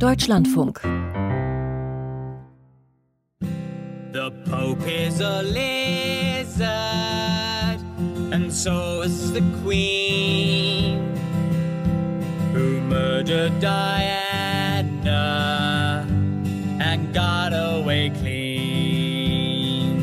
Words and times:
Deutschlandfunk. 0.00 0.80
The 4.12 4.30
Pope 4.46 4.88
is 4.88 5.20
a 5.20 5.42
lizard, 5.42 6.66
and 8.32 8.50
so 8.50 9.02
is 9.02 9.32
the 9.34 9.42
Queen, 9.62 11.14
who 12.54 12.80
murdered 12.80 13.60
Diana 13.60 15.20
and 16.80 17.12
got 17.12 17.52
away 17.52 18.08
clean. 18.08 19.98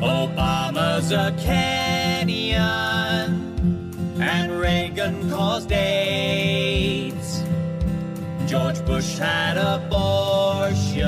Obama's 0.00 1.10
a 1.10 1.32
Kenyan, 1.38 1.71
Bush 8.92 9.16
had 9.16 9.56
abortions, 9.56 10.98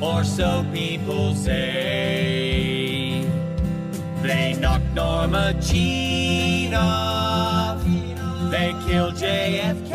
or 0.00 0.22
so 0.22 0.64
people 0.72 1.34
say. 1.34 3.26
They 4.22 4.54
knocked 4.54 4.94
Norma 4.94 5.52
Jean 5.60 6.74
off, 6.74 7.82
they 8.52 8.72
killed 8.86 9.14
JFK, 9.14 9.90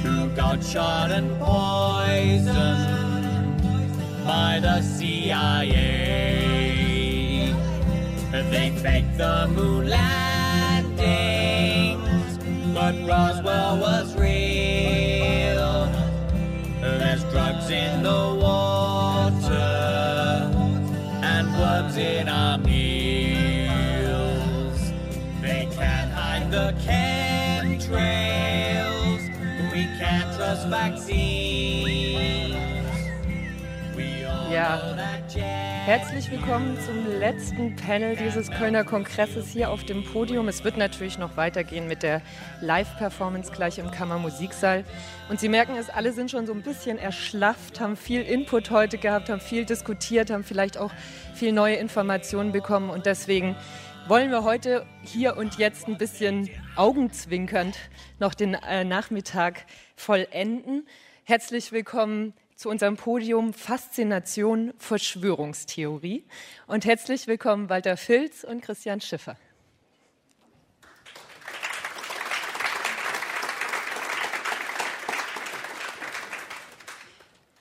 who 0.00 0.30
got 0.30 0.64
shot 0.64 1.10
and 1.10 1.38
poisoned 1.38 2.56
by 4.24 4.60
the 4.62 4.80
CIA. 4.80 5.92
They 8.50 8.70
faked 8.82 9.18
the 9.18 9.46
moon 9.48 9.90
landings, 9.90 10.21
but 12.82 12.98
Roswell 13.06 13.78
was 13.78 14.12
real. 14.16 15.86
There's 16.80 17.22
drugs 17.30 17.70
in 17.70 18.02
the 18.02 18.36
water 18.42 19.70
and 21.22 21.46
worms 21.60 21.96
in 21.96 22.28
our 22.28 22.58
meals. 22.58 22.80
They 25.40 25.68
can't 25.76 26.10
hide 26.10 26.50
the 26.50 26.74
chemtrails. 26.82 28.02
We 29.72 29.84
can't 30.00 30.34
trust 30.36 30.66
vaccines. 30.66 32.56
We 33.94 34.24
all 34.24 34.50
Herzlich 35.84 36.30
willkommen 36.30 36.78
zum 36.86 37.04
letzten 37.18 37.74
Panel 37.74 38.14
dieses 38.14 38.48
Kölner 38.52 38.84
Kongresses 38.84 39.48
hier 39.48 39.68
auf 39.68 39.82
dem 39.82 40.04
Podium. 40.04 40.46
Es 40.46 40.62
wird 40.62 40.76
natürlich 40.76 41.18
noch 41.18 41.36
weitergehen 41.36 41.88
mit 41.88 42.04
der 42.04 42.22
Live-Performance 42.60 43.50
gleich 43.50 43.78
im 43.78 43.90
Kammermusiksaal. 43.90 44.84
Und 45.28 45.40
Sie 45.40 45.48
merken 45.48 45.74
es, 45.74 45.90
alle 45.90 46.12
sind 46.12 46.30
schon 46.30 46.46
so 46.46 46.52
ein 46.52 46.62
bisschen 46.62 46.98
erschlafft, 46.98 47.80
haben 47.80 47.96
viel 47.96 48.22
Input 48.22 48.70
heute 48.70 48.96
gehabt, 48.96 49.28
haben 49.28 49.40
viel 49.40 49.64
diskutiert, 49.64 50.30
haben 50.30 50.44
vielleicht 50.44 50.78
auch 50.78 50.92
viel 51.34 51.50
neue 51.50 51.74
Informationen 51.74 52.52
bekommen. 52.52 52.88
Und 52.88 53.06
deswegen 53.06 53.56
wollen 54.06 54.30
wir 54.30 54.44
heute 54.44 54.86
hier 55.02 55.36
und 55.36 55.58
jetzt 55.58 55.88
ein 55.88 55.98
bisschen 55.98 56.48
augenzwinkernd 56.76 57.76
noch 58.20 58.34
den 58.34 58.54
äh, 58.54 58.84
Nachmittag 58.84 59.66
vollenden. 59.96 60.86
Herzlich 61.24 61.72
willkommen 61.72 62.34
zu 62.62 62.70
unserem 62.70 62.96
Podium 62.96 63.52
Faszination 63.54 64.72
Verschwörungstheorie. 64.78 66.24
Und 66.68 66.84
herzlich 66.84 67.26
willkommen 67.26 67.68
Walter 67.68 67.96
Filz 67.96 68.44
und 68.44 68.60
Christian 68.62 69.00
Schiffer. 69.00 69.36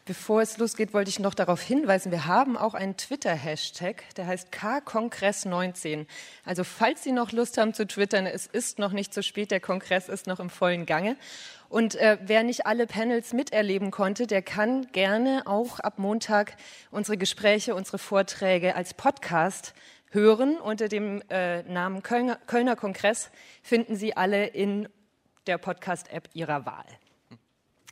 Bevor 0.05 0.41
es 0.41 0.57
losgeht, 0.57 0.93
wollte 0.95 1.09
ich 1.09 1.19
noch 1.19 1.35
darauf 1.35 1.61
hinweisen, 1.61 2.11
wir 2.11 2.25
haben 2.25 2.57
auch 2.57 2.73
einen 2.73 2.97
Twitter-Hashtag, 2.97 4.03
der 4.15 4.25
heißt 4.25 4.51
K-Kongress19. 4.51 6.07
Also 6.43 6.63
falls 6.63 7.03
Sie 7.03 7.11
noch 7.11 7.31
Lust 7.31 7.59
haben 7.59 7.75
zu 7.75 7.85
twittern, 7.85 8.25
es 8.25 8.47
ist 8.47 8.79
noch 8.79 8.93
nicht 8.93 9.13
zu 9.13 9.21
spät, 9.21 9.51
der 9.51 9.59
Kongress 9.59 10.09
ist 10.09 10.25
noch 10.25 10.39
im 10.39 10.49
vollen 10.49 10.87
Gange. 10.87 11.17
Und 11.69 11.95
äh, 11.95 12.17
wer 12.21 12.41
nicht 12.41 12.65
alle 12.65 12.87
Panels 12.87 13.31
miterleben 13.31 13.91
konnte, 13.91 14.25
der 14.25 14.41
kann 14.41 14.87
gerne 14.91 15.43
auch 15.45 15.79
ab 15.79 15.99
Montag 15.99 16.57
unsere 16.89 17.17
Gespräche, 17.17 17.75
unsere 17.75 17.99
Vorträge 17.99 18.75
als 18.75 18.95
Podcast 18.95 19.73
hören. 20.09 20.57
Unter 20.57 20.87
dem 20.87 21.21
äh, 21.29 21.61
Namen 21.63 22.01
Kölner, 22.01 22.37
Kölner 22.47 22.75
Kongress 22.75 23.29
finden 23.61 23.95
Sie 23.95 24.17
alle 24.17 24.47
in 24.47 24.89
der 25.47 25.59
Podcast-App 25.59 26.27
Ihrer 26.33 26.65
Wahl. 26.65 26.85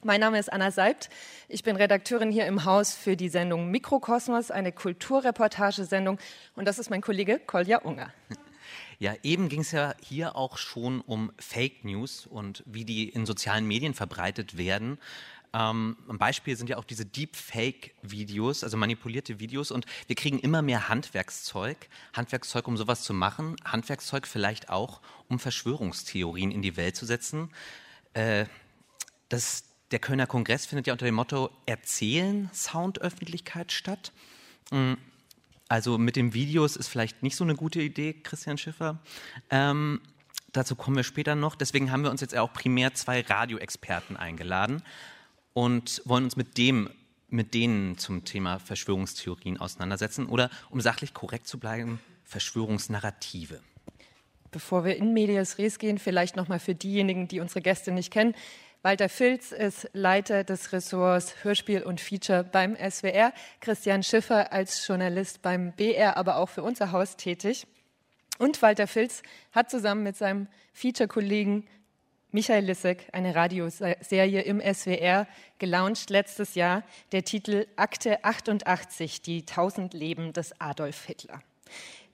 Mein 0.02 0.22
Name 0.22 0.40
ist 0.40 0.52
Anna 0.52 0.72
Seibt. 0.72 1.10
Ich 1.50 1.64
bin 1.64 1.76
Redakteurin 1.76 2.32
hier 2.32 2.46
im 2.48 2.64
Haus 2.64 2.94
für 2.94 3.18
die 3.18 3.28
Sendung 3.28 3.70
Mikrokosmos, 3.70 4.50
eine 4.50 4.72
Kulturreportagesendung. 4.72 6.20
Und 6.56 6.66
das 6.66 6.80
ist 6.80 6.90
mein 6.90 7.02
Kollege 7.02 7.40
Kolja 7.40 7.80
Unger. 7.80 8.14
Ja, 9.02 9.14
eben 9.24 9.48
ging 9.48 9.62
es 9.62 9.72
ja 9.72 9.96
hier 10.02 10.36
auch 10.36 10.58
schon 10.58 11.00
um 11.00 11.32
Fake 11.40 11.86
News 11.86 12.28
und 12.28 12.64
wie 12.66 12.84
die 12.84 13.08
in 13.08 13.26
sozialen 13.26 13.66
Medien 13.66 13.94
verbreitet 13.94 14.58
werden. 14.58 15.00
Ähm, 15.54 15.96
ein 16.10 16.18
Beispiel 16.18 16.58
sind 16.58 16.70
ja 16.70 16.78
auch 16.78 16.84
diese 16.84 17.06
Deepfake-Videos, 17.06 18.62
also 18.64 18.76
manipulierte 18.76 19.40
Videos. 19.40 19.72
Und 19.72 19.86
wir 20.08 20.18
kriegen 20.18 20.38
immer 20.38 20.62
mehr 20.62 20.90
Handwerkszeug. 20.90 21.78
Handwerkszeug, 22.14 22.68
um 22.68 22.76
sowas 22.76 23.02
zu 23.02 23.14
machen. 23.14 23.56
Handwerkszeug 23.64 24.28
vielleicht 24.28 24.70
auch, 24.70 25.00
um 25.30 25.40
Verschwörungstheorien 25.40 26.52
in 26.52 26.62
die 26.62 26.76
Welt 26.76 26.98
zu 26.98 27.06
setzen. 27.06 27.52
Äh, 28.14 28.46
das, 29.30 29.64
der 29.92 30.00
Kölner 30.00 30.28
Kongress 30.28 30.66
findet 30.66 30.88
ja 30.88 30.94
unter 30.94 31.06
dem 31.06 31.16
Motto 31.16 31.50
Erzählen 31.66 32.50
Soundöffentlichkeit 32.54 33.72
statt. 33.72 34.12
Mm, 34.72 34.94
Also 35.68 35.98
mit 35.98 36.16
den 36.16 36.34
Videos 36.34 36.76
ist 36.76 36.88
vielleicht 36.88 37.22
nicht 37.22 37.36
so 37.36 37.44
eine 37.44 37.56
gute 37.56 37.82
Idee, 37.82 38.14
Christian 38.14 38.58
Schiffer. 38.58 39.00
Ähm, 39.52 40.02
dazu 40.52 40.76
kommen 40.76 40.96
wir 40.96 41.04
später 41.04 41.36
noch. 41.36 41.56
Deswegen 41.56 41.92
haben 41.92 42.04
wir 42.04 42.10
uns 42.12 42.22
jetzt 42.22 42.36
auch 42.36 42.52
primär 42.54 42.94
zwei 42.96 43.22
Radioexperten 43.22 44.18
eingeladen 44.18 44.82
und 45.54 46.02
wollen 46.06 46.24
uns 46.24 46.36
mit 46.36 46.58
dem, 46.58 46.90
mit 47.30 47.54
denen 47.54 47.98
zum 47.98 48.26
Thema 48.26 48.58
Verschwörungstheorien 48.60 49.60
auseinandersetzen 49.60 50.26
oder, 50.26 50.50
um 50.72 50.82
sachlich 50.82 51.14
korrekt 51.14 51.48
zu 51.48 51.60
bleiben, 51.60 52.00
Verschwörungsnarrative. 52.24 53.62
Bevor 54.52 54.84
wir 54.84 54.96
in 54.98 55.14
Medias 55.14 55.60
Res 55.60 55.78
gehen, 55.78 56.00
vielleicht 56.00 56.36
nochmal 56.36 56.60
für 56.60 56.74
diejenigen, 56.74 57.28
die 57.28 57.40
unsere 57.40 57.62
Gäste 57.62 57.92
nicht 57.92 58.12
kennen. 58.12 58.34
Walter 58.82 59.10
Filz 59.10 59.52
ist 59.52 59.90
Leiter 59.92 60.46
des 60.46 60.72
Ressorts 60.72 61.44
Hörspiel 61.44 61.84
und 61.84 62.00
Feature 62.00 62.46
beim 62.46 62.78
SWR. 62.78 63.34
Christian 63.60 64.04
Schiffer 64.04 64.54
als 64.54 64.88
Journalist 64.88 65.42
beim 65.42 65.74
BR, 65.74 66.16
aber 66.16 66.38
auch 66.38 66.48
für 66.48 66.64
unser 66.64 66.94
Haus 66.94 67.18
tätig. 67.18 67.68
Und 68.38 68.62
Walter 68.62 68.88
Filz 68.88 69.22
hat 69.52 69.70
zusammen 69.70 70.04
mit 70.04 70.16
seinem 70.16 70.48
Feature-Kollegen 70.72 71.68
Michael 72.32 72.64
Lissek 72.64 73.10
eine 73.12 73.36
Radioserie 73.36 74.44
im 74.44 74.62
SWR 74.62 75.28
gelauncht 75.58 76.10
letztes 76.10 76.56
Jahr. 76.56 76.84
Der 77.12 77.26
Titel 77.26 77.68
Akte 77.76 78.24
88, 78.24 79.22
die 79.22 79.42
1000 79.42 79.94
Leben 79.94 80.32
des 80.32 80.54
Adolf 80.62 81.04
Hitler. 81.04 81.42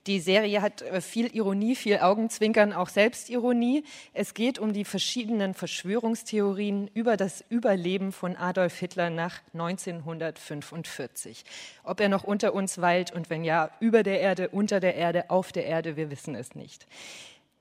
Die 0.06 0.20
Serie 0.20 0.62
hat 0.62 0.82
äh, 0.82 1.00
viel 1.00 1.34
Ironie, 1.34 1.74
viel 1.74 1.98
Augenzwinkern, 1.98 2.72
auch 2.72 2.88
Selbstironie. 2.88 3.82
Es 4.12 4.34
geht 4.34 4.60
um 4.60 4.72
die 4.72 4.84
verschiedenen 4.84 5.52
Verschwörungstheorien 5.52 6.88
über 6.94 7.16
das 7.16 7.44
Überleben 7.48 8.12
von 8.12 8.36
Adolf 8.36 8.78
Hitler 8.78 9.10
nach 9.10 9.40
1945. 9.52 11.44
Ob 11.82 11.98
er 12.00 12.08
noch 12.08 12.22
unter 12.22 12.54
uns 12.54 12.80
weilt 12.80 13.12
und 13.12 13.30
wenn 13.30 13.42
ja, 13.42 13.70
über 13.80 14.04
der 14.04 14.20
Erde, 14.20 14.48
unter 14.50 14.78
der 14.78 14.94
Erde, 14.94 15.28
auf 15.28 15.50
der 15.50 15.66
Erde, 15.66 15.96
wir 15.96 16.08
wissen 16.10 16.36
es 16.36 16.54
nicht. 16.54 16.86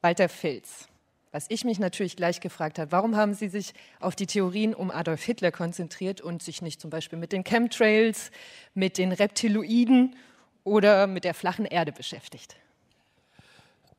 Walter 0.02 0.30
Filz. 0.30 0.88
Was 1.32 1.48
ich 1.50 1.66
mich 1.66 1.80
natürlich 1.80 2.16
gleich 2.16 2.40
gefragt 2.40 2.78
habe, 2.80 2.92
warum 2.94 3.16
haben 3.18 3.34
Sie 3.34 3.50
sich 3.50 3.74
auf 4.00 4.16
die 4.16 4.28
Theorien 4.28 4.74
um 4.74 4.91
Adolf 4.91 5.24
Hitler 5.24 5.52
konzentriert 5.52 6.22
und 6.22 6.44
sich 6.44 6.62
nicht 6.62 6.80
zum 6.80 6.90
Beispiel 6.91 7.20
mit 7.20 7.34
den 7.34 7.44
Chemtrails, 7.44 8.32
mit 8.74 8.98
den 8.98 9.12
Reptiloiden 9.12 10.16
oder 10.66 11.08
mit 11.08 11.23
der 11.23 11.34
flachen 11.34 11.66
Erde 11.66 11.94
beschäftigt? 11.94 12.58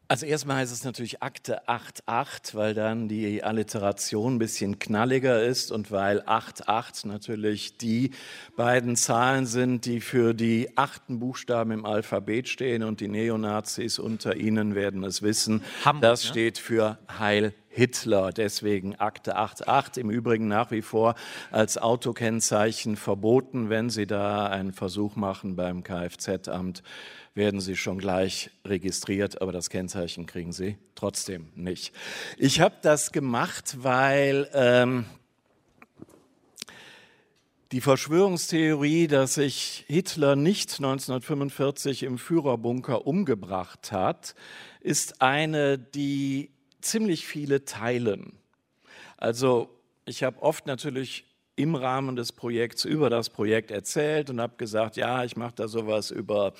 Also 0.08 0.24
erstmal 0.24 0.58
heißt 0.58 0.72
es 0.72 0.84
natürlich 0.84 1.20
Akte 1.20 1.66
88, 1.68 2.54
weil 2.54 2.74
dann 2.74 3.08
die 3.08 3.42
Alliteration 3.42 4.36
ein 4.36 4.38
bisschen 4.38 4.78
knalliger 4.78 5.42
ist 5.42 5.72
und 5.72 5.90
weil 5.90 6.22
88 6.24 7.06
natürlich 7.06 7.76
die 7.76 8.12
beiden 8.56 8.94
Zahlen 8.94 9.46
sind, 9.46 9.84
die 9.84 10.00
für 10.00 10.32
die 10.32 10.76
achten 10.76 11.18
Buchstaben 11.18 11.72
im 11.72 11.84
Alphabet 11.84 12.48
stehen 12.48 12.84
und 12.84 13.00
die 13.00 13.08
Neonazis 13.08 13.98
unter 13.98 14.36
ihnen 14.36 14.76
werden 14.76 15.02
es 15.02 15.22
wissen. 15.22 15.64
Hamburg, 15.84 16.02
das 16.02 16.24
steht 16.24 16.58
für 16.58 16.98
Heil 17.18 17.52
Hitler. 17.68 18.30
Deswegen 18.30 18.94
Akte 18.94 19.36
88 19.36 20.02
im 20.02 20.10
Übrigen 20.10 20.48
nach 20.48 20.70
wie 20.70 20.82
vor 20.82 21.14
als 21.50 21.78
Autokennzeichen 21.78 22.96
verboten. 22.96 23.70
Wenn 23.70 23.90
Sie 23.90 24.06
da 24.06 24.46
einen 24.46 24.72
Versuch 24.72 25.16
machen 25.16 25.56
beim 25.56 25.82
Kfz-Amt, 25.82 26.82
werden 27.36 27.60
Sie 27.60 27.76
schon 27.76 27.98
gleich 27.98 28.50
registriert, 28.64 29.42
aber 29.42 29.52
das 29.52 29.68
Kennzeichen 29.68 30.26
kriegen 30.26 30.52
Sie 30.52 30.78
trotzdem 30.94 31.48
nicht. 31.54 31.92
Ich 32.38 32.60
habe 32.60 32.76
das 32.80 33.12
gemacht, 33.12 33.76
weil 33.80 34.48
ähm, 34.54 35.04
die 37.72 37.82
Verschwörungstheorie, 37.82 39.06
dass 39.06 39.34
sich 39.34 39.84
Hitler 39.86 40.34
nicht 40.34 40.76
1945 40.76 42.04
im 42.04 42.16
Führerbunker 42.16 43.06
umgebracht 43.06 43.92
hat, 43.92 44.34
ist 44.80 45.20
eine, 45.20 45.78
die 45.78 46.50
ziemlich 46.80 47.26
viele 47.26 47.66
teilen. 47.66 48.38
Also 49.18 49.68
ich 50.06 50.22
habe 50.22 50.40
oft 50.40 50.66
natürlich 50.66 51.26
im 51.56 51.74
Rahmen 51.74 52.16
des 52.16 52.32
Projekts 52.32 52.84
über 52.84 53.10
das 53.10 53.28
Projekt 53.28 53.70
erzählt 53.70 54.30
und 54.30 54.40
habe 54.40 54.56
gesagt, 54.56 54.96
ja, 54.96 55.24
ich 55.24 55.36
mache 55.36 55.54
da 55.56 55.68
sowas 55.68 56.10
über 56.10 56.52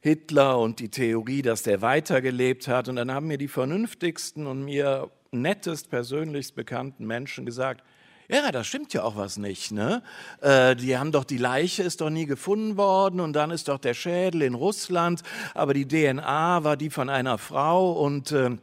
Hitler 0.00 0.58
und 0.58 0.80
die 0.80 0.88
Theorie, 0.88 1.42
dass 1.42 1.62
der 1.62 1.82
weitergelebt 1.82 2.68
hat. 2.68 2.88
Und 2.88 2.96
dann 2.96 3.12
haben 3.12 3.26
mir 3.26 3.38
die 3.38 3.48
vernünftigsten 3.48 4.46
und 4.46 4.64
mir 4.64 5.10
nettest, 5.30 5.90
persönlichst 5.90 6.54
bekannten 6.54 7.06
Menschen 7.06 7.46
gesagt, 7.46 7.84
ja, 8.28 8.52
da 8.52 8.62
stimmt 8.62 8.94
ja 8.94 9.02
auch 9.02 9.16
was 9.16 9.38
nicht. 9.38 9.72
Ne? 9.72 10.02
Äh, 10.40 10.76
die 10.76 10.96
haben 10.96 11.10
doch 11.10 11.24
die 11.24 11.36
Leiche 11.36 11.82
ist 11.82 12.00
doch 12.00 12.10
nie 12.10 12.26
gefunden 12.26 12.76
worden 12.76 13.20
und 13.20 13.32
dann 13.34 13.50
ist 13.50 13.68
doch 13.68 13.78
der 13.78 13.94
Schädel 13.94 14.42
in 14.42 14.54
Russland, 14.54 15.22
aber 15.52 15.74
die 15.74 15.86
DNA 15.86 16.62
war 16.62 16.76
die 16.76 16.90
von 16.90 17.08
einer 17.08 17.38
Frau 17.38 17.92
und 17.92 18.30
äh, 18.30 18.56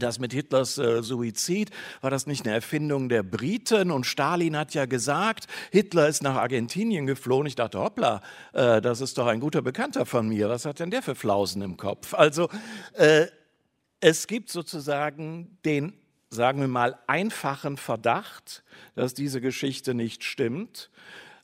das 0.00 0.18
mit 0.18 0.32
Hitlers 0.32 0.78
äh, 0.78 1.02
Suizid, 1.02 1.70
war 2.00 2.10
das 2.10 2.26
nicht 2.26 2.46
eine 2.46 2.54
Erfindung 2.54 3.08
der 3.08 3.22
Briten? 3.22 3.90
Und 3.90 4.04
Stalin 4.04 4.56
hat 4.56 4.74
ja 4.74 4.86
gesagt, 4.86 5.46
Hitler 5.70 6.08
ist 6.08 6.22
nach 6.22 6.36
Argentinien 6.36 7.06
geflohen. 7.06 7.46
Ich 7.46 7.54
dachte, 7.54 7.78
hoppla, 7.78 8.22
äh, 8.52 8.80
das 8.80 9.00
ist 9.00 9.18
doch 9.18 9.26
ein 9.26 9.40
guter 9.40 9.62
Bekannter 9.62 10.06
von 10.06 10.28
mir. 10.28 10.48
Was 10.48 10.64
hat 10.64 10.80
denn 10.80 10.90
der 10.90 11.02
für 11.02 11.14
Flausen 11.14 11.62
im 11.62 11.76
Kopf? 11.76 12.14
Also 12.14 12.48
äh, 12.94 13.26
es 14.00 14.26
gibt 14.26 14.50
sozusagen 14.50 15.58
den, 15.64 15.92
sagen 16.30 16.60
wir 16.60 16.68
mal, 16.68 16.98
einfachen 17.06 17.76
Verdacht, 17.76 18.62
dass 18.94 19.14
diese 19.14 19.40
Geschichte 19.40 19.94
nicht 19.94 20.24
stimmt. 20.24 20.90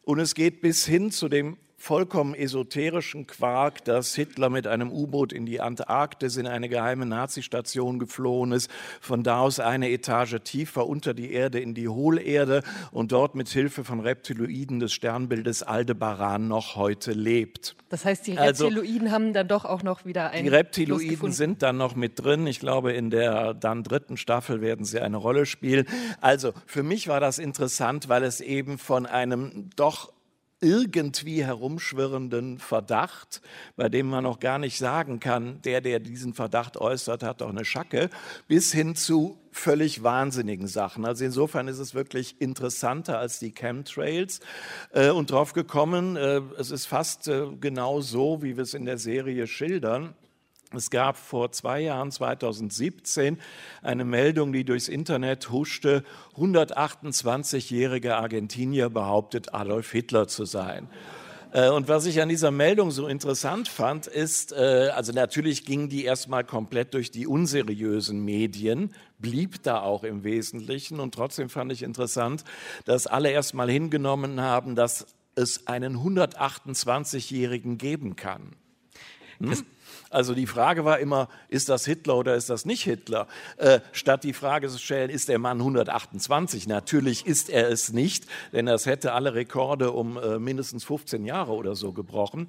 Und 0.03 0.21
es 0.21 0.35
geht 0.35 0.61
bis 0.61 0.85
hin 0.85 1.11
zu 1.11 1.29
dem 1.29 1.57
vollkommen 1.85 2.35
esoterischen 2.35 3.27
Quark, 3.27 3.85
dass 3.85 4.15
Hitler 4.15 4.49
mit 4.49 4.67
einem 4.67 4.91
U-Boot 4.91 5.35
in 5.35 5.45
die 5.45 5.61
Antarktis 5.61 6.39
in 6.39 6.47
eine 6.47 6.71
geheime 6.71 7.05
Nazistation 7.05 7.99
geflohen 7.99 8.53
ist, 8.53 8.71
von 9.03 9.23
da 9.23 9.41
aus 9.41 9.61
eine 9.61 9.91
Etage 9.91 10.37
tiefer 10.43 10.87
unter 10.87 11.13
die 11.13 11.31
Erde 11.31 11.61
in 11.61 11.75
die 11.75 11.87
Hohlerde 11.87 12.63
und 12.91 13.13
dort 13.13 13.35
mit 13.35 13.51
Hilfe 13.51 13.85
von 13.85 14.01
Reptiloiden 14.01 14.81
des 14.81 14.95
Sternbildes 14.95 15.63
Aldebaran 15.63 16.49
noch 16.49 16.75
heute 16.75 17.13
lebt. 17.13 17.77
Das 17.91 18.07
heißt, 18.07 18.27
die 18.29 18.39
also 18.39 18.65
Reptiloiden 18.65 19.03
also, 19.03 19.15
haben 19.15 19.33
dann 19.35 19.49
doch 19.49 19.67
auch 19.67 19.83
noch 19.83 20.07
wieder 20.07 20.31
ein 20.31 20.45
Die 20.45 20.49
Reptiloiden 20.49 21.33
sind 21.33 21.61
dann 21.61 21.77
noch 21.77 21.95
mit 21.95 22.25
drin. 22.25 22.47
Ich 22.47 22.61
glaube, 22.61 22.93
in 22.93 23.11
der 23.11 23.53
dann 23.53 23.83
dritten 23.83 24.17
Staffel 24.17 24.63
werden 24.63 24.87
sie 24.87 25.01
eine 25.01 25.19
Rolle 25.19 25.45
spielen. 25.45 25.85
Also 26.23 26.53
für 26.65 26.83
mich 26.83 27.09
war 27.09 27.21
das 27.21 27.39
interessant, 27.39 28.09
weil 28.09 28.25
es 28.25 28.41
eben 28.41 28.79
von 28.79 29.05
einem 29.05 29.69
doch 29.77 30.14
irgendwie 30.65 31.45
herumschwirrenden 31.45 32.59
Verdacht, 32.59 33.43
bei 33.77 33.89
dem 33.89 34.09
man 34.09 34.25
noch 34.25 34.41
gar 34.41 34.59
nicht 34.59 34.79
sagen 34.79 35.21
kann, 35.21 35.61
der, 35.63 35.81
der 35.81 36.01
diesen 36.01 36.35
Verdacht 36.35 36.77
äußert, 36.77 37.23
hat 37.23 37.41
doch 37.41 37.51
eine 37.51 37.65
Schacke, 37.65 38.11
bis 38.49 38.73
hin 38.73 38.97
zu 38.97 39.39
völlig 39.53 40.03
wahnsinnigen 40.03 40.67
Sachen. 40.67 41.05
Also 41.05 41.25
insofern 41.25 41.69
ist 41.69 41.79
es 41.79 41.95
wirklich 41.95 42.41
interessanter 42.41 43.19
als 43.19 43.39
die 43.39 43.53
Chemtrails 43.53 44.41
äh, 44.93 45.11
und 45.11 45.31
drauf 45.31 45.53
gekommen, 45.53 46.17
äh, 46.17 46.41
es 46.59 46.71
ist 46.71 46.87
fast 46.87 47.29
äh, 47.29 47.47
genau 47.61 48.01
so, 48.01 48.43
wie 48.43 48.57
wir 48.57 48.65
es 48.65 48.75
in 48.75 48.85
der 48.85 48.99
Serie 48.99 49.47
schildern. 49.47 50.15
Es 50.77 50.91
gab 50.91 51.17
vor 51.17 51.53
zwei 51.53 51.81
Jahren, 51.81 52.11
2017, 52.11 53.39
eine 53.83 54.05
Meldung, 54.05 54.53
die 54.53 54.65
durchs 54.65 54.89
Internet 54.89 55.51
huschte. 55.51 56.05
128-jähriger 56.37 58.15
Argentinier 58.15 58.91
behauptet, 58.91 59.55
Adolf 59.55 59.91
Hitler 59.93 60.29
zu 60.29 60.45
sein. 60.45 60.89
Äh, 61.55 61.71
und 61.71 61.89
was 61.89 62.05
ich 62.05 62.21
an 62.21 62.29
dieser 62.29 62.51
Meldung 62.51 62.91
so 62.91 63.07
interessant 63.07 63.69
fand, 63.69 64.07
ist, 64.09 64.53
äh, 64.53 64.91
also 64.95 65.13
natürlich 65.13 65.65
ging 65.65 65.89
die 65.89 66.05
erstmal 66.05 66.45
komplett 66.45 66.95
durch 66.95 67.11
die 67.11 67.27
unseriösen 67.27 68.25
Medien, 68.25 68.93
blieb 69.19 69.63
da 69.63 69.81
auch 69.81 70.03
im 70.03 70.25
Wesentlichen. 70.25 70.99
Und 71.01 71.15
trotzdem 71.15 71.49
fand 71.49 71.73
ich 71.73 71.83
interessant, 71.83 72.45
dass 72.85 73.07
alle 73.07 73.31
erstmal 73.31 73.71
hingenommen 73.71 74.41
haben, 74.41 74.75
dass 74.75 75.07
es 75.37 75.67
einen 75.69 75.97
128-Jährigen 75.99 77.79
geben 77.79 78.17
kann. 78.17 78.57
Hm? 79.39 79.65
Also 80.15 80.33
die 80.33 80.47
Frage 80.47 80.85
war 80.85 81.01
immer, 81.01 81.29
ist 81.49 81.69
das 81.69 81.85
Hitler 81.85 82.17
oder 82.17 82.37
ist 82.37 82.49
das 82.49 82.65
nicht 82.65 82.85
Hitler? 82.85 83.27
Äh, 83.57 83.81
statt 83.91 84.23
die 84.23 84.33
Frage 84.33 84.69
zu 84.69 84.79
stellen, 84.79 85.11
ist 85.11 85.29
der 85.29 85.41
Mann 85.41 85.59
128? 85.59 86.69
Natürlich 86.69 87.27
ist 87.27 87.51
er 87.51 87.69
es 87.69 87.93
nicht, 87.93 88.27
denn 88.53 88.67
das 88.67 88.87
hätte 88.87 89.13
alle 89.13 89.35
Rekorde 89.35 89.91
um 89.91 90.17
äh, 90.17 90.39
mindestens 90.39 90.85
15 90.85 91.25
Jahre 91.25 91.53
oder 91.53 91.75
so 91.75 91.93
gebrochen. 91.93 92.47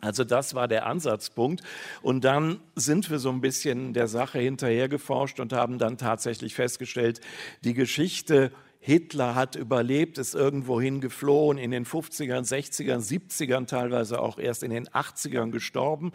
Also 0.00 0.22
das 0.22 0.54
war 0.54 0.68
der 0.68 0.86
Ansatzpunkt. 0.86 1.62
Und 2.02 2.22
dann 2.22 2.60
sind 2.76 3.10
wir 3.10 3.18
so 3.18 3.30
ein 3.30 3.40
bisschen 3.40 3.94
der 3.94 4.06
Sache 4.06 4.38
hinterhergeforscht 4.38 5.40
und 5.40 5.52
haben 5.52 5.78
dann 5.78 5.98
tatsächlich 5.98 6.54
festgestellt, 6.54 7.20
die 7.64 7.74
Geschichte 7.74 8.52
Hitler 8.84 9.36
hat 9.36 9.54
überlebt, 9.54 10.18
ist 10.18 10.34
irgendwohin 10.34 11.00
geflohen, 11.00 11.56
in 11.56 11.70
den 11.70 11.86
50ern, 11.86 12.42
60ern, 12.44 12.98
70ern, 12.98 13.68
teilweise 13.68 14.20
auch 14.20 14.38
erst 14.38 14.64
in 14.64 14.72
den 14.72 14.88
80ern 14.88 15.52
gestorben. 15.52 16.10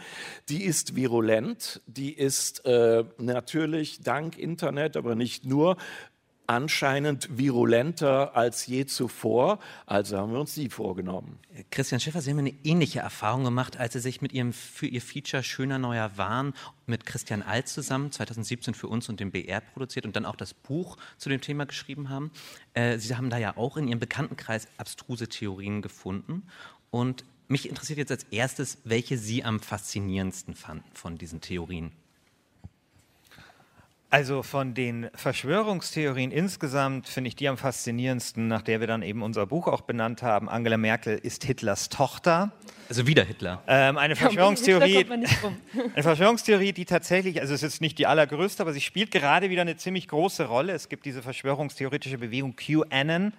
Die 0.50 0.66
ist 0.66 0.94
virulent, 0.94 1.81
die 1.88 2.12
ist 2.14 2.66
äh, 2.66 3.06
natürlich 3.19 4.02
dank 4.02 4.38
Internet, 4.38 4.98
aber 4.98 5.16
nicht 5.16 5.46
nur, 5.46 5.78
anscheinend 6.47 7.38
virulenter 7.38 8.35
als 8.35 8.65
je 8.65 8.85
zuvor. 8.85 9.59
Also 9.85 10.17
haben 10.17 10.31
wir 10.31 10.39
uns 10.39 10.53
die 10.53 10.69
vorgenommen. 10.69 11.39
Christian 11.69 11.99
Schiffer, 11.99 12.21
Sie 12.21 12.31
haben 12.31 12.39
eine 12.39 12.53
ähnliche 12.63 12.99
Erfahrung 12.99 13.44
gemacht, 13.44 13.77
als 13.77 13.94
Sie 13.94 13.99
sich 13.99 14.21
mit 14.21 14.31
Ihrem 14.31 14.53
für 14.53 14.88
Ihr 14.88 15.01
Feature 15.01 15.44
Schöner 15.44 15.77
Neuer 15.77 16.11
Wahn 16.15 16.53
mit 16.85 17.05
Christian 17.05 17.44
Alt 17.44 17.67
zusammen 17.67 18.11
2017 18.11 18.73
für 18.73 18.88
uns 18.88 19.09
und 19.09 19.19
den 19.19 19.31
BR 19.31 19.61
produziert 19.61 20.05
und 20.05 20.15
dann 20.15 20.25
auch 20.25 20.38
das 20.38 20.53
Buch 20.53 20.97
zu 21.17 21.29
dem 21.29 21.41
Thema 21.41 21.65
geschrieben 21.65 22.09
haben. 22.09 22.31
Äh, 22.73 22.97
Sie 22.97 23.15
haben 23.15 23.29
da 23.29 23.38
ja 23.38 23.57
auch 23.57 23.75
in 23.77 23.88
Ihrem 23.88 23.99
Bekanntenkreis 23.99 24.67
abstruse 24.77 25.27
Theorien 25.27 25.81
gefunden. 25.81 26.44
Und 26.89 27.25
mich 27.49 27.67
interessiert 27.67 27.99
jetzt 27.99 28.11
als 28.11 28.23
erstes, 28.31 28.77
welche 28.85 29.17
Sie 29.17 29.44
am 29.44 29.59
faszinierendsten 29.59 30.55
fanden 30.55 30.89
von 30.94 31.17
diesen 31.17 31.41
Theorien. 31.41 31.91
Also 34.09 34.42
von 34.42 34.74
den 34.74 35.09
Verschwörungstheorien 35.15 36.31
insgesamt 36.31 37.09
finde 37.09 37.27
ich 37.27 37.36
die 37.36 37.50
am 37.50 37.57
faszinierendsten, 37.57 38.48
nach 38.48 38.61
der 38.61 38.80
wir 38.80 38.87
dann 38.87 39.02
eben 39.02 39.21
unser 39.21 39.45
Buch 39.45 39.68
auch 39.68 39.81
benannt 39.81 40.23
haben. 40.23 40.47
Angela 40.47 40.78
Merkel 40.78 41.18
ist 41.18 41.44
Hitlers 41.44 41.90
Tochter. 41.90 42.54
Also 42.87 43.06
wieder 43.06 43.26
Hitler. 43.26 43.61
Ähm, 43.68 43.97
eine 43.97 44.16
Verschwörungstheorie, 44.16 45.06
eine 45.94 46.04
Verschwörungstheorie, 46.04 46.71
die 46.71 46.85
tatsächlich, 46.85 47.42
also 47.42 47.54
es 47.54 47.64
ist 47.64 47.81
nicht 47.81 47.99
die 47.99 48.07
allergrößte, 48.07 48.64
aber 48.64 48.71
sie 48.71 48.80
spielt 48.80 49.11
gerade 49.11 49.49
wieder 49.49 49.64
eine 49.64 49.76
ziemlich 49.76 50.07
große 50.07 50.45
Rolle. 50.45 50.71
Es 50.71 50.87
gibt 50.87 51.06
diese 51.06 51.21
verschwörungstheoretische 51.21 52.18
Bewegung 52.18 52.56
QAnon, 52.56 53.33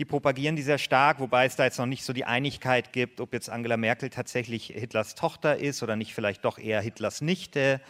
die 0.00 0.04
propagieren 0.04 0.56
die 0.56 0.62
sehr 0.62 0.78
stark, 0.78 1.20
wobei 1.20 1.46
es 1.46 1.54
da 1.54 1.62
jetzt 1.64 1.78
noch 1.78 1.86
nicht 1.86 2.02
so 2.02 2.12
die 2.12 2.24
Einigkeit 2.24 2.92
gibt, 2.92 3.20
ob 3.20 3.32
jetzt 3.32 3.48
Angela 3.48 3.76
Merkel 3.76 4.10
tatsächlich 4.10 4.72
Hitlers 4.74 5.14
Tochter 5.14 5.56
ist 5.58 5.84
oder 5.84 5.94
nicht 5.94 6.14
vielleicht 6.14 6.44
doch 6.44 6.58
eher 6.58 6.80
Hitlers 6.80 7.20
Nichte. 7.20 7.80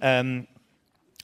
Ähm, 0.00 0.46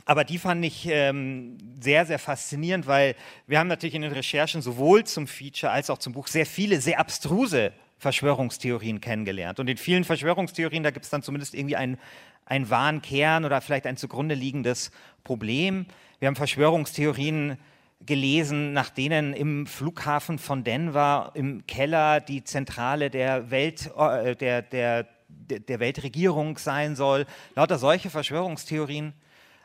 aber 0.08 0.24
die 0.24 0.38
fand 0.38 0.64
ich 0.64 0.88
ähm, 0.88 1.58
sehr, 1.78 2.06
sehr 2.06 2.18
faszinierend, 2.18 2.86
weil 2.86 3.14
wir 3.46 3.58
haben 3.58 3.68
natürlich 3.68 3.94
in 3.94 4.00
den 4.00 4.12
Recherchen 4.12 4.62
sowohl 4.62 5.04
zum 5.04 5.26
Feature 5.26 5.70
als 5.70 5.90
auch 5.90 5.98
zum 5.98 6.14
Buch 6.14 6.28
sehr 6.28 6.46
viele, 6.46 6.80
sehr 6.80 6.98
abstruse 6.98 7.74
Verschwörungstheorien 7.98 9.02
kennengelernt. 9.02 9.60
Und 9.60 9.68
in 9.68 9.76
vielen 9.76 10.04
Verschwörungstheorien, 10.04 10.82
da 10.82 10.92
gibt 10.92 11.04
es 11.04 11.10
dann 11.10 11.22
zumindest 11.22 11.54
irgendwie 11.54 11.76
einen, 11.76 11.98
einen 12.46 12.70
wahren 12.70 13.02
Kern 13.02 13.44
oder 13.44 13.60
vielleicht 13.60 13.86
ein 13.86 13.98
zugrunde 13.98 14.34
liegendes 14.34 14.92
Problem. 15.24 15.84
Wir 16.20 16.28
haben 16.28 16.36
Verschwörungstheorien 16.36 17.58
gelesen, 18.00 18.72
nach 18.72 18.88
denen 18.88 19.34
im 19.34 19.66
Flughafen 19.66 20.38
von 20.38 20.64
Denver 20.64 21.32
im 21.34 21.66
Keller 21.66 22.22
die 22.22 22.44
Zentrale 22.44 23.10
der, 23.10 23.50
Welt, 23.50 23.90
äh, 23.94 24.34
der, 24.36 24.62
der, 24.62 25.06
der 25.28 25.80
Weltregierung 25.80 26.56
sein 26.56 26.96
soll. 26.96 27.26
Lauter 27.54 27.76
solche 27.76 28.08
Verschwörungstheorien. 28.08 29.12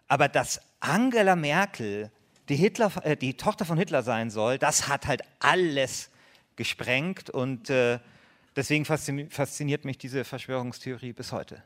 Aber 0.07 0.27
dass 0.27 0.61
Angela 0.79 1.35
Merkel 1.35 2.11
die, 2.49 2.55
Hitler, 2.55 2.91
äh, 3.03 3.15
die 3.15 3.35
Tochter 3.35 3.65
von 3.65 3.77
Hitler 3.77 4.03
sein 4.03 4.29
soll, 4.29 4.57
das 4.57 4.87
hat 4.87 5.07
halt 5.07 5.21
alles 5.39 6.09
gesprengt 6.55 7.29
und 7.29 7.69
äh, 7.69 7.99
deswegen 8.55 8.85
fasziniert 8.85 9.85
mich 9.85 9.97
diese 9.97 10.23
Verschwörungstheorie 10.23 11.13
bis 11.13 11.31
heute. 11.31 11.63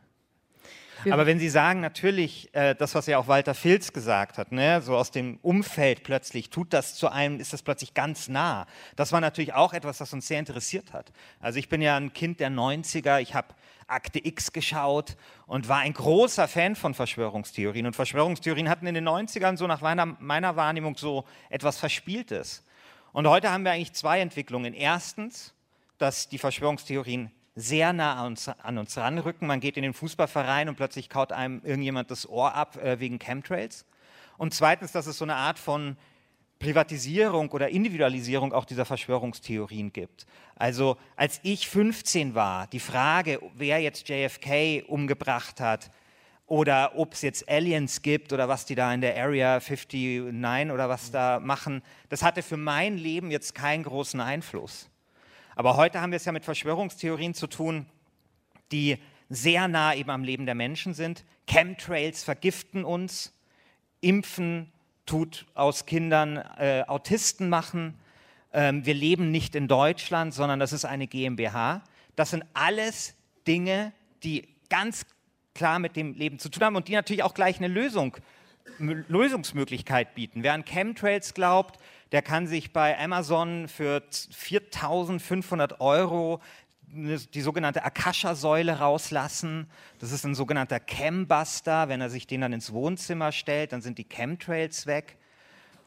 Aber 1.09 1.25
wenn 1.25 1.39
Sie 1.39 1.49
sagen, 1.49 1.79
natürlich, 1.79 2.53
äh, 2.55 2.75
das, 2.75 2.95
was 2.95 3.05
ja 3.05 3.17
auch 3.17 3.27
Walter 3.27 3.53
Filz 3.53 3.93
gesagt 3.93 4.37
hat, 4.37 4.51
ne, 4.51 4.81
so 4.81 4.95
aus 4.95 5.11
dem 5.11 5.37
Umfeld 5.41 6.03
plötzlich 6.03 6.49
tut 6.49 6.73
das 6.73 6.95
zu 6.95 7.09
einem, 7.09 7.39
ist 7.39 7.53
das 7.53 7.61
plötzlich 7.61 7.93
ganz 7.93 8.27
nah. 8.27 8.65
Das 8.95 9.11
war 9.11 9.21
natürlich 9.21 9.53
auch 9.53 9.73
etwas, 9.73 9.99
was 9.99 10.11
uns 10.13 10.27
sehr 10.27 10.39
interessiert 10.39 10.93
hat. 10.93 11.11
Also 11.39 11.59
ich 11.59 11.69
bin 11.69 11.81
ja 11.81 11.97
ein 11.97 12.13
Kind 12.13 12.39
der 12.39 12.49
90er, 12.49 13.21
ich 13.21 13.35
habe 13.35 13.47
Akte 13.87 14.25
X 14.25 14.51
geschaut 14.51 15.15
und 15.45 15.67
war 15.69 15.79
ein 15.79 15.93
großer 15.93 16.47
Fan 16.47 16.75
von 16.75 16.93
Verschwörungstheorien. 16.93 17.85
Und 17.85 17.95
Verschwörungstheorien 17.95 18.69
hatten 18.69 18.87
in 18.87 18.95
den 18.95 19.07
90ern 19.07 19.57
so 19.57 19.65
nach 19.67 19.81
meiner, 19.81 20.05
meiner 20.05 20.55
Wahrnehmung 20.55 20.97
so 20.97 21.25
etwas 21.49 21.77
Verspieltes. 21.77 22.63
Und 23.13 23.27
heute 23.27 23.51
haben 23.51 23.63
wir 23.63 23.71
eigentlich 23.71 23.93
zwei 23.93 24.19
Entwicklungen. 24.19 24.73
Erstens, 24.73 25.53
dass 25.97 26.29
die 26.29 26.37
Verschwörungstheorien 26.37 27.31
sehr 27.55 27.91
nah 27.91 28.21
an 28.21 28.27
uns, 28.27 28.47
an 28.47 28.77
uns 28.77 28.97
ranrücken. 28.97 29.47
Man 29.47 29.59
geht 29.59 29.77
in 29.77 29.83
den 29.83 29.93
Fußballverein 29.93 30.69
und 30.69 30.75
plötzlich 30.75 31.09
kaut 31.09 31.31
einem 31.31 31.61
irgendjemand 31.63 32.11
das 32.11 32.29
Ohr 32.29 32.53
ab 32.53 32.77
äh, 32.77 32.99
wegen 32.99 33.17
Chemtrails. 33.17 33.85
Und 34.37 34.53
zweitens, 34.53 34.91
dass 34.91 35.07
es 35.07 35.17
so 35.17 35.25
eine 35.25 35.35
Art 35.35 35.57
von 35.57 35.97
Privatisierung 36.59 37.49
oder 37.51 37.69
Individualisierung 37.69 38.53
auch 38.53 38.65
dieser 38.65 38.85
Verschwörungstheorien 38.85 39.93
gibt. 39.93 40.25
Also 40.55 40.97
als 41.15 41.39
ich 41.43 41.67
15 41.67 42.35
war, 42.35 42.67
die 42.67 42.79
Frage, 42.79 43.39
wer 43.55 43.79
jetzt 43.79 44.09
JFK 44.09 44.83
umgebracht 44.87 45.59
hat 45.59 45.91
oder 46.47 46.97
ob 46.97 47.13
es 47.13 47.21
jetzt 47.21 47.47
Aliens 47.49 48.01
gibt 48.01 48.33
oder 48.33 48.47
was 48.47 48.65
die 48.65 48.75
da 48.75 48.93
in 48.93 49.01
der 49.01 49.17
Area 49.17 49.59
59 49.59 50.71
oder 50.71 50.89
was 50.89 51.11
da 51.11 51.39
machen, 51.39 51.83
das 52.09 52.23
hatte 52.23 52.41
für 52.41 52.57
mein 52.57 52.97
Leben 52.97 53.29
jetzt 53.29 53.53
keinen 53.53 53.83
großen 53.83 54.19
Einfluss. 54.19 54.89
Aber 55.55 55.75
heute 55.75 56.01
haben 56.01 56.11
wir 56.11 56.17
es 56.17 56.25
ja 56.25 56.31
mit 56.31 56.45
Verschwörungstheorien 56.45 57.33
zu 57.33 57.47
tun, 57.47 57.85
die 58.71 58.97
sehr 59.29 59.67
nah 59.67 59.93
eben 59.93 60.09
am 60.09 60.23
Leben 60.23 60.45
der 60.45 60.55
Menschen 60.55 60.93
sind. 60.93 61.25
Chemtrails 61.47 62.23
vergiften 62.23 62.85
uns, 62.85 63.33
Impfen 64.01 64.71
tut 65.07 65.47
aus 65.55 65.87
Kindern 65.87 66.37
äh, 66.37 66.83
Autisten 66.85 67.49
machen. 67.49 67.95
Ähm, 68.53 68.85
wir 68.85 68.93
leben 68.93 69.31
nicht 69.31 69.55
in 69.55 69.67
Deutschland, 69.67 70.33
sondern 70.33 70.59
das 70.59 70.73
ist 70.73 70.85
eine 70.85 71.07
GmbH. 71.07 71.81
Das 72.15 72.29
sind 72.29 72.43
alles 72.53 73.15
Dinge, 73.47 73.93
die 74.23 74.47
ganz 74.69 75.05
klar 75.55 75.79
mit 75.79 75.95
dem 75.95 76.13
Leben 76.13 76.37
zu 76.37 76.49
tun 76.49 76.63
haben 76.63 76.75
und 76.75 76.87
die 76.87 76.93
natürlich 76.93 77.23
auch 77.23 77.33
gleich 77.33 77.57
eine 77.57 77.67
Lösung, 77.67 78.15
Lösungsmöglichkeit 78.79 80.13
bieten. 80.13 80.43
Wer 80.43 80.53
an 80.53 80.65
Chemtrails 80.65 81.33
glaubt, 81.33 81.79
der 82.11 82.21
kann 82.21 82.47
sich 82.47 82.71
bei 82.71 82.97
Amazon 82.99 83.67
für 83.67 84.03
4.500 84.11 85.79
Euro 85.79 86.41
die 86.87 87.41
sogenannte 87.41 87.83
Akasha-Säule 87.83 88.79
rauslassen. 88.79 89.69
Das 89.99 90.11
ist 90.11 90.25
ein 90.25 90.35
sogenannter 90.35 90.79
Chembuster. 90.79 91.89
Wenn 91.89 92.01
er 92.01 92.09
sich 92.09 92.27
den 92.27 92.41
dann 92.41 92.53
ins 92.53 92.71
Wohnzimmer 92.71 93.31
stellt, 93.31 93.73
dann 93.73 93.81
sind 93.81 93.97
die 93.97 94.05
Chemtrails 94.05 94.87
weg. 94.87 95.17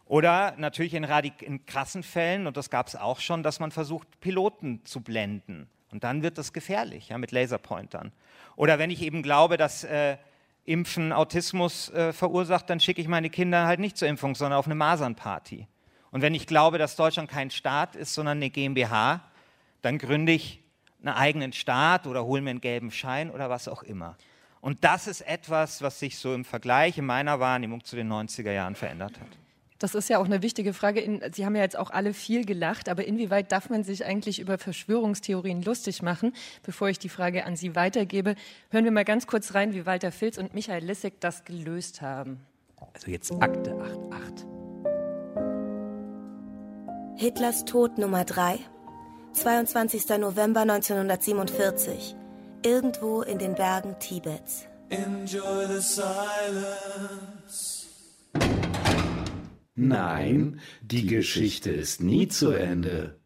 Oder 0.07 0.55
natürlich 0.57 0.95
in, 0.95 1.05
in 1.05 1.67
krassen 1.67 2.03
Fällen, 2.03 2.47
und 2.47 2.57
das 2.57 2.69
gab 2.69 2.89
es 2.89 2.97
auch 2.97 3.21
schon, 3.21 3.43
dass 3.43 3.61
man 3.61 3.71
versucht, 3.71 4.21
Piloten 4.21 4.85
zu 4.85 5.01
blenden. 5.01 5.69
Und 5.91 6.05
dann 6.05 6.23
wird 6.23 6.37
das 6.37 6.53
gefährlich, 6.53 7.09
ja, 7.09 7.19
mit 7.19 7.33
Laserpointern. 7.33 8.13
Oder 8.57 8.79
wenn 8.79 8.91
ich 8.91 9.03
eben 9.03 9.23
glaube, 9.23 9.57
dass 9.57 9.85
äh, 9.85 10.19
Impfen 10.65 11.13
Autismus 11.13 11.89
äh, 11.91 12.13
verursacht, 12.13 12.69
dann 12.69 12.81
schicke 12.81 13.01
ich 13.01 13.09
meine 13.09 13.31
Kinder 13.31 13.67
halt 13.67 13.81
nicht 13.81 13.97
zur 13.97 14.09
Impfung, 14.09 14.35
sondern 14.35 14.59
auf 14.59 14.67
eine 14.67 14.75
Masernparty. 14.75 15.67
Und 16.11 16.23
wenn 16.23 16.35
ich 16.35 16.47
glaube, 16.47 16.79
dass 16.79 16.97
Deutschland 16.97 17.31
kein 17.31 17.51
Staat 17.51 17.97
ist, 17.97 18.15
sondern 18.15 18.39
eine 18.39 18.51
GmbH, 18.51 19.21
dann 19.83 19.99
gründe 19.99 20.33
ich 20.33 20.61
einen 21.03 21.15
eigenen 21.15 21.53
Staat 21.53 22.07
oder 22.07 22.25
hole 22.25 22.43
mir 22.43 22.51
einen 22.51 22.61
gelben 22.61 22.91
Schein 22.91 23.31
oder 23.31 23.51
was 23.51 23.69
auch 23.69 23.83
immer. 23.83 24.17
Und 24.61 24.85
das 24.85 25.07
ist 25.07 25.23
etwas, 25.23 25.81
was 25.83 25.99
sich 25.99 26.19
so 26.19 26.35
im 26.35 26.45
Vergleich 26.45 26.99
in 26.99 27.07
meiner 27.07 27.41
Wahrnehmung 27.41 27.83
zu 27.85 27.97
den 27.97 28.13
90er 28.13 28.53
Jahren 28.53 28.75
verändert 28.75 29.19
hat. 29.19 29.29
Das 29.79 29.95
ist 29.95 30.11
ja 30.11 30.19
auch 30.19 30.27
eine 30.27 30.43
wichtige 30.43 30.75
Frage. 30.75 31.21
Sie 31.33 31.47
haben 31.47 31.57
ja 31.57 31.63
jetzt 31.63 31.79
auch 31.79 31.91
alle 31.91 32.13
viel 32.13 32.45
gelacht, 32.45 32.91
aber 32.91 33.07
inwieweit 33.07 33.51
darf 33.51 33.71
man 33.71 33.83
sich 33.83 34.05
eigentlich 34.05 34.39
über 34.39 34.59
Verschwörungstheorien 34.59 35.63
lustig 35.63 36.03
machen? 36.03 36.35
Bevor 36.63 36.91
ich 36.91 36.99
die 36.99 37.09
Frage 37.09 37.47
an 37.47 37.57
Sie 37.57 37.75
weitergebe, 37.75 38.35
hören 38.69 38.85
wir 38.85 38.91
mal 38.91 39.07
ganz 39.07 39.27
kurz 39.27 39.55
rein, 39.55 39.73
wie 39.73 39.87
Walter 39.87 40.13
Filz 40.13 40.37
und 40.37 40.53
Michael 40.53 40.85
Lissek 40.85 41.19
das 41.21 41.45
gelöst 41.45 42.03
haben. 42.03 42.41
Also 42.93 43.11
jetzt 43.11 43.33
Akte 43.41 43.75
88. 43.75 44.47
Hitlers 47.17 47.65
Tod 47.65 47.97
Nummer 47.97 48.25
3, 48.25 48.59
22. 49.33 50.19
November 50.19 50.61
1947, 50.61 52.15
irgendwo 52.65 53.23
in 53.23 53.39
den 53.39 53.55
Bergen 53.55 53.97
Tibets. 53.99 54.67
Enjoy 54.91 55.67
the 55.67 55.81
silence. 55.81 57.87
Nein, 59.77 60.61
die 60.83 61.07
Geschichte 61.07 61.71
ist 61.71 62.03
nie 62.03 62.29
zu 62.29 62.51
Ende. 62.51 63.19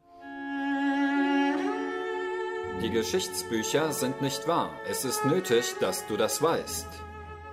Die 2.83 2.91
Geschichtsbücher 2.91 3.93
sind 3.93 4.21
nicht 4.21 4.47
wahr. 4.47 4.71
Es 4.89 5.05
ist 5.05 5.25
nötig, 5.25 5.75
dass 5.81 6.07
du 6.07 6.17
das 6.17 6.43
weißt. 6.43 6.87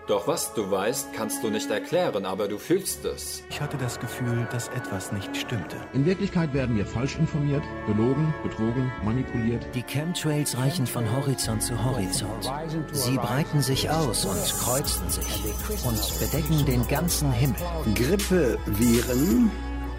Doch 0.07 0.27
was 0.27 0.53
du 0.53 0.69
weißt, 0.69 1.13
kannst 1.13 1.43
du 1.43 1.49
nicht 1.49 1.69
erklären, 1.69 2.25
aber 2.25 2.47
du 2.47 2.57
fühlst 2.57 3.05
es. 3.05 3.43
Ich 3.49 3.61
hatte 3.61 3.77
das 3.77 3.99
Gefühl, 3.99 4.47
dass 4.51 4.67
etwas 4.69 5.11
nicht 5.11 5.35
stimmte. 5.37 5.77
In 5.93 6.05
Wirklichkeit 6.05 6.53
werden 6.53 6.75
wir 6.75 6.85
falsch 6.85 7.17
informiert, 7.17 7.63
belogen, 7.85 8.33
betrogen, 8.43 8.91
manipuliert. 9.03 9.65
Die 9.75 9.83
Chemtrails 9.83 10.57
reichen 10.57 10.87
von 10.87 11.09
Horizont 11.15 11.61
zu 11.61 11.81
Horizont. 11.83 12.51
Sie 12.91 13.15
breiten 13.15 13.61
sich 13.61 13.89
aus 13.89 14.25
und 14.25 14.59
kreuzen 14.59 15.07
sich 15.09 15.43
und 15.85 16.19
bedecken 16.19 16.65
den 16.65 16.87
ganzen 16.87 17.31
Himmel. 17.31 17.55
Grippeviren 17.93 19.51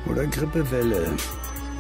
oder 0.07 0.27
Grippewelle 0.27 1.07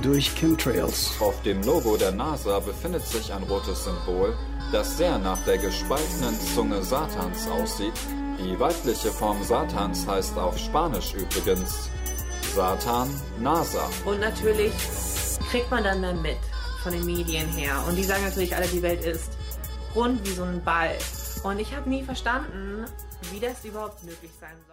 durch 0.02 0.34
Chemtrails. 0.34 1.12
Auf 1.20 1.40
dem 1.42 1.62
Logo 1.62 1.96
der 1.96 2.12
NASA 2.12 2.60
befindet 2.60 3.06
sich 3.06 3.32
ein 3.32 3.42
rotes 3.44 3.84
Symbol, 3.84 4.36
das 4.72 4.96
sehr 4.98 5.18
nach 5.18 5.38
der 5.44 5.58
gespaltenen 5.58 6.38
Zunge 6.54 6.82
Satans 6.82 7.48
aussieht 7.48 7.94
die 8.44 8.58
weibliche 8.58 9.12
Form 9.12 9.42
Satans 9.44 10.06
heißt 10.06 10.36
auf 10.36 10.58
Spanisch 10.58 11.14
übrigens 11.14 11.88
Satan 12.54 13.08
Nasa. 13.38 13.88
Und 14.04 14.20
natürlich 14.20 14.72
kriegt 15.50 15.70
man 15.70 15.84
dann 15.84 16.00
mehr 16.00 16.14
mit 16.14 16.38
von 16.82 16.92
den 16.92 17.04
Medien 17.04 17.48
her. 17.50 17.84
Und 17.86 17.94
die 17.96 18.02
sagen 18.02 18.24
natürlich 18.24 18.56
alle, 18.56 18.66
die 18.66 18.82
Welt 18.82 19.04
ist 19.04 19.30
rund 19.94 20.26
wie 20.26 20.32
so 20.32 20.42
ein 20.42 20.62
Ball. 20.64 20.98
Und 21.44 21.60
ich 21.60 21.74
habe 21.74 21.88
nie 21.88 22.02
verstanden, 22.02 22.84
wie 23.30 23.38
das 23.38 23.64
überhaupt 23.64 24.02
möglich 24.02 24.32
sein 24.40 24.56
soll. 24.66 24.71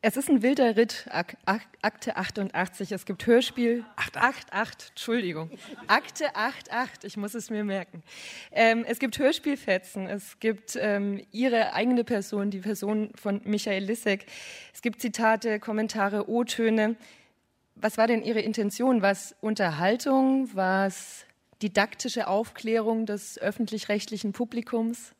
Es 0.00 0.16
ist 0.16 0.30
ein 0.30 0.42
wilder 0.42 0.76
Ritt, 0.76 1.06
Ak 1.10 1.36
Akte 1.82 2.16
88. 2.16 2.92
Es 2.92 3.04
gibt 3.04 3.26
Hörspiel 3.26 3.84
88, 3.96 4.90
Entschuldigung. 4.90 5.50
Akte 5.88 6.36
88, 6.36 7.02
ich 7.02 7.16
muss 7.16 7.34
es 7.34 7.50
mir 7.50 7.64
merken. 7.64 8.04
Ähm, 8.52 8.84
es 8.86 9.00
gibt 9.00 9.18
Hörspielfetzen, 9.18 10.06
es 10.06 10.38
gibt 10.38 10.78
ähm, 10.80 11.20
Ihre 11.32 11.72
eigene 11.72 12.04
Person, 12.04 12.52
die 12.52 12.60
Person 12.60 13.10
von 13.16 13.40
Michael 13.42 13.82
Lissek. 13.82 14.26
Es 14.72 14.82
gibt 14.82 15.00
Zitate, 15.00 15.58
Kommentare, 15.58 16.30
O-Töne. 16.30 16.94
Was 17.74 17.98
war 17.98 18.06
denn 18.06 18.22
Ihre 18.22 18.40
Intention? 18.40 19.02
Was 19.02 19.34
Unterhaltung? 19.40 20.48
Was 20.54 21.26
didaktische 21.60 22.28
Aufklärung 22.28 23.04
des 23.04 23.36
öffentlich-rechtlichen 23.36 24.32
Publikums? 24.32 25.12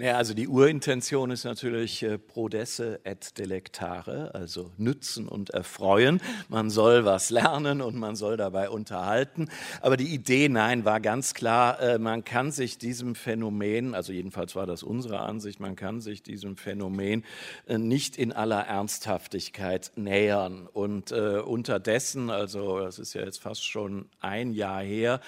Naja, 0.00 0.16
also 0.16 0.32
die 0.32 0.48
Urintention 0.48 1.30
ist 1.30 1.44
natürlich 1.44 2.02
äh, 2.02 2.16
prodesse 2.16 3.00
et 3.04 3.36
delectare, 3.36 4.34
also 4.34 4.72
nützen 4.78 5.28
und 5.28 5.50
erfreuen. 5.50 6.22
Man 6.48 6.70
soll 6.70 7.04
was 7.04 7.28
lernen 7.28 7.82
und 7.82 7.96
man 7.96 8.16
soll 8.16 8.38
dabei 8.38 8.70
unterhalten. 8.70 9.50
Aber 9.82 9.98
die 9.98 10.14
Idee, 10.14 10.48
nein, 10.48 10.86
war 10.86 11.00
ganz 11.00 11.34
klar, 11.34 11.78
äh, 11.80 11.98
man 11.98 12.24
kann 12.24 12.50
sich 12.50 12.78
diesem 12.78 13.14
Phänomen, 13.14 13.94
also 13.94 14.14
jedenfalls 14.14 14.56
war 14.56 14.64
das 14.64 14.82
unsere 14.82 15.20
Ansicht, 15.20 15.60
man 15.60 15.76
kann 15.76 16.00
sich 16.00 16.22
diesem 16.22 16.56
Phänomen 16.56 17.22
äh, 17.66 17.76
nicht 17.76 18.16
in 18.16 18.32
aller 18.32 18.62
Ernsthaftigkeit 18.62 19.92
nähern. 19.96 20.66
Und 20.66 21.12
äh, 21.12 21.40
unterdessen, 21.44 22.30
also 22.30 22.78
das 22.78 22.98
ist 22.98 23.12
ja 23.12 23.20
jetzt 23.20 23.42
fast 23.42 23.66
schon 23.66 24.08
ein 24.20 24.54
Jahr 24.54 24.80
her, 24.80 25.20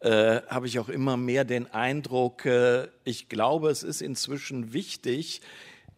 äh, 0.00 0.42
habe 0.48 0.66
ich 0.66 0.78
auch 0.78 0.88
immer 0.88 1.16
mehr 1.16 1.44
den 1.44 1.66
Eindruck, 1.72 2.46
äh, 2.46 2.88
ich 3.04 3.28
glaube, 3.28 3.70
es 3.70 3.82
ist 3.82 4.00
inzwischen 4.00 4.72
wichtig, 4.72 5.40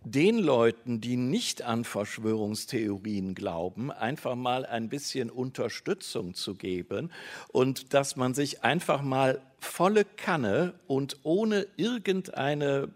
den 0.02 0.38
Leuten, 0.38 1.00
die 1.00 1.16
nicht 1.16 1.62
an 1.62 1.84
Verschwörungstheorien 1.84 3.34
glauben, 3.34 3.90
einfach 3.90 4.34
mal 4.34 4.64
ein 4.64 4.88
bisschen 4.88 5.28
Unterstützung 5.28 6.34
zu 6.34 6.54
geben 6.54 7.10
und 7.48 7.92
dass 7.92 8.16
man 8.16 8.32
sich 8.32 8.64
einfach 8.64 9.02
mal 9.02 9.42
volle 9.58 10.06
Kanne 10.06 10.72
und 10.86 11.18
ohne 11.22 11.66
irgendeine 11.76 12.88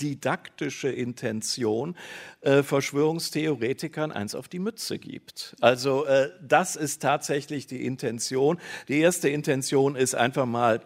didaktische 0.00 0.88
Intention 0.90 1.96
äh, 2.40 2.62
Verschwörungstheoretikern 2.62 4.12
eins 4.12 4.34
auf 4.34 4.48
die 4.48 4.58
Mütze 4.58 4.98
gibt. 4.98 5.56
Also 5.60 6.04
äh, 6.06 6.30
das 6.42 6.76
ist 6.76 7.02
tatsächlich 7.02 7.66
die 7.66 7.84
Intention. 7.84 8.58
Die 8.88 9.00
erste 9.00 9.28
Intention 9.28 9.96
ist 9.96 10.14
einfach 10.14 10.46
mal 10.46 10.80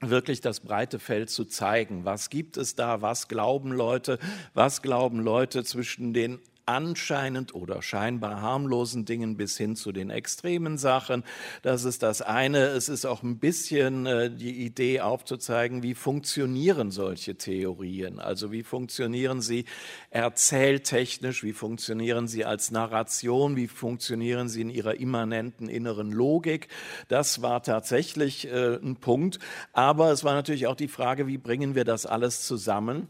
wirklich 0.00 0.40
das 0.40 0.60
breite 0.60 0.98
Feld 0.98 1.30
zu 1.30 1.44
zeigen. 1.44 2.04
Was 2.04 2.30
gibt 2.30 2.56
es 2.56 2.74
da? 2.74 3.00
Was 3.02 3.28
glauben 3.28 3.72
Leute? 3.72 4.18
Was 4.54 4.82
glauben 4.82 5.20
Leute 5.20 5.64
zwischen 5.64 6.12
den 6.12 6.38
anscheinend 6.66 7.54
oder 7.54 7.80
scheinbar 7.80 8.42
harmlosen 8.42 9.04
Dingen 9.04 9.36
bis 9.36 9.56
hin 9.56 9.76
zu 9.76 9.92
den 9.92 10.10
extremen 10.10 10.78
Sachen. 10.78 11.24
Das 11.62 11.84
ist 11.84 12.02
das 12.02 12.22
eine. 12.22 12.66
Es 12.66 12.88
ist 12.88 13.06
auch 13.06 13.22
ein 13.22 13.38
bisschen 13.38 14.06
äh, 14.06 14.30
die 14.30 14.64
Idee 14.64 15.00
aufzuzeigen, 15.00 15.82
wie 15.82 15.94
funktionieren 15.94 16.90
solche 16.90 17.36
Theorien. 17.36 18.18
Also 18.18 18.52
wie 18.52 18.64
funktionieren 18.64 19.40
sie 19.40 19.64
erzähltechnisch, 20.10 21.44
wie 21.44 21.52
funktionieren 21.52 22.26
sie 22.26 22.44
als 22.44 22.70
Narration, 22.70 23.56
wie 23.56 23.68
funktionieren 23.68 24.48
sie 24.48 24.62
in 24.62 24.70
ihrer 24.70 24.96
immanenten 24.96 25.68
inneren 25.68 26.10
Logik. 26.10 26.68
Das 27.08 27.42
war 27.42 27.62
tatsächlich 27.62 28.48
äh, 28.48 28.76
ein 28.76 28.96
Punkt. 28.96 29.38
Aber 29.72 30.10
es 30.10 30.24
war 30.24 30.34
natürlich 30.34 30.66
auch 30.66 30.76
die 30.76 30.88
Frage, 30.88 31.26
wie 31.26 31.38
bringen 31.38 31.74
wir 31.74 31.84
das 31.84 32.06
alles 32.06 32.44
zusammen? 32.44 33.08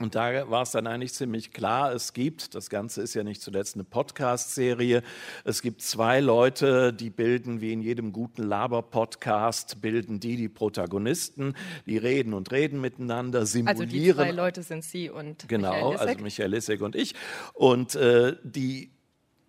Und 0.00 0.14
da 0.14 0.48
war 0.48 0.62
es 0.62 0.70
dann 0.70 0.86
eigentlich 0.86 1.12
ziemlich 1.12 1.52
klar, 1.52 1.92
es 1.92 2.12
gibt, 2.12 2.54
das 2.54 2.70
Ganze 2.70 3.02
ist 3.02 3.14
ja 3.14 3.24
nicht 3.24 3.42
zuletzt 3.42 3.74
eine 3.74 3.82
Podcast-Serie, 3.82 5.02
es 5.42 5.60
gibt 5.60 5.82
zwei 5.82 6.20
Leute, 6.20 6.92
die 6.92 7.10
bilden, 7.10 7.60
wie 7.60 7.72
in 7.72 7.82
jedem 7.82 8.12
guten 8.12 8.44
Laber-Podcast, 8.44 9.80
bilden 9.80 10.20
die 10.20 10.36
die 10.36 10.48
Protagonisten, 10.48 11.54
die 11.86 11.96
reden 11.96 12.32
und 12.32 12.52
reden 12.52 12.80
miteinander, 12.80 13.44
simulieren. 13.44 13.80
Also 13.80 13.92
die 13.92 14.14
zwei 14.14 14.30
Leute 14.30 14.62
sind 14.62 14.84
Sie 14.84 15.10
und 15.10 15.48
genau, 15.48 15.72
Michael 15.72 15.90
Lissek. 15.90 16.08
also 16.08 16.22
Michael 16.22 16.50
Lissek 16.50 16.80
und 16.80 16.94
ich. 16.94 17.14
Und 17.54 17.96
äh, 17.96 18.36
die 18.44 18.92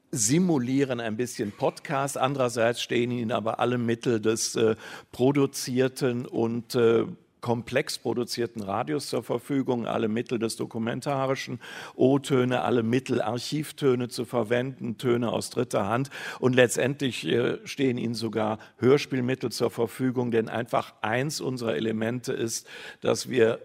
simulieren 0.09 0.99
ein 0.99 1.15
bisschen 1.15 1.51
Podcast. 1.51 2.17
Andererseits 2.17 2.81
stehen 2.81 3.11
ihnen 3.11 3.31
aber 3.31 3.59
alle 3.59 3.77
Mittel 3.77 4.19
des 4.19 4.55
äh, 4.55 4.75
produzierten 5.11 6.25
und 6.25 6.73
äh, 6.73 7.05
komplex 7.41 7.97
produzierten 7.97 8.61
Radios 8.61 9.07
zur 9.07 9.23
Verfügung, 9.23 9.85
alle 9.85 10.07
Mittel 10.07 10.39
des 10.39 10.55
Dokumentarischen, 10.55 11.59
O-Töne, 11.95 12.61
alle 12.61 12.83
Mittel, 12.83 13.21
Archivtöne 13.21 14.09
zu 14.09 14.25
verwenden, 14.25 14.97
Töne 14.97 15.31
aus 15.31 15.49
dritter 15.49 15.87
Hand. 15.87 16.09
Und 16.39 16.55
letztendlich 16.55 17.25
äh, 17.25 17.59
stehen 17.65 17.97
ihnen 17.97 18.15
sogar 18.15 18.59
Hörspielmittel 18.77 19.51
zur 19.51 19.71
Verfügung, 19.71 20.31
denn 20.31 20.49
einfach 20.49 20.93
eins 21.01 21.41
unserer 21.41 21.75
Elemente 21.75 22.33
ist, 22.33 22.67
dass 23.01 23.29
wir 23.29 23.59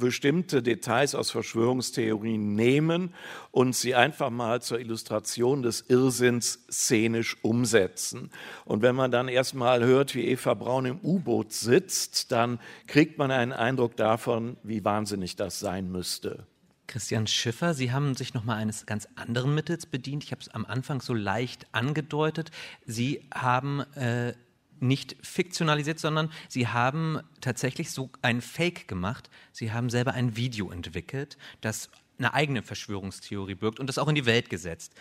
bestimmte 0.00 0.64
Details 0.64 1.14
aus 1.14 1.30
Verschwörungstheorien 1.30 2.56
nehmen 2.56 3.14
und 3.52 3.76
sie 3.76 3.94
einfach 3.94 4.30
mal 4.30 4.60
zur 4.60 4.80
Illustration 4.80 5.62
des 5.62 5.82
Irrsinns 5.82 6.64
szenisch 6.68 7.36
umsetzen. 7.42 8.30
Und 8.64 8.82
wenn 8.82 8.96
man 8.96 9.12
dann 9.12 9.28
erstmal 9.28 9.84
hört, 9.84 10.16
wie 10.16 10.26
Eva 10.26 10.54
Braun 10.54 10.86
im 10.86 10.98
U-Boot 11.04 11.52
sitzt, 11.52 12.32
dann 12.32 12.58
kriegt 12.88 13.18
man 13.18 13.30
einen 13.30 13.52
Eindruck 13.52 13.94
davon, 13.96 14.56
wie 14.64 14.84
wahnsinnig 14.84 15.36
das 15.36 15.60
sein 15.60 15.92
müsste. 15.92 16.46
Christian 16.90 17.28
Schiffer, 17.28 17.72
Sie 17.72 17.92
haben 17.92 18.16
sich 18.16 18.34
noch 18.34 18.42
mal 18.42 18.56
eines 18.56 18.84
ganz 18.84 19.06
anderen 19.14 19.54
Mittels 19.54 19.86
bedient. 19.86 20.24
Ich 20.24 20.32
habe 20.32 20.42
es 20.42 20.48
am 20.48 20.66
Anfang 20.66 21.00
so 21.00 21.14
leicht 21.14 21.68
angedeutet. 21.70 22.50
Sie 22.84 23.28
haben 23.32 23.82
äh, 23.94 24.34
nicht 24.82 25.16
fiktionalisiert, 25.22 25.98
sondern 25.98 26.30
sie 26.48 26.68
haben 26.68 27.20
tatsächlich 27.40 27.90
so 27.90 28.10
ein 28.22 28.40
Fake 28.40 28.88
gemacht. 28.88 29.30
Sie 29.52 29.72
haben 29.72 29.90
selber 29.90 30.12
ein 30.12 30.36
Video 30.36 30.70
entwickelt, 30.70 31.38
das 31.60 31.90
eine 32.18 32.34
eigene 32.34 32.62
Verschwörungstheorie 32.62 33.54
birgt 33.54 33.80
und 33.80 33.86
das 33.86 33.98
auch 33.98 34.08
in 34.08 34.14
die 34.14 34.26
Welt 34.26 34.50
gesetzt. 34.50 34.94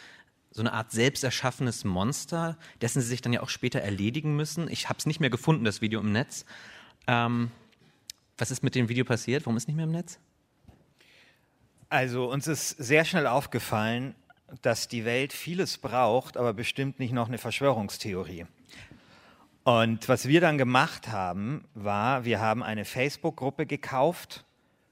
So 0.51 0.62
eine 0.62 0.74
Art 0.74 0.91
selbst 0.91 1.24
erschaffenes 1.24 1.83
Monster, 1.83 2.57
dessen 2.81 3.01
sie 3.01 3.07
sich 3.07 3.21
dann 3.21 3.33
ja 3.33 3.41
auch 3.41 3.50
später 3.50 3.79
erledigen 3.81 4.36
müssen. 4.36 4.69
Ich 4.69 4.89
habe 4.89 4.98
es 4.98 5.05
nicht 5.05 5.19
mehr 5.19 5.29
gefunden, 5.29 5.63
das 5.63 5.81
Video 5.81 6.00
im 6.00 6.12
Netz. 6.12 6.45
Ähm, 7.07 7.51
was 8.38 8.51
ist 8.51 8.63
mit 8.63 8.74
dem 8.74 8.89
Video 8.89 9.05
passiert? 9.05 9.45
Warum 9.45 9.57
ist 9.57 9.63
es 9.63 9.67
nicht 9.67 9.75
mehr 9.75 9.86
im 9.86 9.91
Netz? 9.91 10.17
Also 11.89 12.31
uns 12.31 12.48
ist 12.48 12.69
sehr 12.69 13.03
schnell 13.05 13.27
aufgefallen, 13.27 14.15
dass 14.62 14.88
die 14.88 15.05
Welt 15.05 15.33
vieles 15.33 15.77
braucht, 15.77 16.38
aber 16.38 16.53
bestimmt 16.53 17.00
nicht 17.00 17.13
noch 17.13 17.27
eine 17.27 17.38
Verschwörungstheorie. 17.38 18.45
Und 19.63 20.08
was 20.10 20.28
wir 20.28 20.42
dann 20.42 20.58
gemacht 20.58 21.10
haben, 21.10 21.66
war, 21.74 22.25
wir 22.25 22.39
haben 22.39 22.63
eine 22.63 22.86
Facebook-Gruppe 22.86 23.66
gekauft 23.66 24.46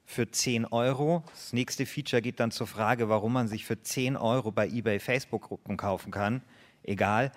für 0.06 0.30
10 0.30 0.66
Euro. 0.66 1.24
Das 1.32 1.54
nächste 1.54 1.86
Feature 1.86 2.22
geht 2.22 2.40
dann 2.40 2.52
zur 2.52 2.68
Frage, 2.68 3.10
warum 3.10 3.34
man 3.34 3.48
sich 3.48 3.66
für 3.66 3.82
10 3.82 4.18
Euro 4.18 4.52
bei 4.52 4.68
eBay 4.68 5.00
Facebook-Gruppen 5.00 5.78
kaufen 5.78 6.12
kann. 6.12 6.42
Egal. 6.84 7.32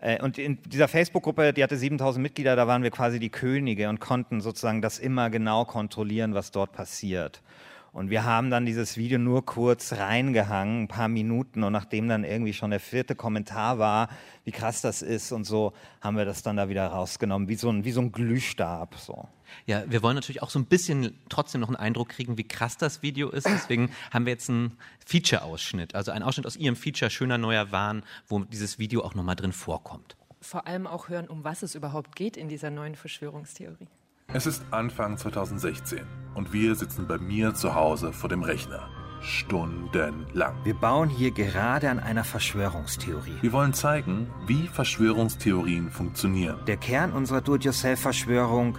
Äh, 0.00 0.22
und 0.22 0.38
in 0.38 0.62
dieser 0.62 0.88
Facebook-Gruppe, 0.88 1.52
die 1.52 1.62
hatte 1.62 1.76
7000 1.76 2.22
Mitglieder, 2.22 2.56
da 2.56 2.66
waren 2.66 2.82
wir 2.82 2.90
quasi 2.90 3.18
die 3.18 3.30
Könige 3.30 3.88
und 3.88 4.00
konnten 4.00 4.40
sozusagen 4.40 4.82
das 4.82 4.98
immer 4.98 5.30
genau 5.30 5.64
kontrollieren, 5.64 6.34
was 6.34 6.50
dort 6.50 6.72
passiert. 6.72 7.42
Und 7.92 8.10
wir 8.10 8.24
haben 8.24 8.50
dann 8.50 8.66
dieses 8.66 8.96
Video 8.96 9.18
nur 9.18 9.44
kurz 9.44 9.92
reingehangen, 9.92 10.84
ein 10.84 10.88
paar 10.88 11.08
Minuten. 11.08 11.64
Und 11.64 11.72
nachdem 11.72 12.08
dann 12.08 12.24
irgendwie 12.24 12.52
schon 12.52 12.70
der 12.70 12.80
vierte 12.80 13.14
Kommentar 13.14 13.78
war, 13.78 14.08
wie 14.44 14.52
krass 14.52 14.80
das 14.80 15.02
ist 15.02 15.32
und 15.32 15.44
so, 15.44 15.72
haben 16.00 16.16
wir 16.16 16.24
das 16.24 16.42
dann 16.42 16.56
da 16.56 16.68
wieder 16.68 16.86
rausgenommen, 16.86 17.48
wie 17.48 17.54
so 17.54 17.70
ein, 17.70 17.84
wie 17.84 17.92
so 17.92 18.00
ein 18.00 18.12
Glühstab. 18.12 18.94
So. 18.96 19.26
Ja, 19.66 19.82
wir 19.90 20.02
wollen 20.02 20.14
natürlich 20.14 20.42
auch 20.42 20.50
so 20.50 20.58
ein 20.58 20.66
bisschen 20.66 21.18
trotzdem 21.28 21.60
noch 21.60 21.68
einen 21.68 21.76
Eindruck 21.76 22.10
kriegen, 22.10 22.38
wie 22.38 22.46
krass 22.46 22.76
das 22.76 23.02
Video 23.02 23.30
ist. 23.30 23.46
Deswegen 23.46 23.90
haben 24.12 24.26
wir 24.26 24.32
jetzt 24.32 24.48
einen 24.50 24.76
Feature-Ausschnitt, 25.06 25.94
also 25.94 26.10
einen 26.10 26.22
Ausschnitt 26.22 26.46
aus 26.46 26.56
Ihrem 26.56 26.76
Feature 26.76 27.10
Schöner 27.10 27.38
Neuer 27.38 27.72
Wahn, 27.72 28.02
wo 28.26 28.40
dieses 28.40 28.78
Video 28.78 29.02
auch 29.02 29.14
nochmal 29.14 29.36
drin 29.36 29.52
vorkommt. 29.52 30.16
Vor 30.40 30.66
allem 30.66 30.86
auch 30.86 31.08
hören, 31.08 31.26
um 31.26 31.42
was 31.42 31.62
es 31.62 31.74
überhaupt 31.74 32.14
geht 32.14 32.36
in 32.36 32.48
dieser 32.48 32.70
neuen 32.70 32.94
Verschwörungstheorie. 32.94 33.88
Es 34.34 34.46
ist 34.46 34.62
Anfang 34.72 35.16
2016 35.16 36.00
und 36.34 36.52
wir 36.52 36.74
sitzen 36.74 37.06
bei 37.06 37.16
mir 37.16 37.54
zu 37.54 37.74
Hause 37.74 38.12
vor 38.12 38.28
dem 38.28 38.42
Rechner. 38.42 38.90
Stundenlang. 39.22 40.54
Wir 40.64 40.74
bauen 40.74 41.08
hier 41.08 41.30
gerade 41.30 41.88
an 41.88 41.98
einer 41.98 42.24
Verschwörungstheorie. 42.24 43.38
Wir 43.40 43.52
wollen 43.52 43.72
zeigen, 43.72 44.28
wie 44.46 44.68
Verschwörungstheorien 44.68 45.90
funktionieren. 45.90 46.58
Der 46.66 46.76
Kern 46.76 47.12
unserer 47.12 47.40
Do-it-yourself-Verschwörung: 47.40 48.76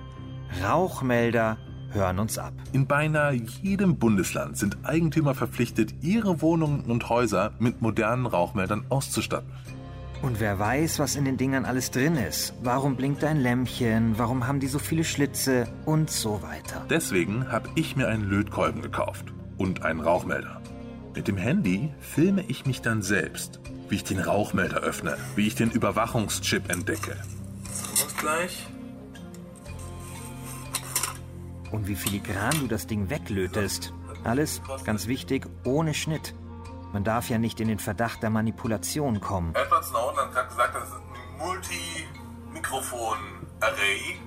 Rauchmelder 0.64 1.58
hören 1.90 2.20
uns 2.20 2.38
ab. 2.38 2.54
In 2.72 2.86
beinahe 2.86 3.34
jedem 3.34 3.98
Bundesland 3.98 4.56
sind 4.56 4.78
Eigentümer 4.84 5.34
verpflichtet, 5.34 5.96
ihre 6.02 6.44
Wohnungen 6.44 6.82
und 6.82 7.10
Häuser 7.10 7.54
mit 7.58 7.82
modernen 7.82 8.28
Rauchmeldern 8.28 8.86
auszustatten. 8.90 9.50
Und 10.22 10.42
wer 10.42 10.60
weiß, 10.60 11.00
was 11.00 11.16
in 11.16 11.24
den 11.24 11.38
Dingern 11.38 11.64
alles 11.64 11.92
drin 11.92 12.18
ist. 12.18 12.54
Warum 12.62 12.98
blinkt 12.98 13.24
ein 13.24 13.40
Lämpchen? 13.40 14.18
Warum 14.18 14.46
haben 14.48 14.60
die 14.60 14.68
so 14.68 14.78
viele 14.78 15.06
Schlitze? 15.06 15.68
Und 15.86 16.12
so 16.12 16.42
weiter. 16.42 16.86
Deswegen 16.90 17.50
habe 17.50 17.70
ich 17.76 17.96
mir 17.96 18.10
einen 18.10 18.30
Lötkolben 18.30 18.82
gekauft 18.82 19.32
und 19.58 19.84
einen 19.84 20.02
Rauchmelder. 20.02 20.62
Mit 21.16 21.30
dem 21.30 21.38
Handy 21.38 21.90
filme 22.02 22.44
ich 22.48 22.66
mich 22.66 22.82
dann 22.82 23.02
selbst, 23.02 23.62
wie 23.88 23.96
ich 23.96 24.04
den 24.04 24.20
Rauchmelder 24.20 24.82
öffne, 24.82 25.18
wie 25.36 25.48
ich 25.48 25.56
den 25.56 25.72
Überwachungschip 25.72 26.70
entdecke. 26.70 27.16
Und 28.02 28.18
gleich. 28.18 28.68
Und 31.72 31.88
wie 31.88 31.96
filigran 31.96 32.60
du 32.60 32.68
das 32.68 32.88
Ding 32.88 33.10
weglötest. 33.10 33.94
Alles, 34.26 34.62
ganz 34.84 35.08
wichtig, 35.08 35.48
ohne 35.64 35.94
Schnitt. 35.94 36.34
Man 36.92 37.04
darf 37.04 37.30
ja 37.30 37.38
nicht 37.38 37.60
in 37.60 37.68
den 37.68 37.78
Verdacht 37.80 38.24
der 38.24 38.32
Manipulation 38.32 39.22
kommen. 39.22 39.54
Edward 39.54 39.86
Snowden 39.86 40.18
hat 40.18 40.32
gerade 40.32 40.50
gesagt, 40.50 40.76
das 40.76 40.90
ist 40.90 40.96
ein 40.96 41.38
Multi-Mikrofon-Array. 41.38 44.18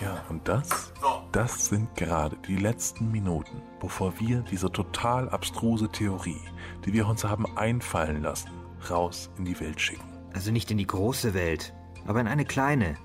Ja, 0.00 0.24
und 0.28 0.46
das, 0.48 0.92
das 1.32 1.66
sind 1.66 1.94
gerade 1.94 2.36
die 2.46 2.56
letzten 2.56 3.10
Minuten, 3.10 3.62
bevor 3.80 4.18
wir 4.18 4.40
diese 4.42 4.72
total 4.72 5.28
abstruse 5.28 5.90
Theorie, 5.90 6.40
die 6.84 6.92
wir 6.92 7.06
uns 7.06 7.24
haben 7.24 7.46
einfallen 7.56 8.22
lassen, 8.22 8.50
raus 8.88 9.30
in 9.36 9.44
die 9.44 9.58
Welt 9.60 9.80
schicken. 9.80 10.08
Also 10.32 10.52
nicht 10.52 10.70
in 10.70 10.78
die 10.78 10.86
große 10.86 11.34
Welt, 11.34 11.74
aber 12.06 12.20
in 12.20 12.28
eine 12.28 12.44
kleine. 12.44 12.96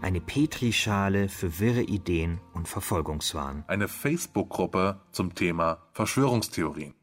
Eine 0.00 0.20
Petrischale 0.20 1.28
für 1.28 1.58
wirre 1.58 1.82
Ideen 1.82 2.40
und 2.54 2.68
Verfolgungswahn. 2.68 3.64
Eine 3.66 3.88
Facebook-Gruppe 3.88 5.00
zum 5.10 5.34
Thema 5.34 5.78
Verschwörungstheorien. 5.92 6.94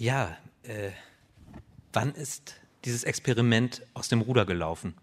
Ja, 0.00 0.34
äh, 0.62 0.92
wann 1.92 2.14
ist 2.14 2.58
dieses 2.86 3.04
Experiment 3.04 3.82
aus 3.92 4.08
dem 4.08 4.22
Ruder 4.22 4.46
gelaufen? 4.46 4.94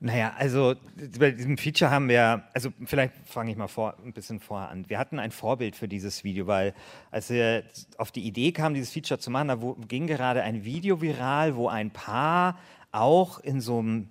Naja, 0.00 0.32
also 0.38 0.74
bei 1.18 1.32
diesem 1.32 1.58
Feature 1.58 1.90
haben 1.90 2.08
wir, 2.08 2.44
also 2.54 2.72
vielleicht 2.86 3.12
fange 3.26 3.50
ich 3.50 3.58
mal 3.58 3.68
vor, 3.68 3.94
ein 4.02 4.14
bisschen 4.14 4.40
vorher 4.40 4.70
an. 4.70 4.88
Wir 4.88 4.98
hatten 4.98 5.18
ein 5.18 5.30
Vorbild 5.30 5.76
für 5.76 5.86
dieses 5.86 6.24
Video, 6.24 6.46
weil 6.46 6.72
als 7.10 7.28
wir 7.28 7.64
auf 7.98 8.10
die 8.10 8.22
Idee 8.22 8.52
kamen, 8.52 8.74
dieses 8.74 8.90
Feature 8.90 9.20
zu 9.20 9.30
machen, 9.30 9.48
da 9.48 9.58
ging 9.86 10.06
gerade 10.06 10.42
ein 10.42 10.64
Video 10.64 11.02
viral, 11.02 11.54
wo 11.54 11.68
ein 11.68 11.90
Paar 11.90 12.58
auch 12.90 13.38
in 13.38 13.60
so 13.60 13.80
einem, 13.80 14.08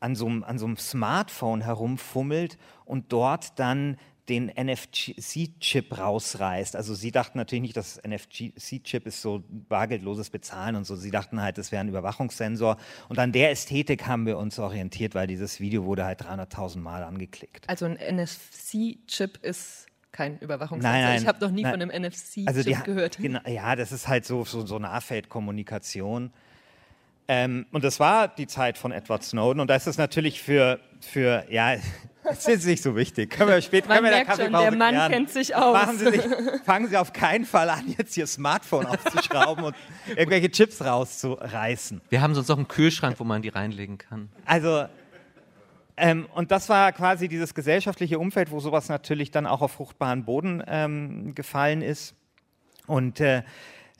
an, 0.00 0.16
so 0.16 0.26
einem, 0.26 0.44
an 0.44 0.58
so 0.58 0.66
einem 0.66 0.76
Smartphone 0.76 1.62
herumfummelt 1.62 2.58
und 2.84 3.10
dort 3.10 3.58
dann 3.58 3.96
den 4.28 4.46
NFC-Chip 4.46 5.98
rausreißt. 5.98 6.76
Also 6.76 6.94
sie 6.94 7.10
dachten 7.10 7.38
natürlich 7.38 7.62
nicht, 7.62 7.76
dass 7.76 8.00
NFC-Chip 8.06 9.06
ist 9.06 9.20
so 9.20 9.42
bargeldloses 9.48 10.30
Bezahlen 10.30 10.76
und 10.76 10.84
so. 10.84 10.94
Sie 10.94 11.10
dachten 11.10 11.42
halt, 11.42 11.58
das 11.58 11.72
wäre 11.72 11.80
ein 11.80 11.88
Überwachungssensor. 11.88 12.76
Und 13.08 13.18
an 13.18 13.32
der 13.32 13.50
Ästhetik 13.50 14.06
haben 14.06 14.26
wir 14.26 14.38
uns 14.38 14.58
orientiert, 14.58 15.14
weil 15.14 15.26
dieses 15.26 15.58
Video 15.58 15.84
wurde 15.84 16.04
halt 16.04 16.22
300.000 16.22 16.78
Mal 16.78 17.02
angeklickt. 17.02 17.68
Also 17.68 17.86
ein 17.86 17.94
NFC-Chip 17.94 19.38
ist 19.42 19.86
kein 20.12 20.38
Überwachungssensor. 20.38 20.92
Nein, 20.92 21.04
nein, 21.04 21.22
ich 21.22 21.26
habe 21.26 21.44
noch 21.44 21.50
nie 21.50 21.62
nein. 21.62 21.72
von 21.72 21.82
einem 21.82 22.02
NFC-Chip 22.02 22.48
Also 22.48 22.84
gehört. 22.84 23.16
Genau, 23.16 23.40
ja, 23.48 23.74
das 23.74 23.90
ist 23.90 24.06
halt 24.06 24.24
so, 24.24 24.44
so, 24.44 24.64
so 24.64 24.78
Nahfeldkommunikation. 24.78 26.32
Ähm, 27.28 27.66
und 27.72 27.84
das 27.84 28.00
war 28.00 28.28
die 28.28 28.46
Zeit 28.46 28.78
von 28.78 28.92
Edward 28.92 29.22
Snowden. 29.22 29.60
Und 29.60 29.68
da 29.68 29.76
ist 29.76 29.86
es 29.86 29.96
natürlich 29.96 30.42
für, 30.42 30.80
für 31.00 31.44
ja, 31.48 31.76
das 32.24 32.46
ist 32.46 32.66
nicht 32.66 32.82
so 32.82 32.96
wichtig. 32.96 33.30
Können 33.30 33.50
wir 33.50 33.62
später 33.62 33.88
Man 33.88 33.98
können 33.98 34.10
wir 34.10 34.12
in 34.12 34.26
der 34.26 34.36
merkt 34.36 34.42
schon, 34.42 34.52
der 34.52 34.70
Mann 34.72 34.94
klären. 34.94 35.12
kennt 35.12 35.30
sich 35.30 35.54
aus. 35.54 35.72
Machen 35.72 35.98
Sie 35.98 36.10
sich, 36.10 36.22
fangen 36.64 36.88
Sie 36.88 36.96
auf 36.96 37.12
keinen 37.12 37.44
Fall 37.44 37.70
an, 37.70 37.84
jetzt 37.96 38.16
Ihr 38.16 38.26
Smartphone 38.26 38.86
aufzuschrauben 38.86 39.64
und 39.64 39.76
irgendwelche 40.08 40.50
Chips 40.50 40.84
rauszureißen. 40.84 42.00
Wir 42.08 42.20
haben 42.20 42.34
sonst 42.34 42.48
noch 42.48 42.56
einen 42.56 42.68
Kühlschrank, 42.68 43.18
wo 43.18 43.24
man 43.24 43.42
die 43.42 43.48
reinlegen 43.48 43.98
kann. 43.98 44.28
Also, 44.44 44.84
ähm, 45.96 46.26
und 46.34 46.50
das 46.50 46.68
war 46.68 46.92
quasi 46.92 47.28
dieses 47.28 47.54
gesellschaftliche 47.54 48.18
Umfeld, 48.18 48.50
wo 48.50 48.58
sowas 48.60 48.88
natürlich 48.88 49.30
dann 49.30 49.46
auch 49.46 49.62
auf 49.62 49.72
fruchtbaren 49.72 50.24
Boden 50.24 50.62
ähm, 50.66 51.34
gefallen 51.34 51.82
ist. 51.82 52.14
Und 52.86 53.20
äh, 53.20 53.42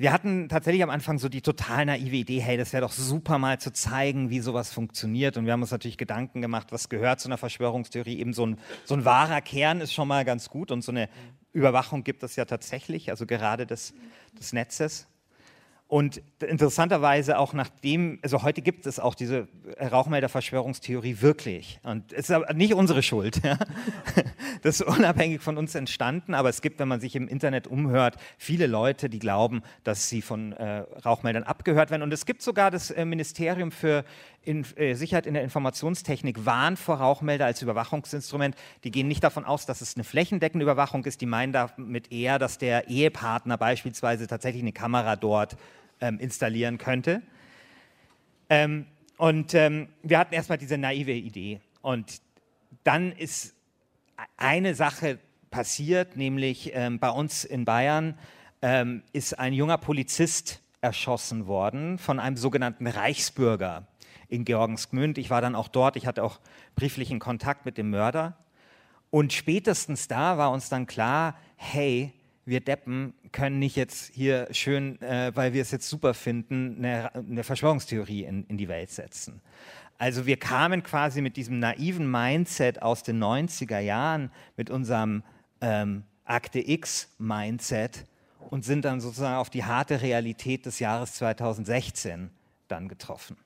wir 0.03 0.13
hatten 0.13 0.49
tatsächlich 0.49 0.83
am 0.83 0.91
Anfang 0.91 1.21
so 1.21 1.29
die 1.29 1.43
total 1.43 1.87
naive 1.87 2.17
Idee, 2.17 2.41
hey, 2.41 2.57
das 2.57 2.73
wäre 2.73 2.81
doch 2.81 2.91
super 2.91 3.39
mal 3.39 3.61
zu 3.61 3.73
zeigen, 3.73 4.31
wie 4.31 4.41
sowas 4.41 4.73
funktioniert. 4.73 5.37
Und 5.37 5.47
wir 5.47 5.53
haben 5.53 5.63
uns 5.63 5.71
natürlich 5.71 5.97
Gedanken 5.97 6.43
gemacht, 6.43 6.73
was 6.73 6.89
gehört 6.89 7.21
zu 7.21 7.29
einer 7.29 7.39
Verschwörungstheorie. 7.39 8.19
Eben 8.19 8.33
so 8.33 8.45
ein, 8.45 8.59
so 8.85 8.95
ein 8.95 9.05
wahrer 9.05 9.41
Kern 9.41 9.81
ist 9.81 9.95
schon 9.95 10.09
mal 10.09 10.25
ganz 10.25 10.51
gut. 10.51 10.73
Und 10.73 10.83
so 10.83 10.91
eine 10.91 11.09
Überwachung 11.53 12.03
gibt 12.03 12.25
es 12.25 12.35
ja 12.35 12.47
tatsächlich, 12.47 13.11
also 13.11 13.27
gerade 13.27 13.65
des, 13.65 13.95
des 14.37 14.53
Netzes. 14.53 15.07
Und 15.93 16.23
interessanterweise 16.41 17.39
auch 17.39 17.53
nachdem, 17.53 18.19
also 18.23 18.43
heute 18.43 18.63
gibt 18.63 18.87
es 18.87 18.99
auch 18.99 19.15
diese 19.15 19.47
Rauchmelder-Verschwörungstheorie 19.79 21.21
wirklich. 21.21 21.81
Und 21.83 22.15
es 22.15 22.21
ist 22.21 22.31
aber 22.31 22.51
nicht 22.55 22.73
unsere 22.73 23.03
Schuld. 23.03 23.45
Ja? 23.45 23.59
Das 24.63 24.81
ist 24.81 24.87
unabhängig 24.87 25.43
von 25.43 25.59
uns 25.59 25.75
entstanden, 25.75 26.35
aber 26.35 26.49
es 26.49 26.63
gibt, 26.63 26.79
wenn 26.79 26.87
man 26.87 27.01
sich 27.01 27.17
im 27.17 27.27
Internet 27.27 27.67
umhört, 27.67 28.17
viele 28.39 28.69
Leute, 28.69 29.11
die 29.11 29.19
glauben, 29.19 29.63
dass 29.83 30.09
sie 30.09 30.23
von 30.23 30.53
äh, 30.53 30.85
Rauchmeldern 31.05 31.43
abgehört 31.43 31.91
werden. 31.91 32.03
Und 32.03 32.13
es 32.13 32.27
gibt 32.27 32.43
sogar 32.43 32.71
das 32.71 32.91
äh, 32.91 33.05
Ministerium 33.05 33.73
für 33.73 34.05
in, 34.45 34.65
äh, 34.77 34.95
Sicherheit 34.95 35.27
in 35.27 35.35
der 35.35 35.43
Informationstechnik 35.43 36.47
warnt 36.47 36.79
vor 36.79 36.97
Rauchmelder 36.97 37.47
als 37.47 37.61
Überwachungsinstrument. 37.61 38.55
Die 38.85 38.93
gehen 38.93 39.09
nicht 39.09 39.25
davon 39.25 39.45
aus, 39.45 39.67
dass 39.67 39.81
es 39.81 39.97
eine 39.97 40.05
flächendeckende 40.05 40.63
Überwachung 40.63 41.05
ist. 41.05 41.21
Die 41.21 41.27
meinen 41.27 41.53
damit 41.53 42.13
eher, 42.13 42.39
dass 42.39 42.59
der 42.59 42.89
Ehepartner 42.89 43.59
beispielsweise 43.59 44.27
tatsächlich 44.27 44.63
eine 44.63 44.73
Kamera 44.73 45.17
dort 45.17 45.57
ähm, 46.03 46.19
installieren 46.19 46.77
könnte. 46.77 47.23
Ähm, 48.51 48.87
und 49.17 49.55
ähm, 49.55 49.89
wir 50.03 50.19
hatten 50.19 50.35
erstmal 50.35 50.59
diese 50.59 50.77
naive 50.77 51.13
Idee. 51.13 51.61
Und 51.81 52.21
dann 52.85 53.13
ist 53.13 53.55
eine 54.37 54.75
Sache 54.75 55.19
passiert, 55.51 56.17
nämlich 56.17 56.73
ähm, 56.75 56.99
bei 56.99 57.09
uns 57.09 57.45
in 57.45 57.65
Bayern 57.65 58.19
ähm, 58.61 59.03
ist 59.13 59.39
ein 59.39 59.53
junger 59.53 59.79
Polizist 59.79 60.61
erschossen 60.81 61.47
worden 61.47 61.99
von 61.99 62.19
einem 62.19 62.37
sogenannten 62.37 62.87
Reichsbürger 62.87 63.87
in 64.29 64.45
Georgensgmünd. 64.45 65.19
Ich 65.19 65.31
war 65.31 65.41
dann 65.41 65.55
auch 65.55 65.69
dort, 65.69 65.97
ich 65.97 66.07
hatte 66.07 66.25
auch 66.25 66.41
brieflichen 66.75 67.19
Kontakt 67.19 67.65
mit 67.65 67.79
dem 67.79 67.91
Mörder. 67.91 68.37
Und 69.11 69.33
spätestens 69.33 70.09
da 70.09 70.39
war 70.39 70.51
uns 70.51 70.69
dann 70.69 70.87
klar, 70.87 71.37
hey, 71.57 72.13
wir 72.45 72.61
Deppen 72.61 73.15
können 73.31 73.59
nicht 73.59 73.77
jetzt 73.77 74.13
hier 74.15 74.49
schön, 74.51 75.01
äh, 75.03 75.33
weil 75.35 75.53
wir 75.53 75.63
es 75.63 75.71
jetzt 75.71 75.89
super 75.89 76.15
finden, 76.15 76.77
eine, 76.79 77.15
eine 77.15 77.45
Verschwörungstheorie 77.45 78.25
in, 78.25 78.45
in 78.47 78.59
die 78.59 78.69
Welt 78.69 78.91
setzen. 78.91 79.41
Also 79.99 80.27
wir 80.27 80.37
kamen 80.37 80.83
quasi 80.83 81.21
mit 81.21 81.37
diesem 81.37 81.61
naiven 81.61 82.11
Mindset 82.11 82.83
aus 82.83 83.05
den 83.05 83.23
90er 83.23 83.79
Jahren, 83.79 84.33
mit 84.57 84.71
unserem 84.71 85.23
ähm, 85.61 86.03
Akte 86.25 86.59
X-Mindset 86.59 88.05
und 88.51 88.65
sind 88.65 88.85
dann 88.85 89.01
sozusagen 89.01 89.37
auf 89.37 89.51
die 89.51 89.65
harte 89.65 90.03
Realität 90.03 90.67
des 90.67 90.81
Jahres 90.81 91.15
2016 91.15 92.31
dann 92.67 92.89
getroffen. 92.89 93.37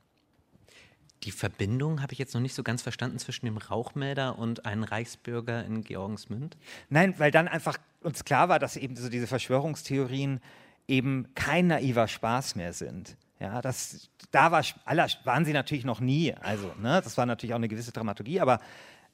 Die 1.26 1.32
Verbindung 1.32 2.02
habe 2.02 2.12
ich 2.12 2.20
jetzt 2.20 2.34
noch 2.34 2.40
nicht 2.40 2.54
so 2.54 2.62
ganz 2.62 2.82
verstanden 2.82 3.18
zwischen 3.18 3.46
dem 3.46 3.56
Rauchmelder 3.56 4.38
und 4.38 4.64
einem 4.64 4.84
Reichsbürger 4.84 5.64
in 5.64 5.82
Georgensmünd. 5.82 6.56
Nein, 6.88 7.18
weil 7.18 7.32
dann 7.32 7.48
einfach 7.48 7.78
uns 8.00 8.24
klar 8.24 8.48
war, 8.48 8.60
dass 8.60 8.76
eben 8.76 8.94
so 8.94 9.08
diese 9.08 9.26
Verschwörungstheorien 9.26 10.40
eben 10.86 11.26
kein 11.34 11.66
naiver 11.66 12.06
Spaß 12.06 12.54
mehr 12.54 12.72
sind. 12.72 13.16
Ja, 13.40 13.60
das, 13.60 14.08
da 14.30 14.52
war, 14.52 14.64
aller, 14.84 15.08
waren 15.24 15.44
sie 15.44 15.52
natürlich 15.52 15.84
noch 15.84 15.98
nie. 15.98 16.32
Also, 16.32 16.72
ne, 16.80 17.00
das 17.02 17.18
war 17.18 17.26
natürlich 17.26 17.54
auch 17.54 17.58
eine 17.58 17.68
gewisse 17.68 17.90
Dramaturgie, 17.90 18.40
aber 18.40 18.60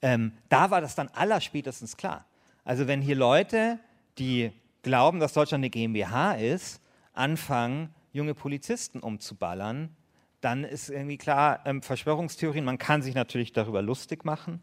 ähm, 0.03 0.33
da 0.51 0.71
war 0.71 0.83
das 0.83 0.95
dann 0.95 1.09
allerspätestens 1.09 1.97
klar. 1.97 2.27
Also, 2.63 2.87
wenn 2.87 3.01
hier 3.01 3.17
Leute, 3.17 3.79
die 4.19 4.53
glauben, 4.83 5.19
dass 5.19 5.33
Deutschland 5.33 5.63
eine 5.63 5.71
GmbH 5.71 6.35
ist, 6.35 6.83
anfangen, 7.15 7.89
junge 8.13 8.35
Polizisten 8.35 9.01
umzuballern, 9.01 9.97
dann 10.43 10.65
ist 10.65 10.91
irgendwie 10.91 11.17
klar, 11.17 11.61
ähm, 11.65 11.83
Verschwörungstheorien, 11.83 12.65
man 12.65 12.79
kann 12.79 13.01
sich 13.01 13.15
natürlich 13.15 13.53
darüber 13.53 13.81
lustig 13.81 14.25
machen, 14.25 14.61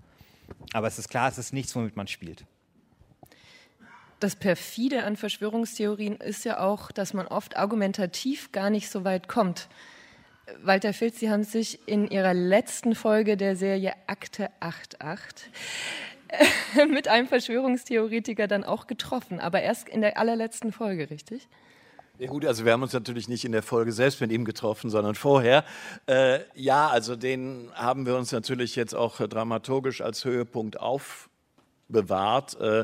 aber 0.73 0.87
es 0.87 0.99
ist 0.99 1.09
klar, 1.09 1.29
es 1.29 1.37
ist 1.37 1.53
nichts, 1.53 1.75
womit 1.75 1.95
man 1.95 2.07
spielt. 2.07 2.45
Das 4.19 4.35
perfide 4.35 5.05
an 5.05 5.15
Verschwörungstheorien 5.15 6.17
ist 6.17 6.43
ja 6.43 6.59
auch, 6.59 6.91
dass 6.91 7.13
man 7.13 7.27
oft 7.27 7.55
argumentativ 7.55 8.51
gar 8.51 8.69
nicht 8.69 8.89
so 8.89 9.05
weit 9.05 9.29
kommt. 9.29 9.69
Walter 10.61 10.93
Filz, 10.93 11.19
Sie 11.19 11.29
haben 11.29 11.43
sich 11.43 11.87
in 11.87 12.09
Ihrer 12.09 12.33
letzten 12.33 12.95
Folge 12.95 13.37
der 13.37 13.55
Serie 13.55 13.93
Akte 14.07 14.49
88 14.59 15.49
mit 16.89 17.07
einem 17.07 17.27
Verschwörungstheoretiker 17.27 18.47
dann 18.47 18.65
auch 18.65 18.87
getroffen, 18.87 19.39
aber 19.39 19.61
erst 19.61 19.87
in 19.87 20.01
der 20.01 20.17
allerletzten 20.17 20.73
Folge, 20.73 21.09
richtig? 21.09 21.47
Ja 22.19 22.27
gut, 22.27 22.45
also 22.45 22.65
wir 22.65 22.73
haben 22.73 22.83
uns 22.83 22.91
natürlich 22.91 23.29
nicht 23.29 23.45
in 23.45 23.53
der 23.53 23.63
Folge 23.63 23.93
selbst 23.93 24.19
mit 24.19 24.29
ihm 24.29 24.43
getroffen, 24.43 24.89
sondern 24.89 25.15
vorher. 25.15 25.63
Äh, 26.05 26.39
ja, 26.53 26.89
also 26.89 27.15
den 27.15 27.71
haben 27.75 28.05
wir 28.05 28.17
uns 28.17 28.33
natürlich 28.33 28.75
jetzt 28.75 28.93
auch 28.93 29.25
dramaturgisch 29.25 30.01
als 30.01 30.25
Höhepunkt 30.25 30.77
aufbewahrt. 30.77 32.59
Äh, 32.59 32.83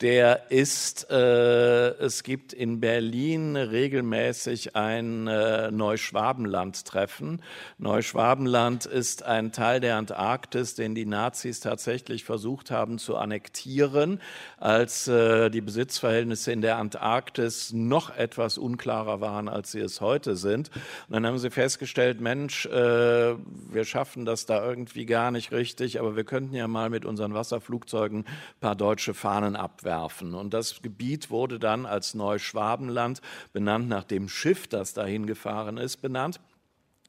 der 0.00 0.50
ist, 0.50 1.10
äh, 1.10 1.90
es 1.98 2.22
gibt 2.22 2.54
in 2.54 2.80
Berlin 2.80 3.54
regelmäßig 3.56 4.74
ein 4.74 5.26
äh, 5.26 5.70
Neuschwabenland-Treffen. 5.70 7.42
Neuschwabenland 7.76 8.86
ist 8.86 9.24
ein 9.24 9.52
Teil 9.52 9.80
der 9.80 9.96
Antarktis, 9.96 10.74
den 10.74 10.94
die 10.94 11.04
Nazis 11.04 11.60
tatsächlich 11.60 12.24
versucht 12.24 12.70
haben 12.70 12.96
zu 12.98 13.18
annektieren, 13.18 14.22
als 14.58 15.06
äh, 15.06 15.50
die 15.50 15.60
Besitzverhältnisse 15.60 16.50
in 16.50 16.62
der 16.62 16.78
Antarktis 16.78 17.72
noch 17.74 18.16
etwas 18.16 18.56
unklarer 18.56 19.20
waren, 19.20 19.50
als 19.50 19.72
sie 19.72 19.80
es 19.80 20.00
heute 20.00 20.34
sind. 20.34 20.70
Und 21.08 21.12
dann 21.12 21.26
haben 21.26 21.38
sie 21.38 21.50
festgestellt, 21.50 22.22
Mensch, 22.22 22.64
äh, 22.64 22.70
wir 22.70 23.84
schaffen 23.84 24.24
das 24.24 24.46
da 24.46 24.64
irgendwie 24.66 25.04
gar 25.04 25.30
nicht 25.30 25.52
richtig, 25.52 26.00
aber 26.00 26.16
wir 26.16 26.24
könnten 26.24 26.54
ja 26.54 26.68
mal 26.68 26.88
mit 26.88 27.04
unseren 27.04 27.34
Wasserflugzeugen 27.34 28.20
ein 28.20 28.60
paar 28.60 28.76
deutsche 28.76 29.12
Fahnen 29.12 29.56
abwerfen 29.56 29.89
werfen. 29.90 30.34
Und 30.34 30.54
das 30.54 30.82
Gebiet 30.82 31.30
wurde 31.30 31.58
dann 31.58 31.84
als 31.84 32.14
Neuschwabenland 32.14 33.20
benannt, 33.52 33.88
nach 33.88 34.04
dem 34.04 34.28
Schiff, 34.28 34.68
das 34.68 34.94
dahin 34.94 35.26
gefahren 35.26 35.78
ist, 35.78 35.96
benannt. 35.96 36.38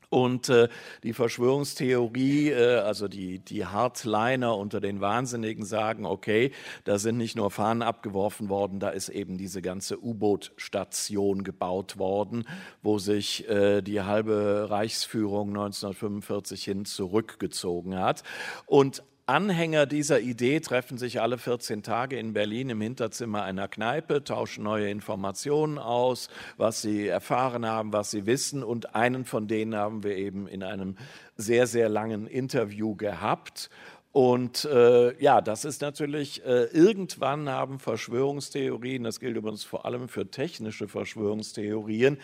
Und 0.10 0.50
äh, 0.50 0.68
die 1.04 1.14
Verschwörungstheorie, 1.14 2.50
äh, 2.50 2.80
also 2.80 3.08
die, 3.08 3.40
die 3.40 3.68
Hardliner 3.68 4.58
unter 4.58 4.82
den 4.82 5.00
Wahnsinnigen 5.00 5.64
sagen, 5.64 6.06
okay, 6.06 6.52
da 6.84 6.98
sind 6.98 7.18
nicht 7.18 7.38
nur 7.38 7.52
Fahnen 7.52 7.82
abgeworfen 7.84 8.50
worden, 8.50 8.80
da 8.80 8.90
ist 8.90 9.10
eben 9.10 9.38
diese 9.38 9.62
ganze 9.62 10.04
U-Boot-Station 10.04 11.46
gebaut 11.46 11.98
worden, 11.98 12.46
wo 12.82 12.98
sich 12.98 13.48
äh, 13.48 13.82
die 13.82 14.02
halbe 14.02 14.68
Reichsführung 14.70 15.50
1945 15.50 16.64
hin 16.64 16.84
zurückgezogen 16.84 17.98
hat. 17.98 18.24
Und 18.66 19.04
Anhänger 19.32 19.86
dieser 19.86 20.20
Idee 20.20 20.60
treffen 20.60 20.98
sich 20.98 21.22
alle 21.22 21.38
14 21.38 21.84
Tage 21.84 22.20
in 22.20 22.34
Berlin 22.34 22.70
im 22.70 22.82
Hinterzimmer 22.82 23.44
einer 23.44 23.70
Kneipe, 23.70 24.26
tauschen 24.26 24.66
neue 24.66 24.90
Informationen 24.90 25.78
aus, 25.78 26.28
was 26.58 26.82
sie 26.82 27.08
erfahren 27.08 27.66
haben, 27.66 27.94
was 27.94 28.12
sie 28.12 28.26
wissen. 28.26 28.62
Und 28.62 28.94
einen 28.94 29.24
von 29.24 29.48
denen 29.48 29.74
haben 29.74 30.04
wir 30.04 30.18
eben 30.18 30.50
in 30.50 30.64
einem 30.64 30.98
sehr, 31.38 31.66
sehr 31.66 31.88
langen 31.88 32.28
Interview 32.28 32.98
gehabt. 32.98 33.70
Und 34.12 34.66
äh, 34.66 35.18
ja, 35.22 35.40
das 35.40 35.64
ist 35.64 35.82
natürlich, 35.82 36.44
äh, 36.46 36.66
irgendwann 36.66 37.48
haben 37.48 37.80
Verschwörungstheorien, 37.80 39.04
das 39.04 39.22
gilt 39.22 39.38
übrigens 39.38 39.64
vor 39.64 39.86
allem 39.86 40.10
für 40.10 40.30
technische 40.30 40.90
Verschwörungstheorien, 40.90 42.18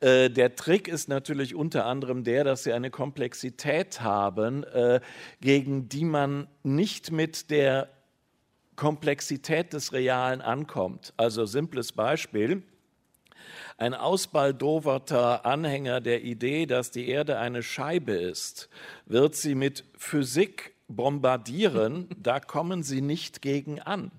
äh, 0.00 0.28
der 0.28 0.54
Trick 0.54 0.86
ist 0.86 1.08
natürlich 1.08 1.54
unter 1.54 1.86
anderem 1.86 2.24
der, 2.24 2.44
dass 2.44 2.64
sie 2.64 2.74
eine 2.74 2.90
Komplexität 2.90 4.02
haben, 4.02 4.64
äh, 4.64 5.00
gegen 5.40 5.88
die 5.88 6.04
man 6.04 6.46
nicht 6.62 7.10
mit 7.10 7.50
der 7.50 7.88
Komplexität 8.76 9.72
des 9.72 9.94
Realen 9.94 10.42
ankommt. 10.42 11.14
Also 11.16 11.46
simples 11.46 11.92
Beispiel. 11.92 12.62
Ein 13.78 13.94
ausbaldoverter 13.94 15.46
Anhänger 15.46 16.02
der 16.02 16.22
Idee, 16.22 16.66
dass 16.66 16.90
die 16.90 17.08
Erde 17.08 17.38
eine 17.38 17.62
Scheibe 17.62 18.12
ist, 18.12 18.68
wird 19.06 19.34
sie 19.34 19.54
mit 19.54 19.84
Physik 19.96 20.69
bombardieren, 20.94 22.08
da 22.20 22.40
kommen 22.40 22.82
sie 22.82 23.00
nicht 23.00 23.42
gegen 23.42 23.80
an. 23.80 24.10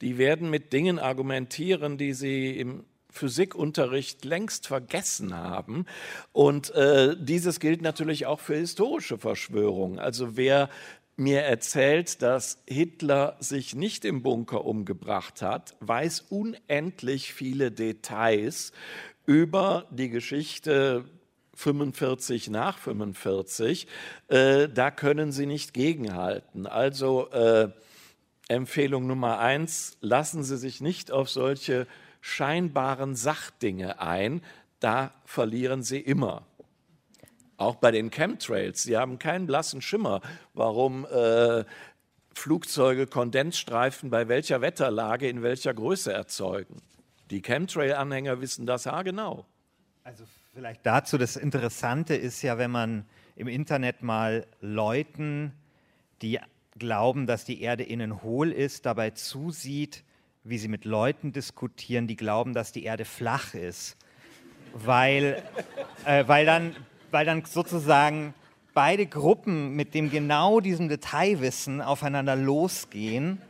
Die 0.00 0.16
werden 0.18 0.48
mit 0.50 0.72
Dingen 0.72 0.98
argumentieren, 0.98 1.98
die 1.98 2.12
sie 2.12 2.56
im 2.58 2.84
Physikunterricht 3.10 4.24
längst 4.24 4.66
vergessen 4.66 5.34
haben. 5.34 5.86
Und 6.32 6.70
äh, 6.74 7.16
dieses 7.18 7.58
gilt 7.58 7.82
natürlich 7.82 8.26
auch 8.26 8.38
für 8.40 8.56
historische 8.56 9.18
Verschwörungen. 9.18 9.98
Also 9.98 10.36
wer 10.36 10.68
mir 11.16 11.42
erzählt, 11.42 12.22
dass 12.22 12.62
Hitler 12.68 13.36
sich 13.40 13.74
nicht 13.74 14.04
im 14.04 14.22
Bunker 14.22 14.64
umgebracht 14.64 15.42
hat, 15.42 15.74
weiß 15.80 16.26
unendlich 16.28 17.34
viele 17.34 17.72
Details 17.72 18.72
über 19.26 19.86
die 19.90 20.10
Geschichte 20.10 21.04
45 21.58 22.50
nach 22.50 22.78
45. 22.78 23.88
Äh, 24.28 24.68
da 24.68 24.92
können 24.92 25.32
Sie 25.32 25.44
nicht 25.44 25.74
gegenhalten. 25.74 26.66
Also 26.66 27.30
äh, 27.30 27.70
Empfehlung 28.46 29.08
Nummer 29.08 29.40
eins, 29.40 29.98
lassen 30.00 30.44
Sie 30.44 30.56
sich 30.56 30.80
nicht 30.80 31.10
auf 31.10 31.28
solche 31.28 31.88
scheinbaren 32.20 33.16
Sachdinge 33.16 34.00
ein, 34.00 34.40
da 34.78 35.12
verlieren 35.24 35.82
Sie 35.82 35.98
immer. 35.98 36.46
Auch 37.56 37.74
bei 37.74 37.90
den 37.90 38.12
Chemtrails, 38.12 38.84
sie 38.84 38.96
haben 38.96 39.18
keinen 39.18 39.48
blassen 39.48 39.82
Schimmer, 39.82 40.20
warum 40.54 41.06
äh, 41.06 41.64
Flugzeuge 42.32 43.08
Kondensstreifen 43.08 44.10
bei 44.10 44.28
welcher 44.28 44.60
Wetterlage 44.60 45.28
in 45.28 45.42
welcher 45.42 45.74
Größe 45.74 46.12
erzeugen. 46.12 46.76
Die 47.32 47.42
Chemtrail-Anhänger 47.42 48.40
wissen 48.40 48.64
das 48.64 48.86
haargenau. 48.86 49.44
Also 50.04 50.22
vielleicht 50.58 50.84
dazu, 50.84 51.18
das 51.18 51.36
Interessante 51.36 52.16
ist 52.16 52.42
ja, 52.42 52.58
wenn 52.58 52.72
man 52.72 53.04
im 53.36 53.46
Internet 53.46 54.02
mal 54.02 54.44
Leuten, 54.60 55.52
die 56.20 56.40
glauben, 56.76 57.28
dass 57.28 57.44
die 57.44 57.62
Erde 57.62 57.84
innen 57.84 58.24
hohl 58.24 58.50
ist, 58.50 58.84
dabei 58.84 59.10
zusieht, 59.10 60.02
wie 60.42 60.58
sie 60.58 60.66
mit 60.66 60.84
Leuten 60.84 61.32
diskutieren, 61.32 62.08
die 62.08 62.16
glauben, 62.16 62.54
dass 62.54 62.72
die 62.72 62.82
Erde 62.82 63.04
flach 63.04 63.54
ist. 63.54 63.96
Weil, 64.74 65.44
äh, 66.04 66.26
weil 66.26 66.44
dann 66.44 66.74
weil 67.12 67.24
dann 67.24 67.44
sozusagen 67.44 68.34
beide 68.74 69.06
Gruppen 69.06 69.76
mit 69.76 69.94
dem 69.94 70.10
genau 70.10 70.58
diesem 70.58 70.88
Detailwissen 70.88 71.80
aufeinander 71.80 72.34
losgehen 72.34 73.40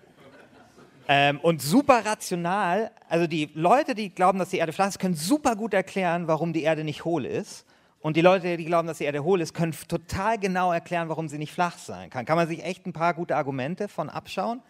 ähm, 1.09 1.41
und 1.41 1.61
super 1.63 2.05
rational, 2.05 2.91
also 3.09 3.27
die 3.27 3.51
Leute, 3.55 3.95
die 3.95 4.11
glauben, 4.11 4.39
dass 4.39 4.51
die 4.51 4.59
Erde 4.59 4.73
flach 4.73 4.89
ist, 4.89 4.99
können 4.99 5.15
super 5.15 5.57
gut 5.57 5.75
erklären, 5.75 6.29
warum 6.29 6.53
die 6.53 6.63
Erde 6.63 6.85
nicht 6.85 7.05
hohl 7.05 7.25
ist. 7.25 7.65
Und 8.01 8.17
die 8.17 8.21
Leute, 8.21 8.57
die 8.57 8.65
glauben, 8.65 8.87
dass 8.87 8.99
die 8.99 9.05
Erde 9.05 9.25
hohl 9.25 9.41
ist, 9.41 9.55
können 9.55 9.75
total 9.89 10.39
genau 10.39 10.73
erklären, 10.73 11.09
warum 11.09 11.29
sie 11.29 11.39
nicht 11.39 11.53
flach 11.53 11.79
sein 11.79 12.11
kann. 12.11 12.25
Kann 12.25 12.37
man 12.37 12.47
sich 12.47 12.63
echt 12.63 12.87
ein 12.87 12.93
paar 12.93 13.15
gute 13.15 13.35
Argumente 13.35 13.89
von 13.89 14.09
abschauen. 14.09 14.63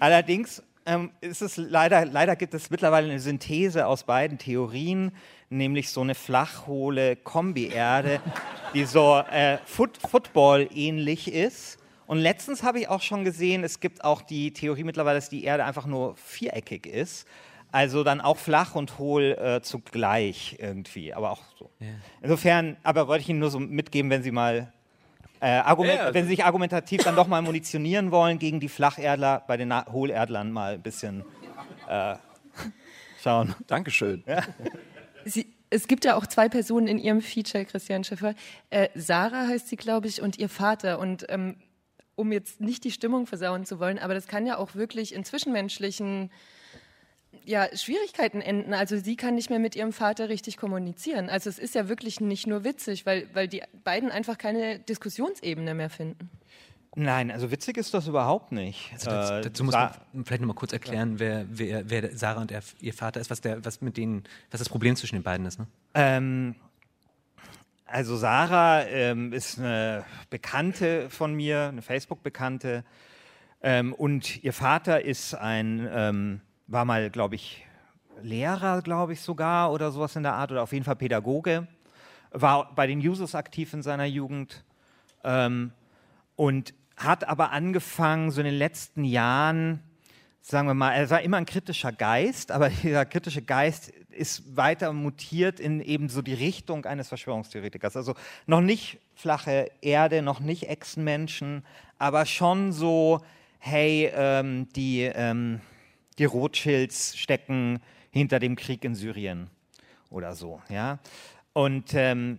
Allerdings 0.00 0.62
ähm, 0.86 1.10
ist 1.20 1.42
es 1.42 1.58
leider, 1.58 2.06
leider 2.06 2.34
gibt 2.36 2.54
es 2.54 2.70
mittlerweile 2.70 3.10
eine 3.10 3.20
Synthese 3.20 3.86
aus 3.86 4.04
beiden 4.04 4.38
Theorien 4.38 5.12
nämlich 5.50 5.90
so 5.90 6.00
eine 6.00 6.14
flachhohle 6.14 7.16
Kombi-Erde, 7.16 8.20
die 8.74 8.84
so 8.84 9.18
äh, 9.30 9.58
Foot 9.64 9.96
Football 9.96 10.68
ähnlich 10.74 11.32
ist. 11.32 11.78
Und 12.06 12.18
letztens 12.18 12.62
habe 12.62 12.80
ich 12.80 12.88
auch 12.88 13.02
schon 13.02 13.24
gesehen, 13.24 13.64
es 13.64 13.80
gibt 13.80 14.04
auch 14.04 14.22
die 14.22 14.52
Theorie 14.52 14.84
mittlerweile, 14.84 15.18
dass 15.18 15.28
die 15.28 15.44
Erde 15.44 15.64
einfach 15.64 15.86
nur 15.86 16.16
viereckig 16.16 16.86
ist. 16.86 17.26
Also 17.72 18.04
dann 18.04 18.20
auch 18.20 18.36
flach 18.36 18.74
und 18.74 18.98
hohl 18.98 19.36
äh, 19.38 19.60
zugleich 19.60 20.56
irgendwie, 20.60 21.12
aber 21.12 21.32
auch 21.32 21.42
so. 21.58 21.70
Ja. 21.80 21.88
Insofern, 22.22 22.76
aber 22.84 23.08
wollte 23.08 23.22
ich 23.22 23.28
Ihnen 23.28 23.40
nur 23.40 23.50
so 23.50 23.58
mitgeben, 23.58 24.10
wenn 24.10 24.22
Sie 24.22 24.30
mal 24.30 24.72
äh, 25.40 25.48
Argument, 25.48 25.98
ja. 25.98 26.14
wenn 26.14 26.24
Sie 26.24 26.30
sich 26.30 26.44
argumentativ 26.44 27.02
dann 27.02 27.16
doch 27.16 27.26
mal 27.26 27.42
munitionieren 27.42 28.12
wollen 28.12 28.38
gegen 28.38 28.60
die 28.60 28.68
Flacherdler, 28.68 29.42
bei 29.46 29.56
den 29.56 29.74
Hohlerdlern 29.92 30.52
mal 30.52 30.74
ein 30.74 30.82
bisschen 30.82 31.24
äh, 31.88 32.14
schauen. 33.22 33.54
Dankeschön. 33.66 34.22
Ja. 34.26 34.42
Sie, 35.24 35.52
es 35.68 35.88
gibt 35.88 36.04
ja 36.04 36.14
auch 36.14 36.26
zwei 36.26 36.48
Personen 36.48 36.86
in 36.86 36.98
Ihrem 36.98 37.20
Feature, 37.20 37.64
Christian 37.64 38.04
Schiffer. 38.04 38.34
Äh, 38.70 38.88
Sarah 38.94 39.48
heißt 39.48 39.68
sie, 39.68 39.76
glaube 39.76 40.06
ich, 40.06 40.22
und 40.22 40.38
ihr 40.38 40.48
Vater. 40.48 40.98
Und 41.00 41.26
ähm, 41.28 41.56
um 42.16 42.32
jetzt 42.32 42.60
nicht 42.60 42.82
die 42.84 42.90
Stimmung 42.90 43.26
versauen 43.26 43.64
zu 43.64 43.78
wollen, 43.78 43.98
aber 43.98 44.14
das 44.14 44.26
kann 44.26 44.46
ja 44.46 44.56
auch 44.58 44.74
wirklich 44.74 45.14
in 45.14 45.24
zwischenmenschlichen 45.24 46.30
ja, 47.44 47.68
Schwierigkeiten 47.74 48.40
enden. 48.40 48.74
Also 48.74 48.96
sie 48.98 49.16
kann 49.16 49.34
nicht 49.34 49.50
mehr 49.50 49.58
mit 49.58 49.76
ihrem 49.76 49.92
Vater 49.92 50.28
richtig 50.28 50.56
kommunizieren. 50.56 51.28
Also 51.28 51.48
es 51.48 51.58
ist 51.58 51.74
ja 51.74 51.88
wirklich 51.88 52.20
nicht 52.20 52.46
nur 52.46 52.64
witzig, 52.64 53.06
weil, 53.06 53.28
weil 53.34 53.46
die 53.46 53.62
beiden 53.84 54.10
einfach 54.10 54.38
keine 54.38 54.78
Diskussionsebene 54.80 55.74
mehr 55.74 55.90
finden. 55.90 56.30
Nein, 56.98 57.30
also 57.30 57.50
witzig 57.50 57.76
ist 57.76 57.92
das 57.92 58.08
überhaupt 58.08 58.52
nicht. 58.52 58.90
Also 58.94 59.10
das, 59.10 59.30
äh, 59.30 59.40
dazu 59.42 59.64
muss 59.64 59.74
man 59.74 59.92
vielleicht 60.24 60.40
noch 60.40 60.48
mal 60.48 60.54
kurz 60.54 60.72
erklären, 60.72 61.18
wer, 61.18 61.44
wer, 61.50 61.90
wer 61.90 62.16
Sarah 62.16 62.40
und 62.40 62.50
er, 62.50 62.62
ihr 62.80 62.94
Vater 62.94 63.20
ist, 63.20 63.28
was, 63.28 63.42
der, 63.42 63.62
was, 63.66 63.82
mit 63.82 63.98
denen, 63.98 64.24
was 64.50 64.60
das 64.60 64.70
Problem 64.70 64.96
zwischen 64.96 65.16
den 65.16 65.22
beiden 65.22 65.44
ist. 65.44 65.58
Ne? 65.58 65.66
Ähm, 65.92 66.54
also 67.86 68.16
Sarah 68.16 68.82
ähm, 68.82 69.32
ist 69.32 69.58
eine 69.58 70.04
Bekannte 70.28 71.08
von 71.08 71.34
mir, 71.34 71.68
eine 71.68 71.82
Facebook-Bekannte. 71.82 72.84
Ähm, 73.62 73.94
und 73.94 74.42
ihr 74.42 74.52
Vater 74.52 75.04
ist 75.04 75.34
ein, 75.34 75.88
ähm, 75.90 76.40
war 76.66 76.84
mal, 76.84 77.10
glaube 77.10 77.36
ich, 77.36 77.64
Lehrer, 78.22 78.82
glaube 78.82 79.12
ich 79.12 79.20
sogar, 79.20 79.72
oder 79.72 79.92
sowas 79.92 80.16
in 80.16 80.24
der 80.24 80.34
Art, 80.34 80.50
oder 80.50 80.62
auf 80.62 80.72
jeden 80.72 80.84
Fall 80.84 80.96
Pädagoge. 80.96 81.68
War 82.32 82.74
bei 82.74 82.86
den 82.86 82.98
Users 82.98 83.34
aktiv 83.34 83.72
in 83.72 83.82
seiner 83.82 84.06
Jugend. 84.06 84.64
Ähm, 85.22 85.72
und 86.34 86.74
hat 86.96 87.28
aber 87.28 87.52
angefangen, 87.52 88.30
so 88.30 88.40
in 88.40 88.46
den 88.46 88.54
letzten 88.54 89.04
Jahren, 89.04 89.82
sagen 90.48 90.68
wir 90.68 90.74
mal, 90.74 90.92
er 90.92 91.10
war 91.10 91.22
immer 91.22 91.38
ein 91.38 91.46
kritischer 91.46 91.90
Geist, 91.90 92.52
aber 92.52 92.68
dieser 92.82 93.04
kritische 93.04 93.42
Geist 93.42 93.90
ist 94.10 94.56
weiter 94.56 94.92
mutiert 94.92 95.58
in 95.58 95.80
eben 95.80 96.08
so 96.08 96.22
die 96.22 96.34
Richtung 96.34 96.84
eines 96.84 97.08
Verschwörungstheoretikers. 97.08 97.96
Also 97.96 98.14
noch 98.46 98.60
nicht 98.60 98.98
flache 99.14 99.70
Erde, 99.80 100.22
noch 100.22 100.38
nicht 100.38 100.68
Echsenmenschen, 100.68 101.64
aber 101.98 102.26
schon 102.26 102.72
so, 102.72 103.22
hey, 103.58 104.10
ähm, 104.14 104.68
die, 104.74 105.02
ähm, 105.02 105.60
die 106.18 106.24
Rothschilds 106.24 107.18
stecken 107.18 107.80
hinter 108.10 108.38
dem 108.38 108.54
Krieg 108.54 108.84
in 108.84 108.94
Syrien 108.94 109.50
oder 110.10 110.34
so, 110.34 110.62
ja. 110.68 111.00
Und 111.54 111.92
ähm, 111.94 112.38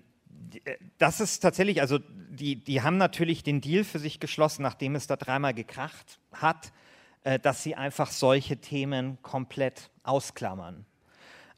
das 0.97 1.19
ist 1.19 1.41
tatsächlich, 1.41 1.81
also 1.81 1.99
die, 1.99 2.55
die 2.55 2.81
haben 2.81 2.97
natürlich 2.97 3.43
den 3.43 3.59
Deal 3.59 3.83
für 3.83 3.99
sich 3.99 4.21
geschlossen, 4.21 4.63
nachdem 4.63 4.95
es 4.95 5.07
da 5.07 5.17
dreimal 5.17 5.53
gekracht 5.53 6.19
hat, 6.31 6.67
äh, 6.67 6.87
dass 7.41 7.63
sie 7.63 7.75
einfach 7.75 8.11
solche 8.11 8.57
Themen 8.57 9.21
komplett 9.21 9.89
ausklammern. 10.03 10.85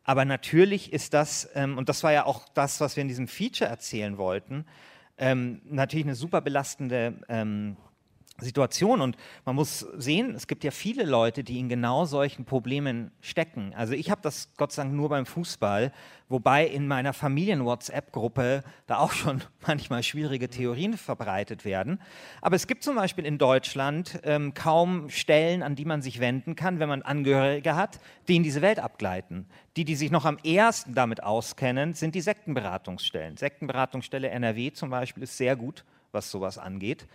Aber 0.04 0.26
natürlich 0.26 0.92
ist 0.92 1.14
das, 1.14 1.50
ähm, 1.54 1.78
und 1.78 1.90
das 1.90 2.04
war 2.04 2.12
ja 2.12 2.26
auch 2.26 2.48
das, 2.56 2.82
was 2.82 2.96
wir 2.96 3.02
in 3.02 3.08
diesem 3.08 3.28
Feature 3.28 3.70
erzählen 3.70 4.18
wollten, 4.18 4.66
ähm, 5.20 5.62
natürlich 5.66 6.06
eine 6.06 6.16
super 6.16 6.42
belastende 6.42 7.22
ähm, 7.30 7.78
Situation. 8.42 9.02
Und 9.02 9.18
man 9.46 9.56
muss 9.56 9.80
sehen, 9.98 10.36
es 10.36 10.48
gibt 10.48 10.64
ja 10.64 10.72
viele 10.72 11.04
Leute, 11.04 11.44
die 11.44 11.60
in 11.60 11.70
genau 11.70 12.06
solchen 12.06 12.46
Problemen 12.46 13.12
stecken. 13.22 13.74
Also 13.76 13.94
ich 13.94 14.10
habe 14.12 14.22
das 14.22 14.50
Gott 14.58 14.72
sei 14.72 14.84
Dank 14.84 14.96
nur 14.96 15.10
beim 15.10 15.26
Fußball, 15.26 15.92
wobei 16.30 16.66
in 16.68 16.88
meiner 16.88 17.14
Familien-WhatsApp-Gruppe 17.14 18.64
da 18.88 18.98
auch 19.00 19.12
schon 19.12 19.42
manchmal 19.68 20.04
schwierige 20.04 20.50
Theorien 20.50 20.98
verbreitet 20.98 21.66
werden. 21.66 22.00
Aber 22.42 22.56
es 22.56 22.68
gibt 22.68 22.84
zum 22.84 22.96
Beispiel 22.96 23.26
in 23.26 23.38
Deutschland 23.38 24.20
ähm, 24.24 24.54
kaum 24.54 25.10
Stellen, 25.10 25.64
an 25.64 25.76
die 25.76 25.86
man 25.86 26.02
sich 26.02 26.20
wenden 26.20 26.56
kann, 26.56 26.80
wenn 26.80 26.90
man 26.90 27.02
Angehörige 27.02 27.76
hat, 27.76 28.00
die 28.28 28.36
in 28.36 28.44
diese 28.44 28.62
Welt 28.62 28.80
abgleiten. 28.80 29.48
Die, 29.76 29.86
die 29.86 29.96
sich 29.96 30.12
noch 30.12 30.26
am 30.26 30.38
ersten 30.40 30.94
damit 30.94 31.24
auskennen, 31.24 31.94
sind 31.94 32.16
die 32.16 32.22
Sektenberatungsstellen. 32.22 33.38
Sektenberatungsstelle 33.38 34.30
NRW 34.30 34.72
zum 34.72 34.90
Beispiel 34.90 35.24
ist 35.24 35.38
sehr 35.38 35.56
gut, 35.56 35.86
was 36.12 36.32
sowas 36.32 36.58
angeht. 36.58 37.08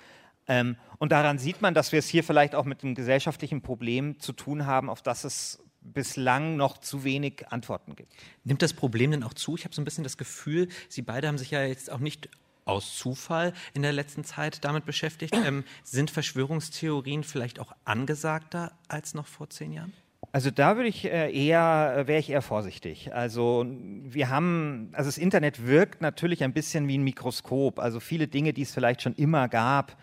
Ähm, 0.46 0.76
und 0.98 1.12
daran 1.12 1.38
sieht 1.38 1.62
man, 1.62 1.74
dass 1.74 1.92
wir 1.92 1.98
es 1.98 2.08
hier 2.08 2.24
vielleicht 2.24 2.54
auch 2.54 2.64
mit 2.64 2.82
einem 2.82 2.94
gesellschaftlichen 2.94 3.62
Problem 3.62 4.18
zu 4.20 4.32
tun 4.32 4.66
haben, 4.66 4.90
auf 4.90 5.02
das 5.02 5.24
es 5.24 5.62
bislang 5.80 6.56
noch 6.56 6.78
zu 6.78 7.04
wenig 7.04 7.46
Antworten 7.50 7.94
gibt. 7.94 8.12
Nimmt 8.44 8.62
das 8.62 8.72
Problem 8.72 9.10
denn 9.10 9.22
auch 9.22 9.34
zu? 9.34 9.54
Ich 9.56 9.64
habe 9.64 9.74
so 9.74 9.82
ein 9.82 9.84
bisschen 9.84 10.04
das 10.04 10.16
Gefühl, 10.16 10.68
Sie 10.88 11.02
beide 11.02 11.28
haben 11.28 11.38
sich 11.38 11.50
ja 11.50 11.62
jetzt 11.64 11.90
auch 11.90 11.98
nicht 11.98 12.28
aus 12.64 12.96
Zufall 12.96 13.52
in 13.74 13.82
der 13.82 13.92
letzten 13.92 14.24
Zeit 14.24 14.64
damit 14.64 14.86
beschäftigt. 14.86 15.34
Ähm, 15.44 15.64
sind 15.82 16.10
Verschwörungstheorien 16.10 17.22
vielleicht 17.22 17.60
auch 17.60 17.72
angesagter 17.84 18.72
als 18.88 19.12
noch 19.12 19.26
vor 19.26 19.50
zehn 19.50 19.72
Jahren? 19.72 19.92
Also 20.32 20.50
da 20.50 20.76
würde 20.76 20.88
ich 20.88 21.04
äh, 21.04 21.30
eher, 21.30 21.94
äh, 21.96 22.06
wäre 22.08 22.18
ich 22.18 22.30
eher 22.30 22.42
vorsichtig. 22.42 23.14
Also 23.14 23.66
wir 23.68 24.30
haben, 24.30 24.88
also 24.92 25.08
das 25.08 25.18
Internet 25.18 25.66
wirkt 25.66 26.00
natürlich 26.00 26.42
ein 26.42 26.52
bisschen 26.52 26.88
wie 26.88 26.98
ein 26.98 27.04
Mikroskop. 27.04 27.78
Also 27.78 28.00
viele 28.00 28.26
Dinge, 28.26 28.52
die 28.52 28.62
es 28.62 28.72
vielleicht 28.72 29.02
schon 29.02 29.14
immer 29.14 29.48
gab, 29.48 29.96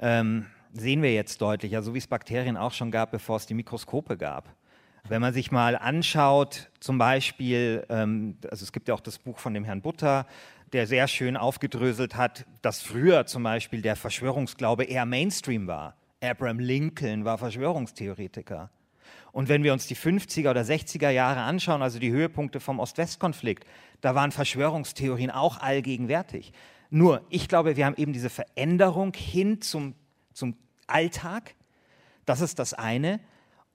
ähm, 0.00 0.46
sehen 0.72 1.02
wir 1.02 1.12
jetzt 1.12 1.40
deutlich, 1.40 1.76
so 1.80 1.94
wie 1.94 1.98
es 1.98 2.06
Bakterien 2.06 2.56
auch 2.56 2.72
schon 2.72 2.90
gab, 2.90 3.10
bevor 3.10 3.36
es 3.36 3.46
die 3.46 3.54
Mikroskope 3.54 4.16
gab. 4.16 4.48
Wenn 5.08 5.20
man 5.20 5.32
sich 5.32 5.50
mal 5.50 5.76
anschaut, 5.76 6.70
zum 6.78 6.98
Beispiel, 6.98 7.84
ähm, 7.88 8.36
also 8.50 8.64
es 8.64 8.72
gibt 8.72 8.88
ja 8.88 8.94
auch 8.94 9.00
das 9.00 9.18
Buch 9.18 9.38
von 9.38 9.54
dem 9.54 9.64
Herrn 9.64 9.82
Butter, 9.82 10.26
der 10.72 10.86
sehr 10.86 11.08
schön 11.08 11.36
aufgedröselt 11.36 12.16
hat, 12.16 12.46
dass 12.62 12.82
früher 12.82 13.26
zum 13.26 13.42
Beispiel 13.42 13.82
der 13.82 13.96
Verschwörungsglaube 13.96 14.84
eher 14.84 15.06
Mainstream 15.06 15.66
war. 15.66 15.96
Abraham 16.22 16.58
Lincoln 16.58 17.24
war 17.24 17.38
Verschwörungstheoretiker. 17.38 18.70
Und 19.32 19.48
wenn 19.48 19.64
wir 19.64 19.72
uns 19.72 19.86
die 19.86 19.96
50er 19.96 20.50
oder 20.50 20.62
60er 20.62 21.10
Jahre 21.10 21.40
anschauen, 21.40 21.82
also 21.82 21.98
die 21.98 22.10
Höhepunkte 22.10 22.60
vom 22.60 22.78
Ost-West-Konflikt, 22.78 23.64
da 24.00 24.14
waren 24.14 24.32
Verschwörungstheorien 24.32 25.30
auch 25.30 25.60
allgegenwärtig. 25.60 26.52
Nur, 26.90 27.24
ich 27.30 27.48
glaube, 27.48 27.76
wir 27.76 27.86
haben 27.86 27.96
eben 27.96 28.12
diese 28.12 28.30
Veränderung 28.30 29.14
hin 29.14 29.60
zum, 29.60 29.94
zum 30.32 30.56
Alltag. 30.86 31.54
Das 32.26 32.40
ist 32.40 32.58
das 32.58 32.74
eine. 32.74 33.20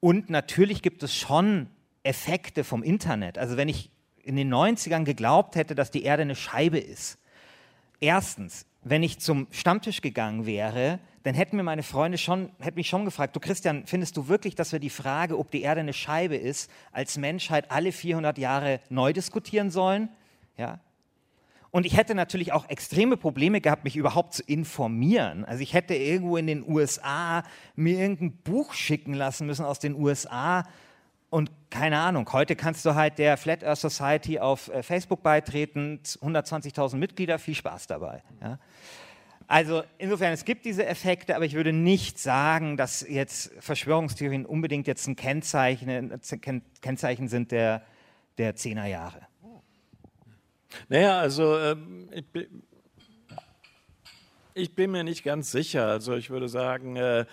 Und 0.01 0.29
natürlich 0.29 0.81
gibt 0.81 1.01
es 1.01 1.15
schon 1.15 1.69
Effekte 2.03 2.63
vom 2.63 2.83
Internet. 2.83 3.37
Also 3.37 3.57
wenn 3.57 3.69
ich 3.69 3.89
in 4.23 4.35
den 4.35 4.53
90ern 4.53 5.03
geglaubt 5.03 5.55
hätte, 5.55 5.75
dass 5.75 5.91
die 5.91 6.03
Erde 6.03 6.23
eine 6.23 6.35
Scheibe 6.35 6.79
ist. 6.79 7.17
Erstens, 7.99 8.65
wenn 8.83 9.03
ich 9.03 9.19
zum 9.19 9.47
Stammtisch 9.51 10.01
gegangen 10.01 10.45
wäre, 10.45 10.99
dann 11.23 11.33
hätten 11.33 11.55
mir 11.57 11.63
meine 11.63 11.83
Freunde 11.83 12.17
schon, 12.17 12.51
hätten 12.59 12.75
mich 12.75 12.89
schon 12.89 13.05
gefragt, 13.05 13.35
du 13.35 13.39
Christian, 13.39 13.87
findest 13.87 14.15
du 14.17 14.27
wirklich, 14.27 14.53
dass 14.53 14.71
wir 14.71 14.79
die 14.79 14.91
Frage, 14.91 15.39
ob 15.39 15.49
die 15.49 15.61
Erde 15.61 15.81
eine 15.81 15.93
Scheibe 15.93 16.35
ist, 16.35 16.69
als 16.91 17.17
Menschheit 17.17 17.71
alle 17.71 17.91
400 17.91 18.37
Jahre 18.37 18.79
neu 18.89 19.13
diskutieren 19.13 19.71
sollen? 19.71 20.09
Ja? 20.57 20.79
Und 21.75 21.85
ich 21.85 21.97
hätte 21.97 22.15
natürlich 22.15 22.53
auch 22.53 22.69
extreme 22.69 23.17
Probleme 23.17 23.59
gehabt, 23.59 23.83
mich 23.83 23.97
überhaupt 23.97 24.33
zu 24.33 24.43
informieren. 24.43 25.43
Also 25.43 25.61
ich 25.61 25.73
hätte 25.73 25.93
irgendwo 25.93 26.37
in 26.37 26.47
den 26.47 26.63
USA 26.65 27.43
mir 27.75 27.99
irgendein 27.99 28.31
Buch 28.31 28.73
schicken 28.73 29.13
lassen 29.13 29.45
müssen 29.45 29.65
aus 29.65 29.79
den 29.79 29.93
USA, 29.93 30.63
und 31.29 31.51
keine 31.69 31.99
Ahnung, 31.99 32.31
heute 32.31 32.55
kannst 32.55 32.85
du 32.85 32.95
halt 32.95 33.17
der 33.17 33.35
Flat 33.35 33.61
Earth 33.61 33.79
Society 33.79 34.39
auf 34.39 34.69
äh, 34.69 34.83
Facebook 34.83 35.21
beitreten, 35.21 35.99
120.000 36.01 36.95
Mitglieder, 36.95 37.39
viel 37.39 37.55
Spaß 37.55 37.87
dabei. 37.87 38.23
Ja? 38.41 38.57
Also 39.45 39.83
insofern, 39.97 40.31
es 40.31 40.45
gibt 40.45 40.63
diese 40.63 40.85
Effekte, 40.85 41.35
aber 41.35 41.43
ich 41.43 41.55
würde 41.55 41.73
nicht 41.73 42.19
sagen, 42.19 42.77
dass 42.77 43.05
jetzt 43.05 43.51
Verschwörungstheorien 43.59 44.45
unbedingt 44.45 44.87
jetzt 44.87 45.07
ein 45.07 45.17
Kennzeichen, 45.17 46.17
Kennzeichen 46.81 47.27
sind 47.27 47.51
der, 47.51 47.81
der 48.37 48.55
10er 48.55 48.85
Jahre. 48.85 49.27
Naja, 50.89 51.19
also 51.19 51.57
ähm, 51.57 52.09
ich, 52.11 52.47
ich, 54.53 54.75
bin 54.75 54.91
mir 54.91 55.03
nicht 55.03 55.23
ganz 55.23 55.51
sicher. 55.51 55.87
Also 55.87 56.15
ich 56.15 56.29
würde 56.29 56.49
sagen, 56.49 56.95
äh, 56.95 57.25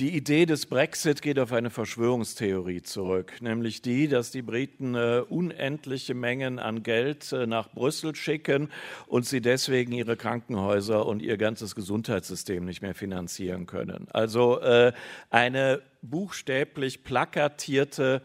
die 0.00 0.16
Idee 0.16 0.44
des 0.44 0.66
Brexit 0.66 1.22
geht 1.22 1.38
auf 1.38 1.52
eine 1.52 1.70
Verschwörungstheorie 1.70 2.82
zurück, 2.82 3.40
nämlich 3.40 3.80
die, 3.80 4.08
dass 4.08 4.32
die 4.32 4.42
Briten 4.42 4.96
äh, 4.96 5.22
unendliche 5.28 6.14
Mengen 6.14 6.58
an 6.58 6.82
Geld 6.82 7.30
äh, 7.30 7.46
nach 7.46 7.70
Brüssel 7.70 8.16
schicken 8.16 8.70
und 9.06 9.24
sie 9.24 9.40
deswegen 9.40 9.92
ihre 9.92 10.16
Krankenhäuser 10.16 11.06
und 11.06 11.22
ihr 11.22 11.36
ganzes 11.36 11.76
Gesundheitssystem 11.76 12.64
nicht 12.64 12.82
mehr 12.82 12.94
finanzieren 12.94 13.66
können. 13.66 14.08
Also 14.10 14.60
äh, 14.62 14.92
eine 15.30 15.80
buchstäblich 16.02 17.04
plakatierte 17.04 18.20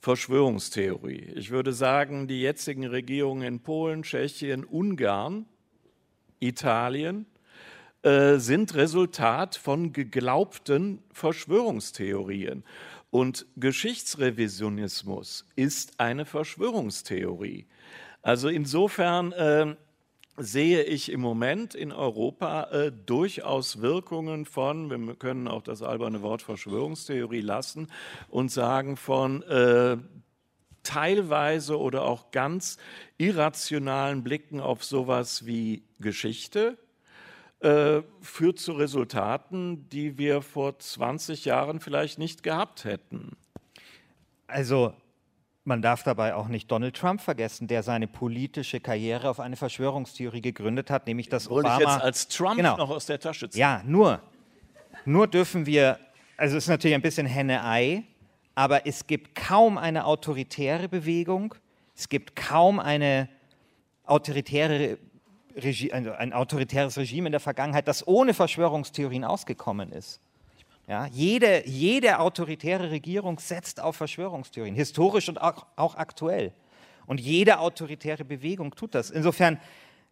Verschwörungstheorie. 0.00 1.32
Ich 1.34 1.50
würde 1.50 1.72
sagen, 1.72 2.28
die 2.28 2.40
jetzigen 2.40 2.86
Regierungen 2.86 3.42
in 3.42 3.60
Polen, 3.60 4.02
Tschechien, 4.02 4.64
Ungarn, 4.64 5.46
Italien, 6.38 7.26
äh, 8.02 8.38
sind 8.38 8.74
Resultat 8.74 9.56
von 9.56 9.92
geglaubten 9.92 11.02
Verschwörungstheorien. 11.12 12.62
Und 13.10 13.46
Geschichtsrevisionismus 13.56 15.46
ist 15.56 15.98
eine 15.98 16.26
Verschwörungstheorie. 16.26 17.66
Also 18.22 18.48
insofern 18.48 19.32
äh, 19.32 19.76
sehe 20.36 20.82
ich 20.82 21.10
im 21.10 21.20
Moment 21.20 21.74
in 21.74 21.92
Europa 21.92 22.64
äh, 22.64 22.92
durchaus 22.92 23.80
Wirkungen 23.80 24.44
von, 24.44 24.90
wir 24.90 25.14
können 25.14 25.48
auch 25.48 25.62
das 25.62 25.82
alberne 25.82 26.22
Wort 26.22 26.42
Verschwörungstheorie 26.42 27.40
lassen 27.40 27.88
und 28.28 28.50
sagen 28.50 28.96
von 28.96 29.42
äh, 29.42 29.96
teilweise 30.82 31.78
oder 31.78 32.02
auch 32.02 32.30
ganz 32.30 32.76
irrationalen 33.18 34.22
Blicken 34.22 34.60
auf 34.60 34.84
sowas 34.84 35.46
wie 35.46 35.82
Geschichte, 35.98 36.78
äh, 37.60 38.02
führt 38.20 38.58
zu 38.58 38.72
Resultaten, 38.72 39.88
die 39.88 40.18
wir 40.18 40.42
vor 40.42 40.78
20 40.78 41.46
Jahren 41.46 41.80
vielleicht 41.80 42.18
nicht 42.18 42.42
gehabt 42.42 42.84
hätten. 42.84 43.36
Also 44.46 44.94
man 45.66 45.82
darf 45.82 46.02
dabei 46.02 46.34
auch 46.34 46.48
nicht 46.48 46.70
Donald 46.70 46.96
Trump 46.96 47.20
vergessen, 47.20 47.66
der 47.66 47.82
seine 47.82 48.06
politische 48.06 48.80
Karriere 48.80 49.28
auf 49.28 49.40
eine 49.40 49.56
Verschwörungstheorie 49.56 50.40
gegründet 50.40 50.90
hat, 50.90 51.06
nämlich 51.06 51.28
dass 51.28 51.50
Wollte 51.50 51.68
Obama 51.68 51.82
ich 51.82 51.86
jetzt 51.88 52.02
als 52.02 52.28
Trump 52.28 52.56
genau, 52.56 52.76
noch 52.76 52.90
aus 52.90 53.06
der 53.06 53.18
Tasche 53.18 53.50
ziehen. 53.50 53.60
Ja, 53.60 53.82
nur, 53.84 54.20
nur 55.04 55.26
dürfen 55.26 55.66
wir, 55.66 55.98
also 56.36 56.56
es 56.56 56.64
ist 56.64 56.68
natürlich 56.68 56.94
ein 56.94 57.02
bisschen 57.02 57.26
Henne-Ei, 57.26 58.04
aber 58.54 58.86
es 58.86 59.06
gibt 59.06 59.34
kaum 59.34 59.76
eine 59.76 60.06
autoritäre 60.06 60.88
Bewegung, 60.88 61.54
es 61.94 62.08
gibt 62.08 62.36
kaum 62.36 62.78
eine 62.78 63.28
autoritäre 64.04 64.98
Regi 65.56 65.90
also 65.90 66.12
ein 66.12 66.32
autoritäres 66.32 66.98
Regime 66.98 67.28
in 67.28 67.32
der 67.32 67.40
Vergangenheit, 67.40 67.88
das 67.88 68.06
ohne 68.06 68.34
Verschwörungstheorien 68.34 69.24
ausgekommen 69.24 69.90
ist. 69.90 70.20
Ja, 70.88 71.06
jede, 71.06 71.66
jede 71.66 72.20
autoritäre 72.20 72.90
Regierung 72.90 73.40
setzt 73.40 73.80
auf 73.80 73.96
Verschwörungstheorien, 73.96 74.74
historisch 74.74 75.28
und 75.28 75.40
auch, 75.40 75.66
auch 75.74 75.96
aktuell. 75.96 76.52
Und 77.06 77.20
jede 77.20 77.58
autoritäre 77.58 78.24
Bewegung 78.24 78.74
tut 78.74 78.94
das. 78.94 79.10
Insofern 79.10 79.60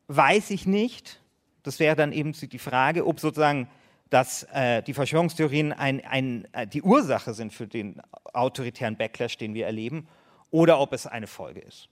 weiß 0.08 0.50
ich 0.50 0.66
nicht, 0.66 1.20
das 1.62 1.78
wäre 1.78 1.96
dann 1.96 2.12
eben 2.12 2.32
die 2.32 2.58
Frage, 2.58 3.06
ob 3.06 3.20
sozusagen 3.20 3.68
dass 4.10 4.44
äh, 4.52 4.80
die 4.82 4.94
Verschwörungstheorien 4.94 5.72
ein, 5.72 6.04
ein, 6.04 6.46
äh, 6.52 6.68
die 6.68 6.82
Ursache 6.82 7.34
sind 7.34 7.52
für 7.52 7.66
den 7.66 8.00
autoritären 8.32 8.96
Backlash, 8.96 9.38
den 9.38 9.54
wir 9.54 9.66
erleben, 9.66 10.06
oder 10.52 10.78
ob 10.78 10.92
es 10.92 11.06
eine 11.08 11.26
Folge 11.26 11.60
ist. 11.60 11.88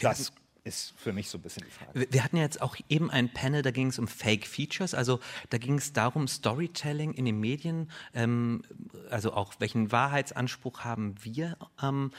Das 0.00 0.32
ist 0.64 0.94
für 0.96 1.12
mich 1.12 1.30
so 1.30 1.38
ein 1.38 1.42
bisschen 1.42 1.64
die 1.64 1.70
Frage. 1.70 2.06
Wir 2.10 2.24
hatten 2.24 2.36
ja 2.36 2.42
jetzt 2.42 2.60
auch 2.60 2.76
eben 2.88 3.10
ein 3.10 3.32
Panel, 3.32 3.62
da 3.62 3.70
ging 3.70 3.88
es 3.88 3.98
um 3.98 4.08
Fake 4.08 4.46
Features, 4.46 4.94
also 4.94 5.20
da 5.48 5.58
ging 5.58 5.78
es 5.78 5.92
darum, 5.92 6.28
Storytelling 6.28 7.12
in 7.12 7.24
den 7.24 7.40
Medien, 7.40 7.90
ähm, 8.14 8.62
also 9.10 9.32
auch 9.32 9.54
welchen 9.58 9.92
Wahrheitsanspruch 9.92 10.80
haben 10.80 11.14
wir. 11.22 11.56
Ähm, 11.82 12.12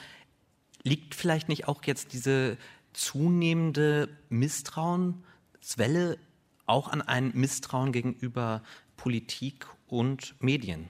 liegt 0.84 1.15
vielleicht 1.15 1.49
nicht 1.49 1.67
auch 1.67 1.84
jetzt 1.84 2.13
diese 2.13 2.58
zunehmende 2.93 4.10
Misstrauenswelle 4.30 6.17
auch 6.65 6.88
an 6.88 7.01
ein 7.01 7.32
Misstrauen 7.34 7.91
gegenüber 7.91 8.63
Politik 8.97 9.67
und 9.88 10.36
Medien? 10.41 10.88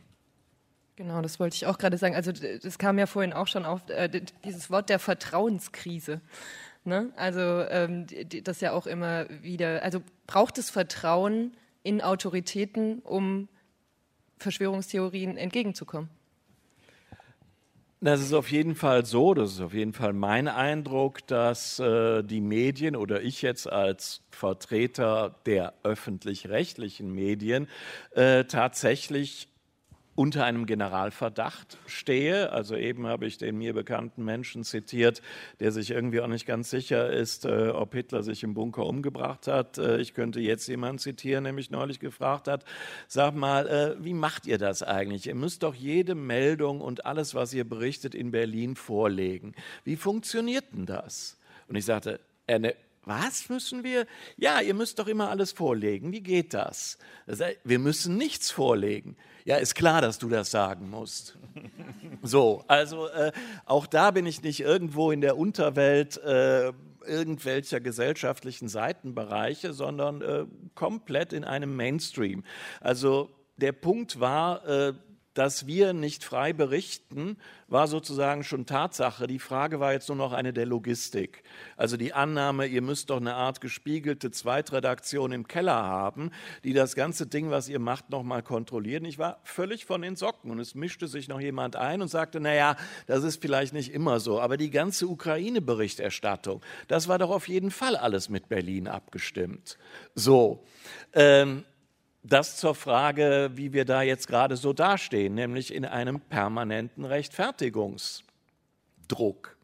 Genau, 0.95 1.21
das 1.21 1.39
wollte 1.39 1.55
ich 1.55 1.65
auch 1.65 1.77
gerade 1.77 1.97
sagen. 1.97 2.15
Also 2.15 2.31
das 2.31 2.77
kam 2.77 2.99
ja 2.99 3.07
vorhin 3.07 3.33
auch 3.33 3.47
schon 3.47 3.65
auf, 3.65 3.89
äh, 3.89 4.21
dieses 4.43 4.69
Wort 4.69 4.89
der 4.89 4.99
Vertrauenskrise. 4.99 6.21
Ne? 6.83 7.11
Also 7.15 7.39
ähm, 7.41 8.07
das 8.43 8.61
ja 8.61 8.71
auch 8.71 8.87
immer 8.87 9.27
wieder, 9.43 9.83
also 9.83 10.01
braucht 10.25 10.57
es 10.57 10.69
Vertrauen 10.69 11.55
in 11.83 12.01
Autoritäten, 12.01 12.99
um 12.99 13.47
Verschwörungstheorien 14.37 15.37
entgegenzukommen? 15.37 16.09
Das 18.03 18.19
ist 18.19 18.33
auf 18.33 18.49
jeden 18.49 18.73
Fall 18.73 19.05
so, 19.05 19.35
das 19.35 19.51
ist 19.51 19.61
auf 19.61 19.75
jeden 19.75 19.93
Fall 19.93 20.11
mein 20.13 20.47
Eindruck, 20.47 21.27
dass 21.27 21.77
äh, 21.77 22.23
die 22.23 22.41
Medien 22.41 22.95
oder 22.95 23.21
ich 23.21 23.43
jetzt 23.43 23.71
als 23.71 24.23
Vertreter 24.31 25.35
der 25.45 25.75
öffentlich-rechtlichen 25.83 27.13
Medien 27.13 27.67
äh, 28.15 28.45
tatsächlich 28.45 29.50
unter 30.15 30.43
einem 30.45 30.65
Generalverdacht 30.65 31.77
stehe. 31.85 32.51
Also 32.51 32.75
eben 32.75 33.07
habe 33.07 33.25
ich 33.25 33.37
den 33.37 33.57
mir 33.57 33.73
bekannten 33.73 34.25
Menschen 34.25 34.63
zitiert, 34.63 35.21
der 35.59 35.71
sich 35.71 35.91
irgendwie 35.91 36.21
auch 36.21 36.27
nicht 36.27 36.45
ganz 36.45 36.69
sicher 36.69 37.09
ist, 37.09 37.45
äh, 37.45 37.69
ob 37.69 37.93
Hitler 37.93 38.23
sich 38.23 38.43
im 38.43 38.53
Bunker 38.53 38.85
umgebracht 38.85 39.47
hat. 39.47 39.77
Äh, 39.77 39.99
ich 40.01 40.13
könnte 40.13 40.39
jetzt 40.39 40.67
jemanden 40.67 40.99
zitieren, 40.99 41.45
der 41.45 41.53
mich 41.53 41.71
neulich 41.71 41.99
gefragt 41.99 42.47
hat, 42.47 42.65
sag 43.07 43.35
mal, 43.35 43.67
äh, 43.67 44.03
wie 44.03 44.13
macht 44.13 44.47
ihr 44.47 44.57
das 44.57 44.83
eigentlich? 44.83 45.27
Ihr 45.27 45.35
müsst 45.35 45.63
doch 45.63 45.75
jede 45.75 46.15
Meldung 46.15 46.81
und 46.81 47.05
alles, 47.05 47.33
was 47.33 47.53
ihr 47.53 47.63
berichtet, 47.63 48.13
in 48.13 48.31
Berlin 48.31 48.75
vorlegen. 48.75 49.55
Wie 49.83 49.95
funktioniert 49.95 50.65
denn 50.73 50.85
das? 50.85 51.37
Und 51.67 51.75
ich 51.75 51.85
sagte, 51.85 52.19
äh, 52.47 52.59
ne, 52.59 52.75
was 53.03 53.49
müssen 53.49 53.83
wir? 53.83 54.05
Ja, 54.37 54.61
ihr 54.61 54.73
müsst 54.73 54.99
doch 54.99 55.07
immer 55.07 55.29
alles 55.29 55.51
vorlegen. 55.51 56.11
Wie 56.11 56.21
geht 56.21 56.53
das? 56.53 56.97
Wir 57.63 57.79
müssen 57.79 58.17
nichts 58.17 58.51
vorlegen. 58.51 59.17
Ja, 59.43 59.57
ist 59.57 59.73
klar, 59.73 60.01
dass 60.01 60.19
du 60.19 60.29
das 60.29 60.51
sagen 60.51 60.89
musst. 60.89 61.37
So, 62.21 62.63
also 62.67 63.07
äh, 63.07 63.31
auch 63.65 63.87
da 63.87 64.11
bin 64.11 64.27
ich 64.27 64.43
nicht 64.43 64.59
irgendwo 64.59 65.09
in 65.09 65.21
der 65.21 65.37
Unterwelt 65.37 66.17
äh, 66.17 66.71
irgendwelcher 67.05 67.79
gesellschaftlichen 67.79 68.67
Seitenbereiche, 68.67 69.73
sondern 69.73 70.21
äh, 70.21 70.45
komplett 70.75 71.33
in 71.33 71.43
einem 71.43 71.75
Mainstream. 71.75 72.43
Also 72.79 73.31
der 73.57 73.71
Punkt 73.71 74.19
war, 74.19 74.67
äh, 74.67 74.93
dass 75.33 75.65
wir 75.65 75.93
nicht 75.93 76.23
frei 76.23 76.53
berichten, 76.53 77.37
war 77.67 77.87
sozusagen 77.87 78.43
schon 78.43 78.65
Tatsache. 78.65 79.27
Die 79.27 79.39
Frage 79.39 79.79
war 79.79 79.93
jetzt 79.93 80.09
nur 80.09 80.17
noch 80.17 80.33
eine 80.33 80.51
der 80.51 80.65
Logistik. 80.65 81.43
Also 81.77 81.95
die 81.95 82.13
Annahme, 82.13 82.67
ihr 82.67 82.81
müsst 82.81 83.09
doch 83.09 83.17
eine 83.17 83.35
Art 83.35 83.61
gespiegelte 83.61 84.31
Zweitredaktion 84.31 85.31
im 85.31 85.47
Keller 85.47 85.83
haben, 85.83 86.31
die 86.65 86.73
das 86.73 86.95
ganze 86.95 87.27
Ding, 87.27 87.49
was 87.49 87.69
ihr 87.69 87.79
macht, 87.79 88.09
nochmal 88.09 88.43
kontrollieren. 88.43 89.05
Ich 89.05 89.19
war 89.19 89.39
völlig 89.43 89.85
von 89.85 90.01
den 90.01 90.17
Socken 90.17 90.51
und 90.51 90.59
es 90.59 90.75
mischte 90.75 91.07
sich 91.07 91.29
noch 91.29 91.39
jemand 91.39 91.77
ein 91.77 92.01
und 92.01 92.09
sagte, 92.09 92.41
naja, 92.41 92.75
das 93.07 93.23
ist 93.23 93.41
vielleicht 93.41 93.73
nicht 93.73 93.93
immer 93.93 94.19
so, 94.19 94.41
aber 94.41 94.57
die 94.57 94.69
ganze 94.69 95.07
Ukraine-Berichterstattung, 95.07 96.61
das 96.89 97.07
war 97.07 97.19
doch 97.19 97.29
auf 97.29 97.47
jeden 97.47 97.71
Fall 97.71 97.95
alles 97.95 98.27
mit 98.27 98.49
Berlin 98.49 98.87
abgestimmt. 98.87 99.77
So. 100.13 100.65
Ähm, 101.13 101.63
das 102.23 102.57
zur 102.57 102.75
Frage, 102.75 103.51
wie 103.55 103.73
wir 103.73 103.85
da 103.85 104.01
jetzt 104.01 104.27
gerade 104.27 104.57
so 104.57 104.73
dastehen, 104.73 105.35
nämlich 105.35 105.73
in 105.73 105.85
einem 105.85 106.19
permanenten 106.19 107.05
Rechtfertigungsdruck. 107.05 109.57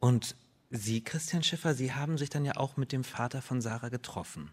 Und 0.00 0.36
Sie, 0.70 1.02
Christian 1.02 1.42
Schiffer, 1.42 1.74
Sie 1.74 1.92
haben 1.92 2.18
sich 2.18 2.30
dann 2.30 2.44
ja 2.44 2.56
auch 2.56 2.76
mit 2.76 2.92
dem 2.92 3.04
Vater 3.04 3.40
von 3.40 3.60
Sarah 3.60 3.88
getroffen 3.88 4.52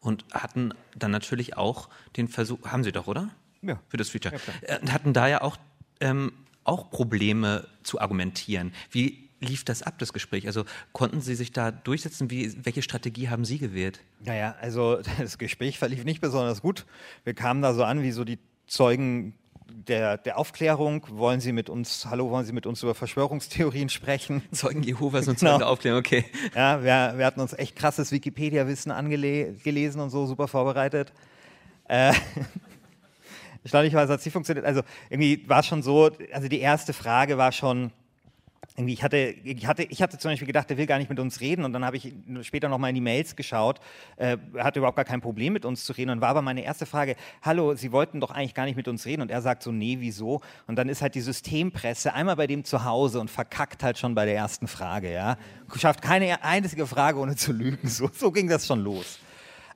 und 0.00 0.24
hatten 0.32 0.74
dann 0.94 1.10
natürlich 1.10 1.56
auch 1.56 1.88
den 2.16 2.28
Versuch, 2.28 2.66
haben 2.66 2.84
Sie 2.84 2.92
doch, 2.92 3.06
oder? 3.06 3.30
Ja. 3.62 3.80
Für 3.88 3.96
das 3.96 4.10
Feature. 4.10 4.34
Ja, 4.68 4.76
äh, 4.76 4.86
hatten 4.88 5.12
da 5.12 5.28
ja 5.28 5.40
auch, 5.40 5.56
ähm, 6.00 6.32
auch 6.64 6.90
Probleme 6.90 7.66
zu 7.82 8.00
argumentieren. 8.00 8.74
Wie 8.90 9.30
lief 9.42 9.64
das 9.64 9.82
ab, 9.82 9.98
das 9.98 10.12
Gespräch? 10.12 10.46
Also 10.46 10.64
konnten 10.92 11.20
Sie 11.20 11.34
sich 11.34 11.52
da 11.52 11.70
durchsetzen? 11.70 12.30
Wie, 12.30 12.52
welche 12.64 12.82
Strategie 12.82 13.28
haben 13.28 13.44
Sie 13.44 13.58
gewählt? 13.58 14.00
Naja, 14.24 14.54
also 14.60 15.00
das 15.18 15.38
Gespräch 15.38 15.78
verlief 15.78 16.04
nicht 16.04 16.20
besonders 16.20 16.62
gut. 16.62 16.86
Wir 17.24 17.34
kamen 17.34 17.62
da 17.62 17.74
so 17.74 17.84
an, 17.84 18.02
wie 18.02 18.12
so 18.12 18.24
die 18.24 18.38
Zeugen 18.66 19.34
der, 19.70 20.18
der, 20.18 20.38
Aufklärung. 20.38 21.06
Wollen 21.10 21.40
Sie 21.40 21.52
mit 21.52 21.68
uns, 21.68 22.06
hallo, 22.06 22.30
wollen 22.30 22.44
Sie 22.44 22.52
mit 22.52 22.66
uns 22.66 22.82
über 22.82 22.94
Verschwörungstheorien 22.94 23.88
sprechen? 23.88 24.42
Zeugen 24.52 24.82
Jehovas 24.82 25.28
und 25.28 25.38
Zeugen 25.38 25.52
genau. 25.52 25.58
der 25.58 25.68
Aufklärung, 25.68 25.98
okay. 25.98 26.24
Ja, 26.54 26.82
wir, 26.82 27.18
wir 27.18 27.26
hatten 27.26 27.40
uns 27.40 27.52
echt 27.52 27.76
krasses 27.76 28.12
Wikipedia-Wissen 28.12 28.92
angelesen 28.92 30.00
und 30.00 30.10
so, 30.10 30.26
super 30.26 30.48
vorbereitet. 30.48 31.12
Äh, 31.88 32.12
Erstaunlicherweise 33.64 34.12
hat 34.12 34.18
es 34.20 34.24
nicht 34.24 34.32
funktioniert. 34.32 34.66
Also 34.66 34.82
irgendwie 35.08 35.48
war 35.48 35.60
es 35.60 35.66
schon 35.66 35.82
so, 35.82 36.10
also 36.32 36.48
die 36.48 36.60
erste 36.60 36.92
Frage 36.92 37.38
war 37.38 37.52
schon, 37.52 37.92
irgendwie, 38.76 38.94
ich 38.94 39.02
hatte, 39.02 39.18
ich 39.18 39.66
hatte, 39.66 39.82
ich 39.82 40.00
hatte 40.00 40.18
zum 40.18 40.30
Beispiel 40.30 40.46
gedacht, 40.46 40.70
der 40.70 40.78
will 40.78 40.86
gar 40.86 40.98
nicht 40.98 41.10
mit 41.10 41.20
uns 41.20 41.40
reden 41.40 41.64
und 41.64 41.72
dann 41.72 41.84
habe 41.84 41.96
ich 41.96 42.14
später 42.42 42.68
noch 42.68 42.78
mal 42.78 42.88
in 42.88 42.94
die 42.94 43.00
Mails 43.00 43.36
geschaut, 43.36 43.80
äh, 44.16 44.38
hatte 44.58 44.78
überhaupt 44.78 44.96
gar 44.96 45.04
kein 45.04 45.20
Problem 45.20 45.52
mit 45.52 45.64
uns 45.64 45.84
zu 45.84 45.92
reden 45.92 46.10
und 46.10 46.20
war 46.20 46.30
aber 46.30 46.42
meine 46.42 46.62
erste 46.62 46.86
Frage, 46.86 47.16
hallo, 47.42 47.74
Sie 47.74 47.92
wollten 47.92 48.20
doch 48.20 48.30
eigentlich 48.30 48.54
gar 48.54 48.64
nicht 48.64 48.76
mit 48.76 48.88
uns 48.88 49.04
reden 49.04 49.22
und 49.22 49.30
er 49.30 49.42
sagt 49.42 49.62
so, 49.62 49.72
nee, 49.72 49.98
wieso? 50.00 50.40
Und 50.66 50.76
dann 50.76 50.88
ist 50.88 51.02
halt 51.02 51.14
die 51.14 51.20
Systempresse 51.20 52.14
einmal 52.14 52.36
bei 52.36 52.46
dem 52.46 52.64
zu 52.64 52.84
Hause 52.84 53.20
und 53.20 53.30
verkackt 53.30 53.82
halt 53.82 53.98
schon 53.98 54.14
bei 54.14 54.24
der 54.24 54.36
ersten 54.36 54.68
Frage, 54.68 55.12
ja, 55.12 55.36
schafft 55.76 56.00
keine 56.00 56.42
einzige 56.42 56.86
Frage 56.86 57.18
ohne 57.18 57.36
zu 57.36 57.52
lügen, 57.52 57.88
so, 57.88 58.08
so 58.12 58.30
ging 58.30 58.48
das 58.48 58.66
schon 58.66 58.80
los. 58.80 59.18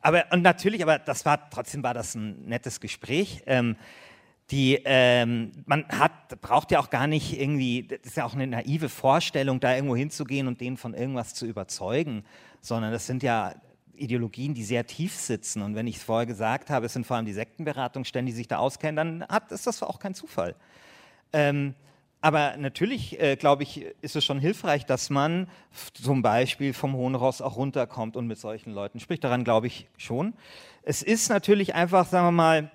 Aber 0.00 0.24
und 0.30 0.42
natürlich, 0.42 0.82
aber 0.82 0.98
das 0.98 1.24
war 1.24 1.50
trotzdem 1.50 1.82
war 1.82 1.92
das 1.92 2.14
ein 2.14 2.46
nettes 2.46 2.80
Gespräch. 2.80 3.42
Ähm, 3.46 3.76
die 4.50 4.80
ähm, 4.84 5.52
man 5.66 5.86
hat, 5.88 6.40
braucht 6.40 6.70
ja 6.70 6.78
auch 6.78 6.90
gar 6.90 7.06
nicht 7.06 7.40
irgendwie, 7.40 7.88
das 7.88 7.98
ist 8.04 8.16
ja 8.16 8.24
auch 8.24 8.34
eine 8.34 8.46
naive 8.46 8.88
Vorstellung, 8.88 9.58
da 9.58 9.74
irgendwo 9.74 9.96
hinzugehen 9.96 10.46
und 10.46 10.60
den 10.60 10.76
von 10.76 10.94
irgendwas 10.94 11.34
zu 11.34 11.46
überzeugen, 11.46 12.24
sondern 12.60 12.92
das 12.92 13.06
sind 13.06 13.22
ja 13.22 13.54
Ideologien, 13.96 14.54
die 14.54 14.62
sehr 14.62 14.86
tief 14.86 15.14
sitzen. 15.14 15.62
Und 15.62 15.74
wenn 15.74 15.86
ich 15.86 15.96
es 15.96 16.04
vorher 16.04 16.26
gesagt 16.26 16.70
habe, 16.70 16.86
es 16.86 16.92
sind 16.92 17.06
vor 17.06 17.16
allem 17.16 17.26
die 17.26 17.32
Sektenberatungsstellen, 17.32 18.26
die 18.26 18.32
sich 18.32 18.46
da 18.46 18.58
auskennen, 18.58 18.96
dann 18.96 19.28
hat, 19.28 19.50
ist 19.50 19.66
das 19.66 19.82
auch 19.82 19.98
kein 19.98 20.14
Zufall. 20.14 20.54
Ähm, 21.32 21.74
aber 22.20 22.56
natürlich, 22.56 23.20
äh, 23.20 23.36
glaube 23.36 23.62
ich, 23.62 23.84
ist 24.00 24.16
es 24.16 24.24
schon 24.24 24.38
hilfreich, 24.38 24.86
dass 24.86 25.10
man 25.10 25.48
zum 25.92 26.22
Beispiel 26.22 26.72
vom 26.72 26.94
Hohen 26.94 27.14
Ross 27.14 27.40
auch 27.40 27.56
runterkommt 27.56 28.16
und 28.16 28.26
mit 28.26 28.38
solchen 28.38 28.72
Leuten 28.72 29.00
spricht. 29.00 29.24
Daran 29.24 29.44
glaube 29.44 29.66
ich 29.66 29.86
schon. 29.96 30.34
Es 30.82 31.02
ist 31.02 31.28
natürlich 31.28 31.74
einfach, 31.74 32.06
sagen 32.06 32.26
wir 32.26 32.32
mal, 32.32 32.70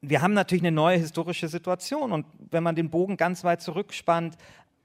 wir 0.00 0.22
haben 0.22 0.32
natürlich 0.32 0.62
eine 0.62 0.72
neue 0.72 0.98
historische 0.98 1.48
Situation 1.48 2.12
und 2.12 2.26
wenn 2.50 2.62
man 2.62 2.76
den 2.76 2.90
Bogen 2.90 3.16
ganz 3.16 3.44
weit 3.44 3.60
zurückspannt 3.60 4.36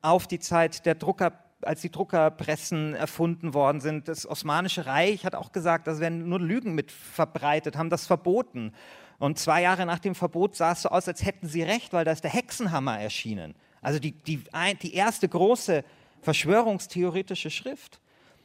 auf 0.02 0.28
die 0.28 0.40
Zeit 0.40 0.86
der 0.86 0.96
Drucker, 0.96 1.34
als 1.62 1.82
die 1.82 1.92
Druckerpressen 1.92 2.96
erfunden 2.96 3.54
worden 3.54 3.82
sind, 3.82 4.08
das 4.08 4.28
Osmanische 4.28 4.86
Reich 4.86 5.26
hat 5.26 5.36
auch 5.36 5.52
gesagt, 5.52 5.88
da 5.88 6.00
werden 6.00 6.28
nur 6.28 6.40
Lügen 6.40 6.74
mit 6.74 6.92
verbreitet, 6.92 7.78
haben 7.78 7.90
das 7.90 8.08
verboten. 8.08 8.74
Und 9.20 9.38
zwei 9.38 9.62
Jahre 9.62 9.86
nach 9.86 10.00
dem 10.00 10.16
Verbot 10.16 10.56
sah 10.56 10.72
es 10.72 10.82
so 10.82 10.90
aus, 10.90 11.08
als 11.08 11.24
hätten 11.24 11.48
sie 11.48 11.62
recht, 11.62 11.94
weil 11.94 12.04
da 12.04 12.12
ist 12.12 12.24
der 12.24 12.32
Hexenhammer 12.32 13.00
erschienen. 13.00 13.54
Also 13.82 14.00
die, 14.00 14.14
die, 14.14 14.44
die 14.82 14.94
erste 14.96 15.30
große 15.30 15.84
verschwörungstheoretische 16.22 17.52
Schrift. 17.52 18.00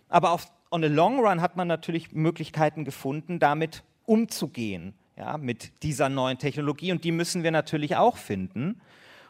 Aber 0.08 0.32
auf, 0.32 0.46
on 0.70 0.84
a 0.84 0.88
long 0.88 1.20
run 1.20 1.40
hat 1.40 1.56
man 1.56 1.66
natürlich 1.66 2.12
Möglichkeiten 2.12 2.84
gefunden, 2.84 3.38
damit 3.38 3.82
umzugehen 4.04 4.94
ja, 5.16 5.38
mit 5.38 5.82
dieser 5.82 6.08
neuen 6.08 6.38
Technologie. 6.38 6.92
Und 6.92 7.04
die 7.04 7.12
müssen 7.12 7.42
wir 7.42 7.50
natürlich 7.50 7.96
auch 7.96 8.16
finden. 8.16 8.80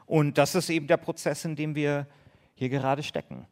Und 0.07 0.39
das 0.39 0.55
ist 0.55 0.70
eben 0.70 0.87
der 0.87 0.97
Prozess, 0.97 1.45
in 1.45 1.57
dem 1.57 1.74
wir 1.74 2.07
hier 2.55 2.68
gerade 2.68 3.03
stecken. 3.03 3.47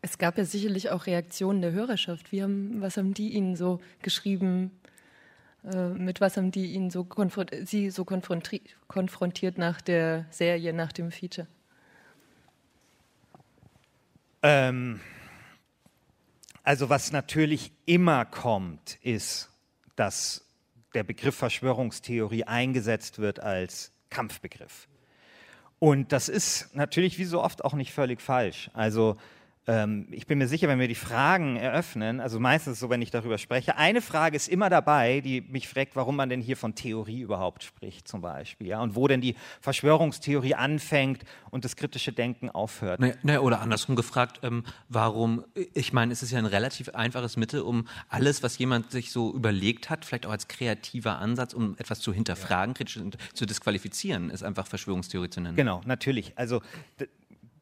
Es 0.00 0.18
gab 0.18 0.38
ja 0.38 0.44
sicherlich 0.44 0.90
auch 0.90 1.06
Reaktionen 1.06 1.60
der 1.60 1.72
Hörerschaft. 1.72 2.30
Wie 2.30 2.42
haben, 2.42 2.80
was 2.80 2.96
haben 2.96 3.14
die 3.14 3.30
Ihnen 3.30 3.56
so 3.56 3.80
geschrieben? 4.02 4.70
Äh, 5.64 5.88
mit 5.88 6.20
was 6.20 6.36
haben 6.36 6.52
die 6.52 6.72
Ihnen 6.72 6.90
so 6.90 7.06
Sie 7.64 7.90
so 7.90 8.04
konfronti 8.04 8.62
konfrontiert 8.86 9.58
nach 9.58 9.80
der 9.80 10.26
Serie, 10.30 10.72
nach 10.72 10.92
dem 10.92 11.10
Feature? 11.10 11.48
Ähm, 14.42 15.00
also 16.62 16.88
was 16.88 17.10
natürlich 17.10 17.72
immer 17.86 18.24
kommt, 18.24 18.98
ist, 19.02 19.50
dass 19.96 20.47
der 20.98 21.04
Begriff 21.04 21.36
Verschwörungstheorie 21.36 22.42
eingesetzt 22.42 23.20
wird 23.20 23.38
als 23.38 23.92
Kampfbegriff. 24.10 24.88
Und 25.78 26.10
das 26.10 26.28
ist 26.28 26.74
natürlich 26.74 27.20
wie 27.20 27.24
so 27.24 27.40
oft 27.40 27.64
auch 27.64 27.74
nicht 27.74 27.92
völlig 27.92 28.20
falsch. 28.20 28.68
Also 28.74 29.16
ähm, 29.68 30.08
ich 30.10 30.26
bin 30.26 30.38
mir 30.38 30.48
sicher, 30.48 30.66
wenn 30.66 30.80
wir 30.80 30.88
die 30.88 30.94
Fragen 30.94 31.56
eröffnen, 31.56 32.20
also 32.20 32.40
meistens 32.40 32.80
so, 32.80 32.88
wenn 32.88 33.02
ich 33.02 33.10
darüber 33.10 33.36
spreche, 33.36 33.76
eine 33.76 34.00
Frage 34.00 34.34
ist 34.34 34.48
immer 34.48 34.70
dabei, 34.70 35.20
die 35.20 35.42
mich 35.42 35.68
fragt, 35.68 35.94
warum 35.94 36.16
man 36.16 36.30
denn 36.30 36.40
hier 36.40 36.56
von 36.56 36.74
Theorie 36.74 37.20
überhaupt 37.20 37.62
spricht, 37.62 38.08
zum 38.08 38.22
Beispiel, 38.22 38.68
ja, 38.68 38.80
und 38.80 38.96
wo 38.96 39.06
denn 39.06 39.20
die 39.20 39.34
Verschwörungstheorie 39.60 40.54
anfängt 40.54 41.22
und 41.50 41.66
das 41.66 41.76
kritische 41.76 42.12
Denken 42.12 42.48
aufhört. 42.48 42.98
Naja, 42.98 43.14
naja, 43.22 43.40
oder 43.40 43.60
andersrum 43.60 43.94
gefragt, 43.94 44.40
ähm, 44.42 44.64
warum, 44.88 45.44
ich 45.74 45.92
meine, 45.92 46.14
es 46.14 46.22
ist 46.22 46.30
ja 46.30 46.38
ein 46.38 46.46
relativ 46.46 46.88
einfaches 46.90 47.36
Mittel, 47.36 47.60
um 47.60 47.86
alles, 48.08 48.42
was 48.42 48.56
jemand 48.56 48.90
sich 48.90 49.12
so 49.12 49.34
überlegt 49.34 49.90
hat, 49.90 50.06
vielleicht 50.06 50.24
auch 50.24 50.32
als 50.32 50.48
kreativer 50.48 51.18
Ansatz, 51.18 51.52
um 51.52 51.76
etwas 51.76 52.00
zu 52.00 52.14
hinterfragen, 52.14 52.72
ja. 52.72 52.78
kritisch 52.78 52.98
zu 53.34 53.44
disqualifizieren, 53.44 54.30
ist 54.30 54.42
einfach 54.42 54.66
Verschwörungstheorie 54.66 55.28
zu 55.28 55.42
nennen. 55.42 55.56
Genau, 55.56 55.82
natürlich. 55.84 56.32
Also 56.36 56.62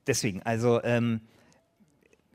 deswegen, 0.07 0.43
also 0.45 0.81
ähm, 0.85 1.21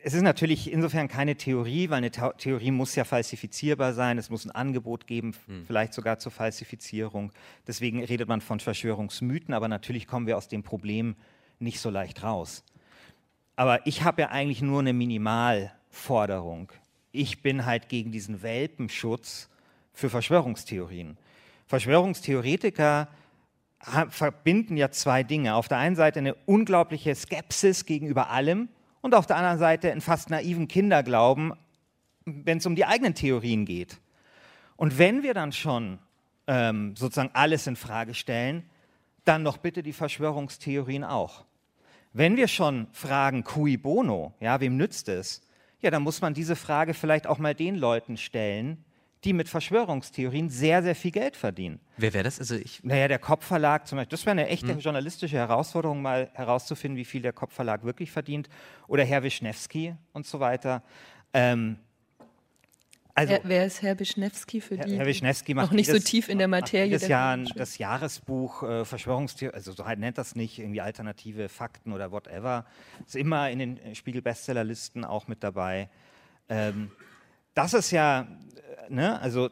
es 0.04 0.14
ist 0.14 0.22
natürlich 0.22 0.72
insofern 0.72 1.08
keine 1.08 1.36
Theorie, 1.36 1.90
weil 1.90 1.98
eine 1.98 2.12
Theorie 2.12 2.72
muss 2.72 2.96
ja 2.96 3.04
falsifizierbar 3.04 3.94
sein. 3.94 4.18
Es 4.18 4.30
muss 4.30 4.46
ein 4.46 4.52
Angebot 4.52 5.08
geben, 5.08 5.34
hm. 5.46 5.66
vielleicht 5.66 5.94
sogar 5.94 6.20
zur 6.20 6.32
Falsifizierung. 6.32 7.32
Deswegen 7.68 8.04
redet 8.04 8.28
man 8.28 8.42
von 8.42 8.60
Verschwörungsmythen, 8.60 9.54
aber 9.54 9.68
natürlich 9.68 10.08
kommen 10.08 10.28
wir 10.28 10.38
aus 10.38 10.48
dem 10.48 10.64
Problem 10.64 11.16
nicht 11.60 11.80
so 11.80 11.90
leicht 11.90 12.24
raus. 12.24 12.64
Aber 13.56 13.86
ich 13.86 14.04
habe 14.04 14.24
ja 14.24 14.30
eigentlich 14.30 14.62
nur 14.62 14.80
eine 14.80 14.94
Minimalforderung. 14.94 16.72
Ich 17.12 17.42
bin 17.42 17.66
halt 17.66 17.90
gegen 17.90 18.12
diesen 18.12 18.42
Welpenschutz 18.42 19.50
für 19.94 20.10
Verschwörungstheorien. 20.10 21.18
Verschwörungstheoretiker 21.68 23.08
verbinden 24.10 24.78
ja 24.78 24.92
zwei 24.92 25.24
Dinge. 25.24 25.56
Auf 25.56 25.68
der 25.68 25.78
einen 25.78 25.96
Seite 25.96 26.20
eine 26.20 26.36
unglaubliche 26.46 27.14
Skepsis 27.16 27.86
gegenüber 27.86 28.30
allem, 28.30 28.70
und 29.02 29.16
auf 29.16 29.26
der 29.26 29.38
anderen 29.38 29.60
Seite 29.60 29.92
einen 29.92 30.02
fast 30.02 30.30
naiven 30.30 30.68
Kinderglauben, 30.68 31.54
wenn 32.26 32.60
es 32.60 32.66
um 32.66 32.76
die 32.76 32.86
eigenen 32.86 33.16
Theorien 33.16 33.66
geht. 33.66 34.00
Und 34.76 34.98
wenn 34.98 35.24
wir 35.24 35.34
dann 35.34 35.52
schon 35.52 36.00
ähm, 36.48 36.96
sozusagen 36.96 37.32
alles 37.34 37.68
in 37.68 37.76
Frage 37.76 38.14
stellen, 38.14 38.64
dann 39.26 39.44
doch 39.44 39.58
bitte 39.58 39.84
die 39.84 39.94
Verschwörungstheorien 39.94 41.04
auch. 41.04 41.46
Wenn 42.14 42.36
wir 42.36 42.48
schon 42.48 42.88
fragen, 42.92 43.44
cui 43.44 43.78
bono, 43.78 44.34
ja, 44.40 44.60
wem 44.60 44.78
nützt 44.78 45.08
es? 45.08 45.42
Ja, 45.80 45.92
dann 45.92 46.04
muss 46.04 46.22
man 46.22 46.34
diese 46.34 46.56
Frage 46.56 46.94
vielleicht 46.94 47.26
auch 47.26 47.38
mal 47.38 47.56
den 47.56 47.76
Leuten 47.76 48.18
stellen, 48.18 48.84
die 49.24 49.34
mit 49.34 49.50
Verschwörungstheorien 49.50 50.50
sehr, 50.50 50.82
sehr 50.82 50.96
viel 50.96 51.12
Geld 51.12 51.36
verdienen. 51.36 51.80
Wer 51.98 52.14
wäre 52.14 52.24
das? 52.24 52.40
Also 52.40 52.56
ich 52.56 52.84
naja, 52.84 53.08
der 53.08 53.20
Kopfverlag 53.20 53.88
zum 53.88 53.98
Beispiel. 53.98 54.18
Das 54.18 54.26
wäre 54.26 54.32
eine 54.32 54.48
echte 54.48 54.70
hm. 54.70 54.80
journalistische 54.80 55.38
Herausforderung, 55.38 56.02
mal 56.02 56.30
herauszufinden, 56.34 56.98
wie 56.98 57.06
viel 57.06 57.22
der 57.22 57.34
Kopfverlag 57.34 57.84
wirklich 57.84 58.12
verdient. 58.12 58.50
Oder 58.88 59.04
Herr 59.04 59.22
Wischnewski 59.22 59.96
und 60.14 60.26
so 60.26 60.40
weiter. 60.40 60.82
Ähm, 61.34 61.78
Also, 63.14 63.34
wer, 63.34 63.42
wer, 63.44 63.66
ist 63.66 63.84
Herr 63.84 64.00
Wischnewski 64.00 64.60
für 64.60 64.78
die, 64.78 64.98
Herr 64.98 65.06
Wischnewski 65.06 65.54
macht 65.54 65.68
noch 65.68 65.76
nicht 65.76 65.88
jedes, 65.88 66.04
so 66.04 66.10
tief 66.10 66.28
in 66.28 66.40
der 66.40 66.48
Materie 66.48 66.86
jedes 66.86 67.08
Jahr 67.08 67.38
das 67.38 67.78
Jahresbuch 67.78 68.64
äh, 68.64 68.86
Verschwörungstheorie, 68.86 69.54
also 69.54 69.74
so 69.74 69.86
halt 69.86 70.00
nennt 70.00 70.18
das 70.18 70.36
nicht, 70.36 70.58
irgendwie 70.58 70.82
alternative 70.82 71.48
Fakten 71.48 71.94
oder 71.94 72.12
whatever. 72.12 72.66
Ist 73.06 73.16
immer 73.16 73.52
in 73.52 73.60
den 73.60 73.96
Spiegel-Bestsellerlisten 73.96 75.06
auch 75.06 75.28
mit 75.28 75.44
dabei. 75.44 75.90
Ähm, 76.50 76.90
das 77.54 77.74
ist 77.74 77.92
ja, 77.92 78.28
ne, 78.90 79.20
also, 79.20 79.50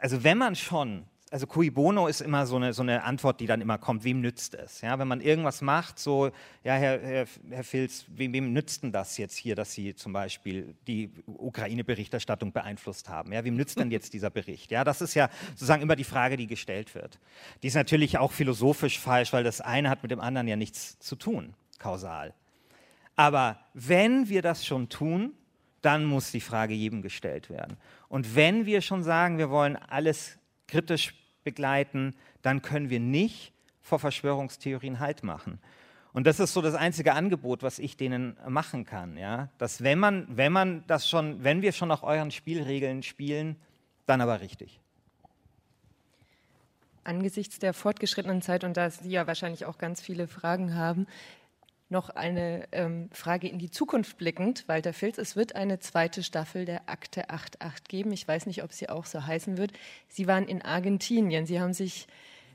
also 0.00 0.24
wenn 0.24 0.38
man 0.38 0.56
schon 0.56 1.04
also 1.30 1.46
cui 1.46 1.70
bono 1.70 2.08
ist 2.08 2.20
immer 2.20 2.44
so 2.44 2.56
eine, 2.56 2.72
so 2.72 2.82
eine 2.82 3.04
Antwort, 3.04 3.40
die 3.40 3.46
dann 3.46 3.60
immer 3.60 3.78
kommt, 3.78 4.02
wem 4.02 4.20
nützt 4.20 4.54
es? 4.54 4.80
Ja, 4.80 4.98
wenn 4.98 5.06
man 5.06 5.20
irgendwas 5.20 5.62
macht, 5.62 5.98
so, 5.98 6.30
ja, 6.64 6.74
Herr, 6.74 7.00
Herr, 7.00 7.26
Herr 7.50 7.64
Filz, 7.64 8.04
wem, 8.08 8.32
wem 8.32 8.52
nützt 8.52 8.82
denn 8.82 8.90
das 8.90 9.16
jetzt 9.16 9.36
hier, 9.36 9.54
dass 9.54 9.72
Sie 9.72 9.94
zum 9.94 10.12
Beispiel 10.12 10.74
die 10.88 11.10
Ukraine-Berichterstattung 11.26 12.52
beeinflusst 12.52 13.08
haben? 13.08 13.32
Ja, 13.32 13.44
wem 13.44 13.54
nützt 13.54 13.78
denn 13.78 13.92
jetzt 13.92 14.12
dieser 14.12 14.30
Bericht? 14.30 14.72
Ja, 14.72 14.82
das 14.82 15.00
ist 15.00 15.14
ja 15.14 15.30
sozusagen 15.50 15.82
immer 15.82 15.96
die 15.96 16.04
Frage, 16.04 16.36
die 16.36 16.48
gestellt 16.48 16.96
wird. 16.96 17.20
Die 17.62 17.68
ist 17.68 17.74
natürlich 17.74 18.18
auch 18.18 18.32
philosophisch 18.32 18.98
falsch, 18.98 19.32
weil 19.32 19.44
das 19.44 19.60
eine 19.60 19.88
hat 19.88 20.02
mit 20.02 20.10
dem 20.10 20.20
anderen 20.20 20.48
ja 20.48 20.56
nichts 20.56 20.98
zu 20.98 21.14
tun, 21.14 21.54
kausal. 21.78 22.34
Aber 23.14 23.60
wenn 23.72 24.28
wir 24.28 24.42
das 24.42 24.66
schon 24.66 24.88
tun, 24.88 25.34
dann 25.82 26.04
muss 26.04 26.30
die 26.30 26.40
Frage 26.40 26.74
jedem 26.74 27.02
gestellt 27.02 27.50
werden. 27.50 27.76
Und 28.08 28.34
wenn 28.34 28.66
wir 28.66 28.80
schon 28.80 29.02
sagen, 29.02 29.38
wir 29.38 29.50
wollen 29.50 29.76
alles 29.76 30.38
kritisch 30.66 31.14
begleiten, 31.44 32.14
dann 32.42 32.62
können 32.62 32.90
wir 32.90 33.00
nicht 33.00 33.52
vor 33.80 33.98
Verschwörungstheorien 33.98 35.00
Halt 35.00 35.22
machen. 35.22 35.58
Und 36.12 36.26
das 36.26 36.40
ist 36.40 36.52
so 36.52 36.60
das 36.60 36.74
einzige 36.74 37.14
Angebot, 37.14 37.62
was 37.62 37.78
ich 37.78 37.96
denen 37.96 38.36
machen 38.48 38.84
kann, 38.84 39.16
ja, 39.16 39.48
dass 39.58 39.82
wenn 39.82 39.98
man, 39.98 40.26
wenn 40.28 40.52
man 40.52 40.84
das 40.86 41.08
schon, 41.08 41.44
wenn 41.44 41.62
wir 41.62 41.72
schon 41.72 41.88
nach 41.88 42.02
euren 42.02 42.30
Spielregeln 42.30 43.02
spielen, 43.02 43.56
dann 44.06 44.20
aber 44.20 44.40
richtig. 44.40 44.80
Angesichts 47.04 47.58
der 47.58 47.72
fortgeschrittenen 47.72 48.42
Zeit 48.42 48.64
und 48.64 48.76
da 48.76 48.90
Sie 48.90 49.08
ja 49.08 49.26
wahrscheinlich 49.26 49.64
auch 49.66 49.78
ganz 49.78 50.00
viele 50.00 50.26
Fragen 50.26 50.74
haben, 50.74 51.06
noch 51.90 52.10
eine 52.10 52.68
ähm, 52.72 53.08
Frage 53.12 53.48
in 53.48 53.58
die 53.58 53.70
Zukunft 53.70 54.16
blickend. 54.18 54.64
Walter 54.68 54.92
Filz, 54.92 55.18
es 55.18 55.36
wird 55.36 55.56
eine 55.56 55.80
zweite 55.80 56.22
Staffel 56.22 56.64
der 56.64 56.88
Akte 56.88 57.30
88 57.30 57.84
geben. 57.88 58.12
Ich 58.12 58.26
weiß 58.26 58.46
nicht, 58.46 58.62
ob 58.62 58.72
sie 58.72 58.88
auch 58.88 59.06
so 59.06 59.26
heißen 59.26 59.58
wird. 59.58 59.72
Sie 60.08 60.26
waren 60.26 60.46
in 60.46 60.62
Argentinien. 60.62 61.46
Sie 61.46 61.60
haben 61.60 61.72
sich 61.72 62.06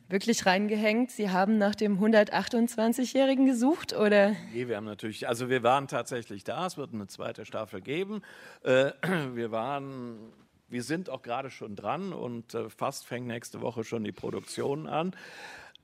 wirklich 0.07 0.45
reingehängt. 0.45 1.11
Sie 1.11 1.29
haben 1.29 1.57
nach 1.57 1.75
dem 1.75 1.99
128-Jährigen 1.99 3.45
gesucht, 3.45 3.93
oder? 3.93 4.35
Nee, 4.53 4.67
wir 4.67 4.77
haben 4.77 4.85
natürlich, 4.85 5.27
also 5.27 5.49
wir 5.49 5.63
waren 5.63 5.87
tatsächlich 5.87 6.43
da. 6.43 6.65
Es 6.65 6.77
wird 6.77 6.93
eine 6.93 7.07
zweite 7.07 7.45
Staffel 7.45 7.81
geben. 7.81 8.21
Äh, 8.63 8.91
wir 9.33 9.51
waren 9.51 10.33
wir 10.67 10.83
sind 10.83 11.09
auch 11.09 11.21
gerade 11.21 11.51
schon 11.51 11.75
dran 11.75 12.11
und 12.11 12.53
äh, 12.53 12.69
fast 12.69 13.05
fängt 13.05 13.27
nächste 13.27 13.61
Woche 13.61 13.83
schon 13.83 14.03
die 14.03 14.11
Produktion 14.11 14.87
an. 14.87 15.15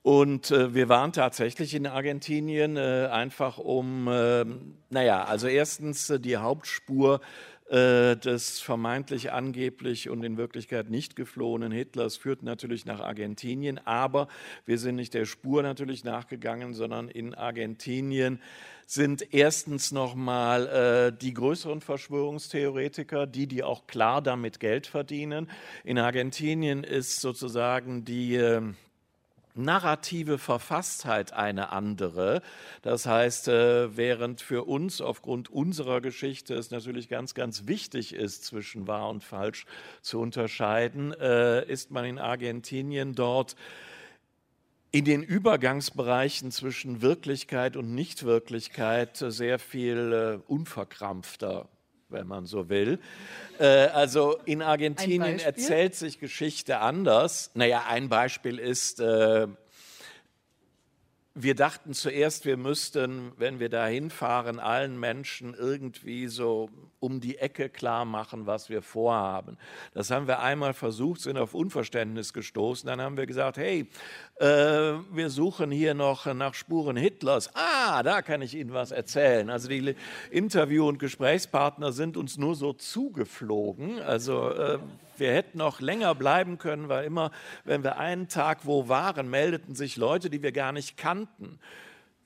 Und 0.02 0.50
äh, 0.50 0.74
wir 0.74 0.88
waren 0.88 1.12
tatsächlich 1.12 1.74
in 1.74 1.86
Argentinien 1.86 2.76
äh, 2.76 3.08
einfach 3.10 3.58
um, 3.58 4.08
äh, 4.08 4.44
naja, 4.90 5.24
also 5.24 5.46
erstens 5.46 6.10
äh, 6.10 6.18
die 6.18 6.36
Hauptspur 6.36 7.20
äh, 7.72 8.16
des 8.16 8.58
vermeintlich 8.60 9.30
angeblich 9.30 10.10
und 10.10 10.24
in 10.24 10.36
Wirklichkeit 10.36 10.90
nicht 10.90 11.14
geflohenen 11.14 11.70
Hitlers 11.70 12.16
führt 12.16 12.42
natürlich 12.42 12.84
nach 12.84 12.98
Argentinien, 13.00 13.80
aber 13.86 14.26
wir 14.66 14.78
sind 14.78 14.96
nicht 14.96 15.14
der 15.14 15.24
Spur 15.24 15.62
natürlich 15.62 16.02
nachgegangen, 16.02 16.74
sondern 16.74 17.08
in 17.08 17.34
Argentinien 17.34 18.42
sind 18.86 19.32
erstens 19.32 19.92
nochmal 19.92 20.66
äh, 20.66 21.16
die 21.16 21.32
größeren 21.32 21.80
Verschwörungstheoretiker, 21.80 23.26
die, 23.28 23.46
die 23.46 23.62
auch 23.62 23.86
klar 23.86 24.20
damit 24.20 24.58
Geld 24.58 24.88
verdienen. 24.88 25.48
In 25.84 25.98
Argentinien 25.98 26.82
ist 26.82 27.20
sozusagen 27.20 28.04
die 28.04 28.34
äh, 28.34 28.60
narrative 29.54 30.38
Verfasstheit 30.38 31.32
eine 31.32 31.70
andere. 31.70 32.42
Das 32.82 33.06
heißt, 33.06 33.48
äh, 33.48 33.96
während 33.96 34.40
für 34.40 34.64
uns 34.64 35.00
aufgrund 35.00 35.50
unserer 35.50 36.00
Geschichte 36.00 36.54
es 36.54 36.70
natürlich 36.70 37.08
ganz, 37.08 37.34
ganz 37.34 37.66
wichtig 37.66 38.14
ist, 38.14 38.44
zwischen 38.44 38.86
wahr 38.86 39.08
und 39.08 39.22
falsch 39.24 39.66
zu 40.00 40.20
unterscheiden, 40.20 41.12
äh, 41.12 41.64
ist 41.66 41.90
man 41.90 42.04
in 42.04 42.18
Argentinien 42.18 43.14
dort 43.14 43.56
in 44.90 45.06
den 45.06 45.22
Übergangsbereichen 45.22 46.50
zwischen 46.50 47.00
Wirklichkeit 47.00 47.76
und 47.76 47.94
Nichtwirklichkeit 47.94 49.16
sehr 49.16 49.58
viel 49.58 50.40
äh, 50.46 50.50
unverkrampfter 50.52 51.68
wenn 52.12 52.26
man 52.26 52.46
so 52.46 52.68
will. 52.68 52.98
Äh, 53.58 53.66
also 53.66 54.38
in 54.44 54.62
Argentinien 54.62 55.38
erzählt 55.38 55.94
sich 55.94 56.18
Geschichte 56.18 56.78
anders. 56.78 57.50
Naja, 57.54 57.84
ein 57.88 58.08
Beispiel 58.08 58.58
ist, 58.58 59.00
äh, 59.00 59.48
wir 61.34 61.54
dachten 61.54 61.94
zuerst, 61.94 62.44
wir 62.44 62.56
müssten, 62.56 63.32
wenn 63.38 63.58
wir 63.58 63.68
da 63.68 63.86
hinfahren, 63.86 64.58
allen 64.58 64.98
Menschen 65.00 65.54
irgendwie 65.54 66.26
so 66.28 66.68
um 67.02 67.20
die 67.20 67.38
Ecke 67.38 67.68
klar 67.68 68.04
machen, 68.04 68.46
was 68.46 68.70
wir 68.70 68.80
vorhaben. 68.80 69.58
Das 69.92 70.10
haben 70.10 70.28
wir 70.28 70.38
einmal 70.40 70.72
versucht, 70.72 71.20
sind 71.20 71.36
auf 71.36 71.52
Unverständnis 71.52 72.32
gestoßen. 72.32 72.86
Dann 72.86 73.00
haben 73.00 73.16
wir 73.16 73.26
gesagt, 73.26 73.56
hey, 73.56 73.88
äh, 74.36 74.46
wir 74.46 75.28
suchen 75.28 75.70
hier 75.70 75.94
noch 75.94 76.26
nach 76.26 76.54
Spuren 76.54 76.96
Hitlers. 76.96 77.50
Ah, 77.54 78.02
da 78.02 78.22
kann 78.22 78.40
ich 78.40 78.54
Ihnen 78.54 78.72
was 78.72 78.92
erzählen. 78.92 79.50
Also 79.50 79.68
die 79.68 79.96
Interview- 80.30 80.86
und 80.86 80.98
Gesprächspartner 80.98 81.92
sind 81.92 82.16
uns 82.16 82.38
nur 82.38 82.54
so 82.54 82.72
zugeflogen. 82.72 84.00
Also 84.00 84.50
äh, 84.50 84.78
wir 85.16 85.32
hätten 85.32 85.58
noch 85.58 85.80
länger 85.80 86.14
bleiben 86.14 86.58
können, 86.58 86.88
weil 86.88 87.04
immer, 87.04 87.32
wenn 87.64 87.82
wir 87.82 87.98
einen 87.98 88.28
Tag 88.28 88.64
wo 88.64 88.88
waren, 88.88 89.28
meldeten 89.28 89.74
sich 89.74 89.96
Leute, 89.96 90.30
die 90.30 90.42
wir 90.42 90.52
gar 90.52 90.72
nicht 90.72 90.96
kannten. 90.96 91.58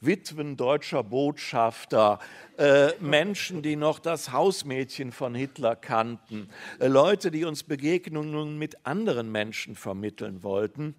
Witwen 0.07 0.57
deutscher 0.57 1.03
Botschafter, 1.03 2.19
äh, 2.57 2.93
Menschen, 3.01 3.63
die 3.63 3.77
noch 3.77 3.99
das 3.99 4.33
Hausmädchen 4.33 5.13
von 5.13 5.35
Hitler 5.35 5.77
kannten, 5.77 6.49
äh, 6.79 6.87
Leute, 6.87 7.31
die 7.31 7.45
uns 7.45 7.65
Begegnungen 7.65 8.59
mit 8.59 8.87
anderen 8.87 9.31
Menschen 9.31 9.75
vermitteln 9.75 10.43
wollten. 10.43 10.95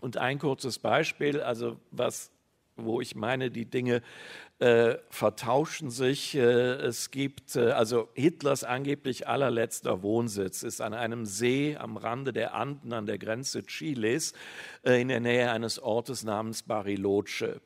Und 0.00 0.16
ein 0.16 0.38
kurzes 0.38 0.78
Beispiel, 0.78 1.40
also 1.40 1.76
was, 1.90 2.30
wo 2.76 3.00
ich 3.00 3.16
meine, 3.16 3.50
die 3.50 3.64
Dinge 3.64 4.02
äh, 4.58 4.96
vertauschen 5.10 5.90
sich. 5.90 6.34
Äh, 6.34 6.40
es 6.40 7.10
gibt, 7.10 7.54
äh, 7.56 7.70
also 7.70 8.08
Hitlers 8.14 8.64
angeblich 8.64 9.28
allerletzter 9.28 10.02
Wohnsitz 10.02 10.62
ist 10.62 10.80
an 10.80 10.94
einem 10.94 11.26
See 11.26 11.76
am 11.76 11.96
Rande 11.96 12.32
der 12.32 12.54
Anden 12.54 12.92
an 12.92 13.06
der 13.06 13.18
Grenze 13.18 13.64
Chiles 13.64 14.32
äh, 14.84 15.00
in 15.00 15.08
der 15.08 15.20
Nähe 15.20 15.50
eines 15.52 15.78
Ortes 15.78 16.24
namens 16.24 16.62
Bariloche. 16.62 17.60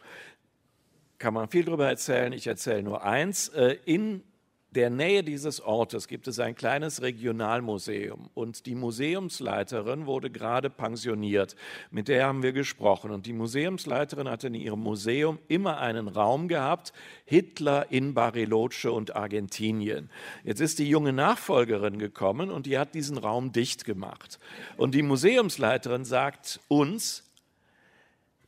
Kann 1.23 1.35
man 1.35 1.49
viel 1.49 1.65
darüber 1.65 1.87
erzählen, 1.87 2.33
ich 2.33 2.49
erzähle 2.49 2.83
nur 2.83 3.05
eins. 3.05 3.47
Äh, 3.51 3.77
in 3.85 4.25
der 4.73 4.91
Nähe 4.91 5.23
dieses 5.23 5.61
Ortes 5.61 6.09
gibt 6.09 6.27
es 6.27 6.41
ein 6.41 6.57
kleines 6.57 7.01
Regionalmuseum 7.01 8.29
und 8.35 8.67
die 8.67 8.75
Museumsleiterin 8.75 10.07
wurde 10.07 10.31
gerade 10.31 10.69
pensioniert. 10.69 11.55
Mit 11.93 12.09
der 12.09 12.27
haben 12.27 12.43
wir 12.43 12.53
gesprochen 12.53 13.13
und 13.13 13.27
die 13.27 13.35
Museumsleiterin 13.35 14.29
hatte 14.29 14.49
in 14.49 14.55
ihrem 14.55 14.81
Museum 14.81 15.39
immer 15.47 15.79
einen 15.79 16.09
Raum 16.09 16.49
gehabt, 16.49 16.93
Hitler 17.25 17.93
in 17.93 18.15
Bariloche 18.15 18.91
und 18.91 19.15
Argentinien. 19.15 20.11
Jetzt 20.43 20.61
ist 20.61 20.81
die 20.81 20.89
junge 20.89 21.13
Nachfolgerin 21.13 22.01
gekommen 22.01 22.51
und 22.51 22.67
die 22.67 22.79
hat 22.79 22.97
diesen 22.97 23.17
Raum 23.17 23.53
dicht 23.53 23.85
gemacht. 23.85 24.41
Und 24.77 24.97
die 24.97 25.03
Museumsleiterin 25.03 26.05
sagt 26.05 26.59
uns, 26.67 27.23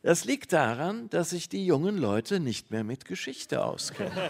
das 0.04 0.26
liegt 0.26 0.52
daran, 0.52 1.08
dass 1.08 1.30
sich 1.30 1.48
die 1.48 1.64
jungen 1.64 1.96
Leute 1.96 2.38
nicht 2.38 2.70
mehr 2.70 2.84
mit 2.84 3.06
Geschichte 3.06 3.64
auskennen. 3.64 4.12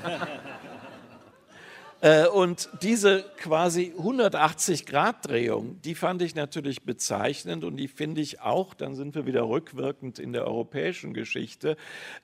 Äh, 2.01 2.27
und 2.27 2.69
diese 2.83 3.25
quasi 3.39 3.95
180-Grad-Drehung, 3.97 5.81
die 5.81 5.95
fand 5.95 6.21
ich 6.21 6.35
natürlich 6.35 6.83
bezeichnend 6.83 7.65
und 7.65 7.79
die 7.79 7.89
finde 7.89 8.21
ich 8.21 8.43
auch, 8.43 8.75
dann 8.75 8.95
sind 8.95 9.15
wir 9.15 9.25
wieder 9.25 9.49
rückwirkend 9.49 10.19
in 10.19 10.35
der 10.35 10.47
europäischen 10.47 11.15
Geschichte. 11.15 11.79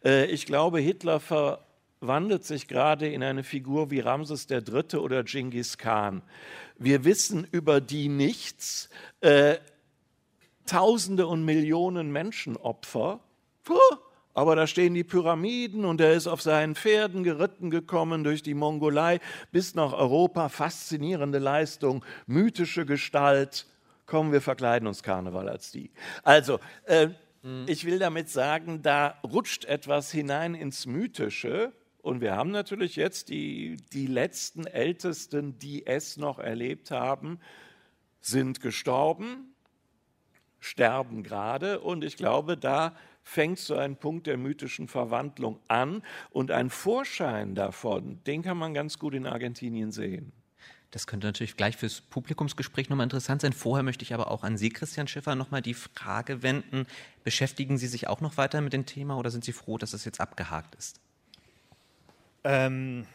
Äh, 0.05 0.27
ich 0.27 0.45
glaube, 0.45 0.81
Hitler 0.81 1.19
verwandelt 1.19 2.45
sich 2.45 2.69
gerade 2.69 3.09
in 3.09 3.23
eine 3.23 3.43
Figur 3.43 3.91
wie 3.91 4.01
Ramses 4.01 4.51
III. 4.51 4.99
oder 4.99 5.25
Genghis 5.25 5.79
Khan. 5.79 6.21
Wir 6.77 7.05
wissen 7.07 7.47
über 7.51 7.81
die 7.81 8.11
nichts. 8.11 8.91
Äh, 9.23 9.57
Tausende 10.67 11.27
und 11.27 11.43
Millionen 11.47 12.13
Menschenopfer. 12.13 13.21
Puh, 13.71 13.99
aber 14.35 14.57
da 14.57 14.67
stehen 14.67 14.95
die 14.95 15.05
Pyramiden 15.05 15.85
und 15.85 16.01
er 16.01 16.13
ist 16.15 16.27
auf 16.27 16.43
seinen 16.43 16.75
Pferden 16.75 17.23
geritten 17.23 17.71
gekommen 17.71 18.25
durch 18.25 18.43
die 18.43 18.55
Mongolei 18.55 19.21
bis 19.53 19.77
nach 19.77 19.93
Europa. 19.93 20.49
Faszinierende 20.49 21.39
Leistung, 21.39 22.05
mythische 22.27 22.85
Gestalt. 22.85 23.69
Kommen 24.07 24.33
wir 24.33 24.41
verkleiden 24.41 24.89
uns 24.89 25.05
Karneval 25.05 25.49
als 25.49 25.71
die. 25.71 25.93
Also, 26.25 26.59
äh, 26.87 27.11
mhm. 27.45 27.67
ich 27.69 27.85
will 27.85 28.01
damit 28.01 28.29
sagen, 28.29 28.83
da 28.83 29.21
rutscht 29.23 29.67
etwas 29.67 30.11
hinein 30.11 30.57
ins 30.57 30.85
Mythische. 30.85 31.73
Und 32.03 32.21
wir 32.21 32.35
haben 32.35 32.51
natürlich 32.51 32.97
jetzt 32.97 33.29
die, 33.29 33.77
die 33.93 34.09
letzten 34.09 34.67
Ältesten, 34.67 35.61
die 35.61 35.87
es 35.87 36.17
noch 36.17 36.41
erlebt 36.41 36.91
haben, 36.91 37.39
sind 38.21 38.61
gestorben, 38.61 39.55
sterben 40.59 41.23
gerade. 41.23 41.79
Und 41.79 42.03
ich 42.03 42.17
glaube, 42.17 42.57
da 42.57 42.97
fängt 43.31 43.61
so 43.61 43.77
ein 43.77 43.97
Punkt 43.97 44.27
der 44.27 44.37
mythischen 44.37 44.89
Verwandlung 44.89 45.61
an. 45.69 46.03
Und 46.31 46.51
ein 46.51 46.69
Vorschein 46.69 47.55
davon, 47.55 48.19
den 48.25 48.43
kann 48.43 48.57
man 48.57 48.75
ganz 48.75 48.99
gut 48.99 49.15
in 49.15 49.25
Argentinien 49.25 49.93
sehen. 49.93 50.33
Das 50.91 51.07
könnte 51.07 51.29
natürlich 51.29 51.57
gleich 51.57 51.77
fürs 51.77 52.01
Publikumsgespräch 52.01 52.91
nochmal 52.91 53.05
interessant 53.05 53.43
sein. 53.43 53.53
Vorher 53.53 53.85
möchte 53.85 54.03
ich 54.03 54.13
aber 54.13 54.33
auch 54.33 54.43
an 54.43 54.57
Sie, 54.57 54.71
Christian 54.71 55.07
Schiffer, 55.07 55.37
nochmal 55.37 55.63
die 55.63 55.75
Frage 55.75 56.43
wenden. 56.43 56.87
Beschäftigen 57.23 57.79
Sie 57.79 57.87
sich 57.87 58.09
auch 58.09 58.21
noch 58.21 58.37
weiter 58.37 58.61
mit 58.61 58.73
dem 58.73 58.85
Thema 58.85 59.17
oder 59.17 59.31
sind 59.31 59.45
Sie 59.45 59.53
froh, 59.53 59.79
dass 59.79 59.93
es 59.93 60.05
jetzt 60.05 60.21
abgehakt 60.21 60.75
ist? 60.75 60.99
Ähm, 62.43 63.07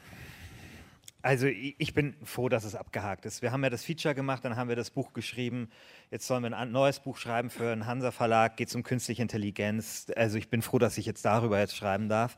also 1.26 1.48
ich 1.48 1.96
bin 1.96 2.16
froh, 2.24 2.50
dass 2.50 2.66
es 2.66 2.76
abgehakt 2.76 3.26
ist. 3.26 3.42
Wir 3.42 3.52
haben 3.52 3.64
ja 3.64 3.72
das 3.72 3.84
Feature 3.84 4.14
gemacht, 4.14 4.46
dann 4.46 4.56
haben 4.56 4.70
wir 4.70 4.76
das 4.76 4.92
Buch 4.92 5.12
geschrieben. 5.12 5.72
Jetzt 6.12 6.28
sollen 6.28 6.44
wir 6.44 6.56
ein 6.56 6.72
neues 6.72 7.00
Buch 7.00 7.18
schreiben 7.18 7.50
für 7.50 7.72
einen 7.72 7.88
Hansa 7.88 8.12
Verlag, 8.12 8.58
geht 8.58 8.68
es 8.68 8.76
um 8.76 8.84
künstliche 8.84 9.24
Intelligenz. 9.24 10.06
Also 10.16 10.38
ich 10.38 10.50
bin 10.50 10.62
froh, 10.62 10.78
dass 10.78 11.00
ich 11.00 11.08
jetzt 11.08 11.26
darüber 11.26 11.58
jetzt 11.58 11.76
schreiben 11.76 12.10
darf. 12.10 12.38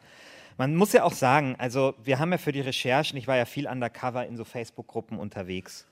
Man 0.57 0.73
muss 0.77 0.93
ja 0.93 1.03
auch 1.03 1.11
sagen, 1.11 1.57
also 1.57 1.95
wir 2.01 2.17
haben 2.17 2.31
ja 2.31 2.37
für 2.37 2.53
die 2.53 2.61
Recherchen, 2.61 3.17
ich 3.17 3.27
war 3.27 3.35
ja 3.35 3.43
viel 3.43 3.67
undercover 3.67 4.25
in 4.25 4.37
so 4.37 4.45
Facebook-Gruppen 4.45 5.19
unterwegs. 5.19 5.85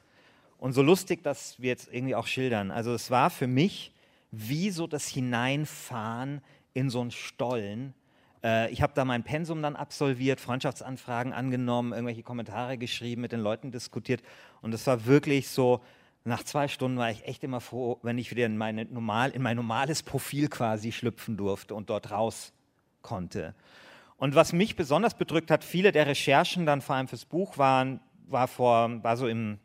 Und 0.58 0.72
so 0.72 0.82
lustig, 0.82 1.22
dass 1.22 1.60
wir 1.60 1.68
jetzt 1.68 1.90
irgendwie 1.92 2.16
auch 2.16 2.28
schildern. 2.28 2.72
Also 2.72 2.94
es 2.94 3.12
war 3.12 3.30
für 3.30 3.48
mich 3.48 3.92
wie 4.32 4.70
so 4.70 4.88
das 4.88 5.06
Hineinfahren 5.06 6.40
in 6.74 6.90
so 6.90 7.02
einen 7.02 7.12
Stollen. 7.12 7.94
Äh, 8.46 8.70
ich 8.70 8.82
habe 8.82 8.94
da 8.94 9.04
mein 9.04 9.24
Pensum 9.24 9.62
dann 9.62 9.76
absolviert, 9.76 10.40
Freundschaftsanfragen 10.40 11.34
angenommen, 11.34 11.92
irgendwelche 11.92 12.24
Kommentare 12.24 12.78
geschrieben, 12.78 13.22
mit 13.22 13.32
den 13.32 13.40
Leuten 13.42 13.72
diskutiert. 13.72 14.22
Und 14.62 14.74
es 14.74 14.86
war 14.86 15.06
wirklich 15.06 15.50
so, 15.50 15.82
nach 16.24 16.44
zwei 16.44 16.68
Stunden 16.68 16.98
war 16.98 17.10
ich 17.10 17.26
echt 17.26 17.44
immer 17.44 17.60
froh, 17.60 18.00
wenn 18.04 18.18
ich 18.18 18.32
wieder 18.32 18.46
in, 18.46 18.58
meine 18.58 18.86
normal, 18.86 19.32
in 19.32 19.42
mein 19.42 19.58
normales 19.58 20.04
Profil 20.04 20.48
quasi 20.48 20.92
schlüpfen 20.92 21.38
durfte 21.38 21.76
und 21.76 21.90
dort 21.90 22.12
raus 22.12 22.54
konnte. 23.02 23.56
Und 24.18 24.34
was 24.34 24.54
mich 24.54 24.76
besonders 24.76 25.16
bedrückt 25.16 25.52
hat, 25.52 25.64
viele 25.64 25.92
der 25.92 26.08
Recherchen 26.08 26.66
dann 26.66 26.82
vor 26.82 26.96
allem 26.96 27.08
fürs 27.08 27.26
Buch 27.26 27.58
waren, 27.58 28.00
war 28.28 28.48
vor, 28.48 29.04
war 29.04 29.18
so 29.18 29.28
im 29.28 29.60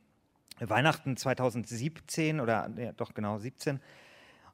Weihnachten 0.58 1.16
2017 1.16 2.40
oder 2.40 2.70
ja, 2.76 2.92
doch 2.92 3.14
genau 3.14 3.38
17, 3.38 3.80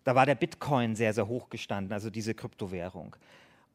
da 0.05 0.15
war 0.15 0.27
der 0.27 0.37
Bitcoin 0.37 0.95
sehr, 0.95 1.13
sehr 1.13 1.27
hoch 1.27 1.51
gestanden, 1.51 1.93
also 1.93 2.11
diese 2.11 2.35
Kryptowährung. 2.35 3.17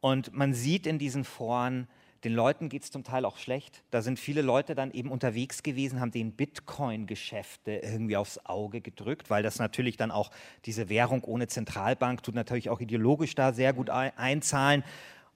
Und 0.01 0.33
man 0.33 0.53
sieht 0.53 0.85
in 0.85 0.99
diesen 0.99 1.23
Foren, 1.23 1.87
den 2.23 2.33
Leuten 2.33 2.69
geht 2.69 2.83
es 2.83 2.91
zum 2.91 3.03
Teil 3.03 3.25
auch 3.25 3.37
schlecht. 3.37 3.83
Da 3.89 4.01
sind 4.01 4.19
viele 4.19 4.43
Leute 4.43 4.75
dann 4.75 4.91
eben 4.91 5.09
unterwegs 5.09 5.63
gewesen, 5.63 5.99
haben 5.99 6.11
den 6.11 6.33
Bitcoin-Geschäfte 6.33 7.77
irgendwie 7.77 8.15
aufs 8.15 8.39
Auge 8.45 8.81
gedrückt, 8.81 9.29
weil 9.31 9.41
das 9.41 9.57
natürlich 9.57 9.97
dann 9.97 10.11
auch 10.11 10.29
diese 10.65 10.89
Währung 10.89 11.23
ohne 11.23 11.47
Zentralbank 11.47 12.21
tut 12.21 12.35
natürlich 12.35 12.69
auch 12.69 12.79
ideologisch 12.79 13.33
da 13.33 13.53
sehr 13.53 13.73
gut 13.73 13.89
einzahlen. 13.89 14.83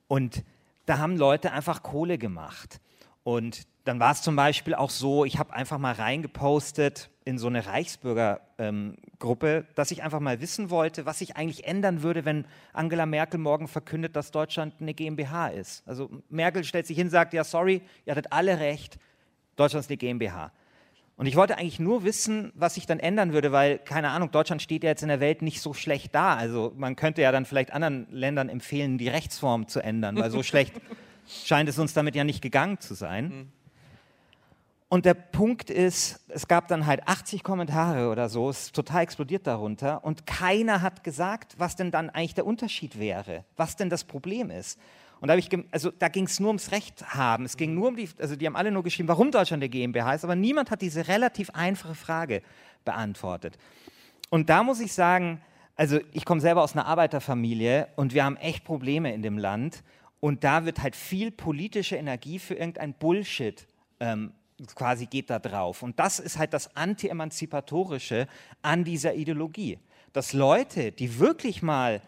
Und 0.08 0.44
da 0.86 1.00
haben 1.00 1.18
Leute 1.18 1.52
einfach 1.52 1.82
Kohle 1.82 2.20
gemacht. 2.20 2.80
Und 3.24 3.66
dann 3.86 4.00
war 4.00 4.12
es 4.12 4.24
zum 4.24 4.36
Beispiel 4.36 4.74
auch 4.74 4.90
so, 4.90 5.26
ich 5.26 5.38
habe 5.38 5.54
einfach 5.54 5.78
mal 5.78 5.94
reingepostet 5.94 7.12
in 7.24 7.38
so 7.38 7.48
eine 7.48 7.68
Reichsbürgergruppe, 7.68 9.48
ähm, 9.58 9.66
dass 9.76 9.92
ich 9.92 10.04
einfach 10.04 10.20
mal 10.20 10.42
wissen 10.42 10.72
wollte, 10.72 11.06
was 11.06 11.20
sich 11.20 11.38
eigentlich 11.38 11.66
ändern 11.66 12.02
würde, 12.02 12.26
wenn 12.26 12.46
Angela 12.74 13.06
Merkel 13.06 13.40
morgen 13.40 13.68
verkündet, 13.68 14.16
dass 14.16 14.32
Deutschland 14.32 14.74
eine 14.80 14.96
GmbH 14.96 15.50
ist. 15.50 15.88
Also 15.88 16.10
Merkel 16.30 16.64
stellt 16.64 16.88
sich 16.88 16.98
hin, 16.98 17.08
und 17.08 17.12
sagt, 17.12 17.34
ja, 17.34 17.44
sorry, 17.44 17.84
ihr 18.06 18.12
hattet 18.12 18.34
alle 18.34 18.60
recht, 18.60 18.98
Deutschland 19.56 19.86
ist 19.86 19.90
eine 19.92 19.98
GmbH. 19.98 20.52
Und 21.16 21.28
ich 21.28 21.36
wollte 21.36 21.58
eigentlich 21.58 21.80
nur 21.80 22.04
wissen, 22.04 22.52
was 22.56 22.74
sich 22.74 22.88
dann 22.88 23.00
ändern 23.00 23.34
würde, 23.34 23.52
weil, 23.52 23.78
keine 23.78 24.10
Ahnung, 24.10 24.32
Deutschland 24.32 24.62
steht 24.64 24.84
ja 24.84 24.90
jetzt 24.90 25.04
in 25.04 25.10
der 25.10 25.20
Welt 25.20 25.44
nicht 25.44 25.62
so 25.62 25.74
schlecht 25.74 26.14
da. 26.14 26.36
Also 26.36 26.74
man 26.76 26.96
könnte 26.96 27.22
ja 27.22 27.32
dann 27.32 27.46
vielleicht 27.46 27.72
anderen 27.72 28.08
Ländern 28.12 28.50
empfehlen, 28.50 28.98
die 28.98 29.08
Rechtsform 29.08 29.68
zu 29.68 29.80
ändern, 29.80 30.18
weil 30.18 30.32
so 30.32 30.44
schlecht 30.44 30.74
scheint 31.46 31.70
es 31.70 31.80
uns 31.80 31.94
damit 31.94 32.16
ja 32.16 32.24
nicht 32.24 32.42
gegangen 32.42 32.80
zu 32.80 32.96
sein. 32.96 33.52
Und 34.96 35.04
der 35.04 35.14
Punkt 35.14 35.70
ist, 35.70 36.24
es 36.30 36.48
gab 36.48 36.70
dann 36.70 36.86
halt 36.86 37.06
80 37.06 37.44
Kommentare 37.44 38.10
oder 38.10 38.30
so, 38.30 38.50
es 38.50 38.68
ist 38.68 38.76
total 38.78 39.04
explodiert 39.04 39.46
darunter 39.46 40.06
und 40.06 40.26
keiner 40.26 40.82
hat 40.82 41.04
gesagt, 41.04 41.56
was 41.58 41.76
denn 41.76 41.92
dann 41.92 42.10
eigentlich 42.10 42.36
der 42.36 42.46
Unterschied 42.46 42.98
wäre, 42.98 43.44
was 43.58 43.76
denn 43.76 43.90
das 43.90 44.06
Problem 44.06 44.50
ist. 44.50 44.80
Und 45.20 45.28
da, 45.28 45.36
also, 45.72 45.92
da 45.92 46.08
ging 46.08 46.24
es 46.28 46.40
nur 46.40 46.48
ums 46.48 46.72
Recht 46.72 47.14
haben. 47.14 47.44
Es 47.44 47.58
ging 47.58 47.74
nur 47.74 47.90
um 47.90 47.98
die, 47.98 48.08
also 48.20 48.38
die 48.38 48.46
haben 48.46 48.56
alle 48.56 48.72
nur 48.72 48.84
geschrieben, 48.84 49.10
warum 49.10 49.32
Deutschland 49.32 49.62
der 49.62 49.68
GmbH 49.68 50.14
ist, 50.14 50.24
aber 50.24 50.38
niemand 50.38 50.72
hat 50.72 50.82
diese 50.82 51.10
relativ 51.10 51.50
einfache 51.50 51.96
Frage 51.96 52.42
beantwortet. 52.86 53.58
Und 54.30 54.50
da 54.50 54.64
muss 54.64 54.80
ich 54.80 54.94
sagen, 54.94 55.42
also 55.76 56.00
ich 56.14 56.24
komme 56.24 56.40
selber 56.40 56.64
aus 56.64 56.72
einer 56.72 56.86
Arbeiterfamilie 56.86 57.90
und 57.98 58.14
wir 58.14 58.24
haben 58.24 58.38
echt 58.38 58.64
Probleme 58.64 59.14
in 59.14 59.24
dem 59.24 59.38
Land. 59.38 59.84
Und 60.22 60.46
da 60.46 60.64
wird 60.64 60.82
halt 60.82 60.96
viel 60.96 61.32
politische 61.32 61.98
Energie 61.98 62.40
für 62.40 62.54
irgendein 62.54 62.94
Bullshit 62.94 63.68
ähm, 64.00 64.32
quasi 64.76 65.06
geht 65.06 65.30
da 65.30 65.40
drauf. 65.40 65.84
Und 65.84 66.00
das 66.00 66.20
ist 66.20 66.38
halt 66.38 66.54
das 66.54 66.76
Anti-Emanzipatorische 66.76 68.28
an 68.62 68.84
dieser 68.84 69.16
Ideologie. 69.16 69.80
Dass 70.14 70.34
Leute, 70.34 70.92
die 70.92 71.20
wirklich 71.20 71.62
mal 71.62 72.02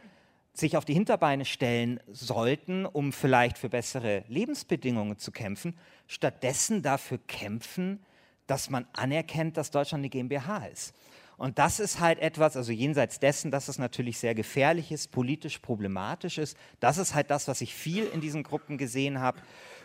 sich 0.54 0.76
auf 0.76 0.86
die 0.86 0.94
Hinterbeine 0.94 1.46
stellen 1.46 2.00
sollten, 2.08 2.86
um 2.86 3.14
vielleicht 3.14 3.58
für 3.58 3.70
bessere 3.70 4.24
Lebensbedingungen 4.28 5.18
zu 5.20 5.32
kämpfen, 5.32 5.78
stattdessen 6.08 6.82
dafür 6.82 7.20
kämpfen, 7.28 8.04
dass 8.48 8.70
man 8.70 8.88
anerkennt, 8.94 9.58
dass 9.58 9.72
Deutschland 9.72 10.02
eine 10.02 10.10
GmbH 10.10 10.66
ist. 10.68 10.96
Und 11.38 11.60
das 11.60 11.80
ist 11.80 12.00
halt 12.00 12.18
etwas, 12.18 12.58
also 12.58 12.72
jenseits 12.72 13.20
dessen, 13.20 13.52
dass 13.52 13.68
es 13.68 13.78
natürlich 13.78 14.18
sehr 14.18 14.34
gefährlich 14.34 14.92
ist, 14.92 15.12
politisch 15.12 15.60
problematisch 15.60 16.40
ist, 16.40 16.58
das 16.80 16.98
ist 16.98 17.14
halt 17.14 17.30
das, 17.30 17.48
was 17.48 17.62
ich 17.62 17.76
viel 17.76 18.06
in 18.06 18.22
diesen 18.22 18.42
Gruppen 18.42 18.80
gesehen 18.80 19.20
habe. 19.20 19.40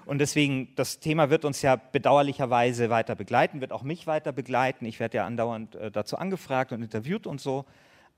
Und 0.04 0.18
deswegen, 0.18 0.74
das 0.74 1.00
Thema 1.00 1.30
wird 1.30 1.44
uns 1.44 1.62
ja 1.62 1.76
bedauerlicherweise 1.76 2.90
weiter 2.90 3.14
begleiten, 3.14 3.60
wird 3.60 3.72
auch 3.72 3.82
mich 3.82 4.06
weiter 4.06 4.32
begleiten. 4.32 4.84
Ich 4.84 5.00
werde 5.00 5.18
ja 5.18 5.26
andauernd 5.26 5.74
äh, 5.74 5.90
dazu 5.90 6.16
angefragt 6.16 6.72
und 6.72 6.82
interviewt 6.82 7.26
und 7.26 7.40
so. 7.40 7.64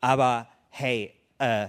Aber 0.00 0.48
hey, 0.70 1.12
äh, 1.38 1.68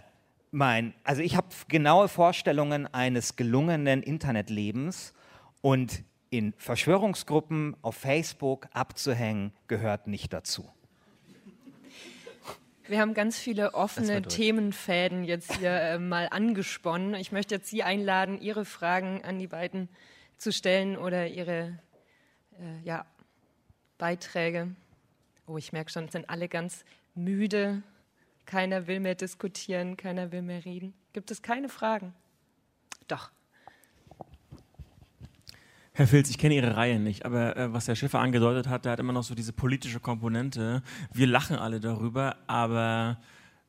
mein, 0.51 0.93
also 1.03 1.22
ich 1.22 1.36
habe 1.36 1.47
genaue 1.68 2.07
Vorstellungen 2.07 2.88
eines 2.93 3.36
gelungenen 3.36 4.01
Internetlebens 4.03 5.13
und 5.61 6.03
in 6.30 6.53
Verschwörungsgruppen 6.57 7.76
auf 7.82 7.95
Facebook 7.95 8.68
abzuhängen 8.72 9.51
gehört 9.68 10.07
nicht 10.07 10.32
dazu. 10.34 10.70
Wir 12.88 13.00
haben 13.00 13.16
ganz 13.16 13.40
viele 13.40 13.74
offene 13.74 14.22
Themenfäden 14.22 15.24
jetzt 15.24 15.56
hier 15.58 15.72
äh, 15.72 15.98
mal 15.98 16.28
angesponnen. 16.30 17.16
Ich 17.16 17.32
möchte 17.32 17.56
jetzt 17.56 17.68
Sie 17.68 17.82
einladen, 17.82 18.40
Ihre 18.40 18.64
Fragen 18.64 19.24
an 19.24 19.40
die 19.40 19.48
beiden 19.48 19.90
zu 20.38 20.52
stellen 20.52 20.96
oder 20.96 21.28
Ihre 21.28 21.80
äh, 22.60 22.80
ja, 22.84 23.08
Beiträge. 23.98 24.76
Oh, 25.48 25.58
ich 25.58 25.74
merke 25.74 25.92
schon, 25.92 26.10
sind 26.10 26.30
alle 26.30 26.48
ganz 26.48 26.86
müde. 27.16 27.82
Keiner 28.46 28.86
will 28.86 29.00
mehr 29.00 29.16
diskutieren, 29.16 29.98
keiner 29.98 30.32
will 30.32 30.44
mehr 30.44 30.64
reden. 30.64 30.94
Gibt 31.14 31.32
es 31.32 31.42
keine 31.42 31.70
Fragen? 31.70 32.14
Doch. 33.08 33.32
Herr 35.98 36.08
Filz, 36.08 36.30
ich 36.30 36.38
kenne 36.38 36.56
Ihre 36.56 36.76
Reihe 36.76 37.00
nicht, 37.00 37.24
aber 37.24 37.56
äh, 37.56 37.72
was 37.72 37.88
Herr 37.88 37.96
Schiffer 37.96 38.20
angedeutet 38.20 38.68
hat, 38.68 38.84
der 38.84 38.91
hat 38.91 39.00
immer 39.00 39.14
noch 39.14 39.24
so 39.24 39.34
diese 39.34 39.54
politische 39.54 40.02
Komponente. 40.02 40.84
Wir 41.14 41.26
lachen 41.26 41.56
alle 41.56 41.80
darüber, 41.80 42.36
aber 42.48 43.18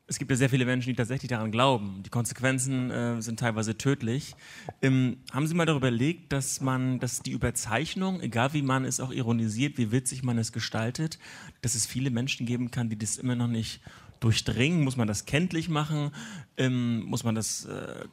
es 0.07 0.19
gibt 0.19 0.29
ja 0.31 0.35
sehr 0.35 0.49
viele 0.49 0.65
Menschen, 0.65 0.89
die 0.89 0.95
tatsächlich 0.97 1.29
daran 1.29 1.51
glauben. 1.51 2.03
Die 2.03 2.09
Konsequenzen 2.09 2.91
äh, 2.91 3.21
sind 3.21 3.39
teilweise 3.39 3.77
tödlich. 3.77 4.35
Ähm, 4.81 5.19
haben 5.31 5.47
Sie 5.47 5.53
mal 5.53 5.65
darüber 5.65 5.87
überlegt, 5.87 6.33
dass 6.33 6.59
man, 6.59 6.99
dass 6.99 7.21
die 7.21 7.31
Überzeichnung, 7.31 8.19
egal 8.19 8.51
wie 8.51 8.61
man 8.61 8.83
es 8.83 8.99
auch 8.99 9.13
ironisiert, 9.13 9.77
wie 9.77 9.93
witzig 9.93 10.21
man 10.21 10.37
es 10.37 10.51
gestaltet, 10.51 11.19
dass 11.61 11.75
es 11.75 11.85
viele 11.85 12.09
Menschen 12.09 12.45
geben 12.45 12.71
kann, 12.71 12.89
die 12.89 12.97
das 12.97 13.15
immer 13.15 13.35
noch 13.35 13.47
nicht 13.47 13.79
durchdringen? 14.19 14.83
Muss 14.83 14.97
man 14.97 15.07
das 15.07 15.25
kenntlich 15.25 15.69
machen? 15.69 16.11
Ähm, 16.57 17.03
muss 17.05 17.23
man 17.23 17.35
das, 17.35 17.65
äh, 17.65 18.05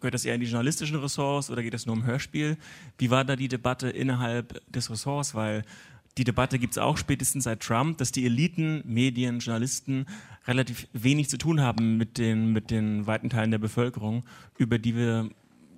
gehört 0.00 0.14
das 0.14 0.24
eher 0.24 0.34
in 0.34 0.40
die 0.40 0.46
journalistischen 0.46 0.96
Ressorts 0.96 1.50
oder 1.50 1.62
geht 1.62 1.74
das 1.74 1.86
nur 1.86 1.94
um 1.94 2.04
Hörspiel? 2.04 2.56
Wie 2.98 3.10
war 3.10 3.24
da 3.24 3.36
die 3.36 3.48
Debatte 3.48 3.88
innerhalb 3.88 4.60
des 4.70 4.90
Ressorts? 4.90 5.34
Weil 5.34 5.64
die 6.18 6.24
Debatte 6.24 6.58
gibt 6.58 6.72
es 6.72 6.78
auch 6.78 6.96
spätestens 6.96 7.44
seit 7.44 7.60
Trump, 7.60 7.98
dass 7.98 8.10
die 8.10 8.24
Eliten, 8.24 8.82
Medien, 8.86 9.40
Journalisten 9.40 10.06
relativ 10.46 10.88
wenig 10.92 11.28
zu 11.28 11.36
tun 11.36 11.60
haben 11.60 11.98
mit 11.98 12.18
den, 12.18 12.52
mit 12.52 12.70
den 12.70 13.06
weiten 13.06 13.28
Teilen 13.28 13.50
der 13.50 13.58
Bevölkerung, 13.58 14.24
über 14.56 14.78
die 14.78 14.96
wir 14.96 15.28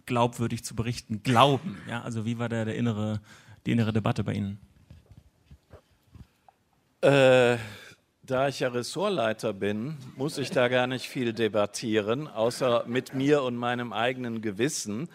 glaubwürdig 0.07 0.65
zu 0.65 0.75
berichten 0.75 1.23
glauben. 1.23 1.77
Ja, 1.89 2.03
also 2.03 2.25
wie 2.25 2.39
war 2.39 2.49
da 2.49 2.65
der 2.65 2.77
innere, 2.77 3.21
die 3.67 3.73
innere 3.73 3.93
Debatte 3.93 4.25
bei 4.25 4.35
Ihnen? 4.35 4.59
Äh, 7.01 7.59
da 8.29 8.49
ich 8.49 8.61
ja 8.61 8.69
Ressortleiter 8.69 9.55
bin, 9.55 9.97
muss 10.17 10.37
ich 10.37 10.51
da 10.51 10.69
gar 10.69 10.87
nicht 10.87 11.09
viel 11.09 11.33
debattieren, 11.33 12.29
außer 12.29 12.85
mit 12.87 13.15
mir 13.15 13.43
und 13.43 13.57
meinem 13.57 13.95
eigenen 13.95 14.43
Gewissen. 14.43 15.09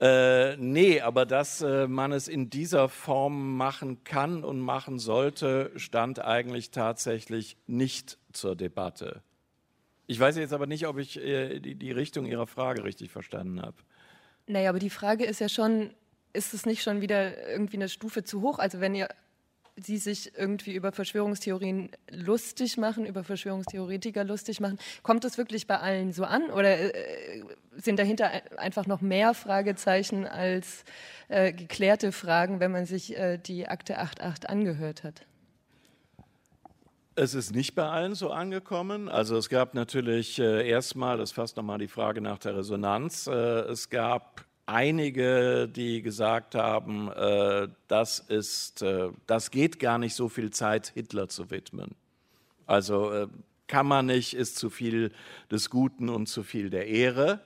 Äh, 0.00 0.56
nee, 0.58 1.00
aber 1.00 1.24
dass 1.24 1.62
äh, 1.62 1.86
man 1.86 2.12
es 2.12 2.28
in 2.28 2.50
dieser 2.50 2.90
Form 2.90 3.56
machen 3.56 4.04
kann 4.04 4.44
und 4.44 4.60
machen 4.60 4.98
sollte, 4.98 5.70
stand 5.76 6.22
eigentlich 6.22 6.70
tatsächlich 6.70 7.56
nicht 7.66 8.18
zur 8.32 8.54
Debatte. 8.54 9.22
Ich 10.06 10.20
weiß 10.20 10.36
jetzt 10.36 10.52
aber 10.52 10.66
nicht, 10.66 10.86
ob 10.86 10.98
ich 10.98 11.18
äh, 11.18 11.58
die, 11.58 11.74
die 11.74 11.92
Richtung 11.92 12.26
Ihrer 12.26 12.46
Frage 12.46 12.84
richtig 12.84 13.10
verstanden 13.10 13.62
habe. 13.62 13.76
Naja, 14.46 14.68
aber 14.68 14.78
die 14.78 14.90
Frage 14.90 15.24
ist 15.24 15.40
ja 15.40 15.48
schon, 15.48 15.94
ist 16.34 16.52
es 16.52 16.66
nicht 16.66 16.82
schon 16.82 17.00
wieder 17.00 17.48
irgendwie 17.48 17.76
eine 17.76 17.88
Stufe 17.88 18.24
zu 18.24 18.42
hoch? 18.42 18.58
Also 18.58 18.80
wenn 18.80 18.94
ihr 18.94 19.08
sie 19.76 19.96
sich 19.96 20.36
irgendwie 20.36 20.74
über 20.74 20.92
Verschwörungstheorien 20.92 21.90
lustig 22.10 22.76
machen, 22.76 23.06
über 23.06 23.24
Verschwörungstheoretiker 23.24 24.24
lustig 24.24 24.60
machen. 24.60 24.78
Kommt 25.02 25.24
das 25.24 25.38
wirklich 25.38 25.66
bei 25.66 25.78
allen 25.78 26.12
so 26.12 26.24
an 26.24 26.50
oder 26.50 26.94
äh, 26.94 27.42
sind 27.76 27.98
dahinter 27.98 28.30
einfach 28.58 28.86
noch 28.86 29.00
mehr 29.00 29.34
Fragezeichen 29.34 30.26
als 30.26 30.84
äh, 31.28 31.52
geklärte 31.52 32.12
Fragen, 32.12 32.60
wenn 32.60 32.70
man 32.70 32.84
sich 32.84 33.16
äh, 33.16 33.38
die 33.38 33.66
Akte 33.66 33.98
8.8 34.00 34.46
angehört 34.46 35.04
hat? 35.04 35.26
Es 37.14 37.34
ist 37.34 37.54
nicht 37.54 37.74
bei 37.74 37.84
allen 37.84 38.14
so 38.14 38.30
angekommen. 38.30 39.08
Also 39.08 39.36
es 39.36 39.48
gab 39.48 39.74
natürlich 39.74 40.38
äh, 40.38 40.68
erstmal, 40.68 41.18
das 41.18 41.32
fasst 41.32 41.56
nochmal 41.56 41.78
die 41.78 41.88
Frage 41.88 42.20
nach 42.20 42.38
der 42.38 42.56
Resonanz, 42.56 43.26
äh, 43.26 43.32
es 43.32 43.90
gab 43.90 44.46
einige, 44.66 45.68
die 45.68 46.02
gesagt 46.02 46.54
haben, 46.54 47.10
äh, 47.10 47.68
das, 47.88 48.18
ist, 48.18 48.82
äh, 48.82 49.08
das 49.26 49.50
geht 49.50 49.78
gar 49.78 49.98
nicht 49.98 50.14
so 50.14 50.28
viel 50.28 50.50
Zeit, 50.50 50.88
Hitler 50.94 51.28
zu 51.28 51.50
widmen. 51.50 51.94
Also 52.66 53.12
äh, 53.12 53.28
kann 53.66 53.86
man 53.86 54.06
nicht, 54.06 54.34
ist 54.34 54.56
zu 54.56 54.70
viel 54.70 55.12
des 55.50 55.70
Guten 55.70 56.08
und 56.08 56.26
zu 56.26 56.42
viel 56.42 56.70
der 56.70 56.86
Ehre. 56.86 57.40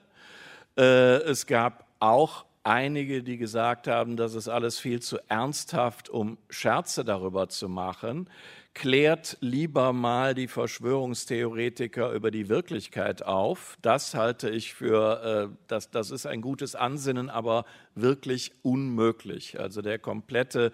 Äh, 0.77 1.21
es 1.23 1.47
gab 1.47 1.87
auch 1.99 2.45
einige, 2.63 3.23
die 3.23 3.37
gesagt 3.37 3.87
haben, 3.87 4.17
das 4.17 4.33
ist 4.33 4.47
alles 4.47 4.77
viel 4.77 5.01
zu 5.01 5.17
ernsthaft, 5.29 6.09
um 6.09 6.37
Scherze 6.49 7.05
darüber 7.05 7.49
zu 7.49 7.69
machen 7.69 8.29
klärt 8.77 9.37
lieber 9.41 9.91
mal 9.91 10.35
die 10.35 10.47
Verschwörungstheoretiker 10.47 12.11
über 12.11 12.29
die 12.29 12.47
Wirklichkeit 12.47 13.23
auf. 13.23 13.75
Das 13.81 14.13
halte 14.13 14.51
ich 14.51 14.75
für, 14.75 15.49
äh, 15.51 15.57
das, 15.65 15.89
das 15.89 16.11
ist 16.11 16.27
ein 16.27 16.41
gutes 16.41 16.75
Ansinnen, 16.75 17.31
aber 17.31 17.65
wirklich 17.95 18.51
unmöglich. 18.61 19.59
Also 19.59 19.81
der 19.81 19.97
komplette 19.97 20.71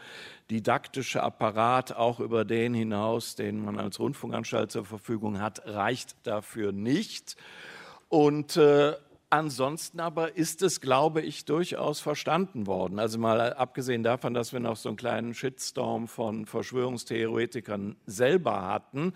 didaktische 0.52 1.24
Apparat, 1.24 1.96
auch 1.96 2.20
über 2.20 2.44
den 2.44 2.74
hinaus, 2.74 3.36
den 3.36 3.64
man 3.64 3.80
als 3.80 4.02
Rundfunkanstalt 4.02 4.70
zur 4.70 4.84
Verfügung 4.84 5.40
hat, 5.40 5.66
reicht 5.66 6.18
dafür 6.28 6.74
nicht. 6.74 7.38
Und 8.10 8.58
äh, 8.58 8.96
Ansonsten 9.34 10.00
aber 10.00 10.38
ist 10.38 10.62
es, 10.62 10.80
glaube 10.80 11.24
ich, 11.24 11.46
durchaus 11.46 12.00
verstanden 12.00 12.68
worden. 12.68 13.00
Also 13.00 13.18
mal 13.18 13.54
abgesehen 13.54 14.04
davon, 14.04 14.36
dass 14.36 14.54
wir 14.54 14.60
noch 14.60 14.76
so 14.76 14.90
einen 14.90 14.96
kleinen 14.96 15.34
Shitstorm 15.34 16.08
von 16.08 16.46
Verschwörungstheoretikern 16.46 17.96
selber 18.06 18.62
hatten, 18.62 19.14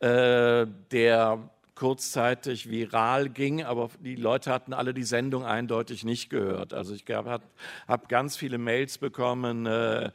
äh, 0.00 0.66
der 0.90 1.48
kurzzeitig 1.76 2.68
viral 2.68 3.28
ging, 3.28 3.62
aber 3.62 3.90
die 4.00 4.16
Leute 4.16 4.50
hatten 4.50 4.72
alle 4.72 4.92
die 4.92 5.04
Sendung 5.04 5.44
eindeutig 5.44 6.02
nicht 6.02 6.30
gehört. 6.30 6.74
Also 6.74 6.92
ich 6.92 7.04
habe 7.08 7.40
hab 7.86 8.08
ganz 8.08 8.36
viele 8.36 8.58
Mails 8.58 8.98
bekommen. 8.98 9.66
Äh, 9.66 10.10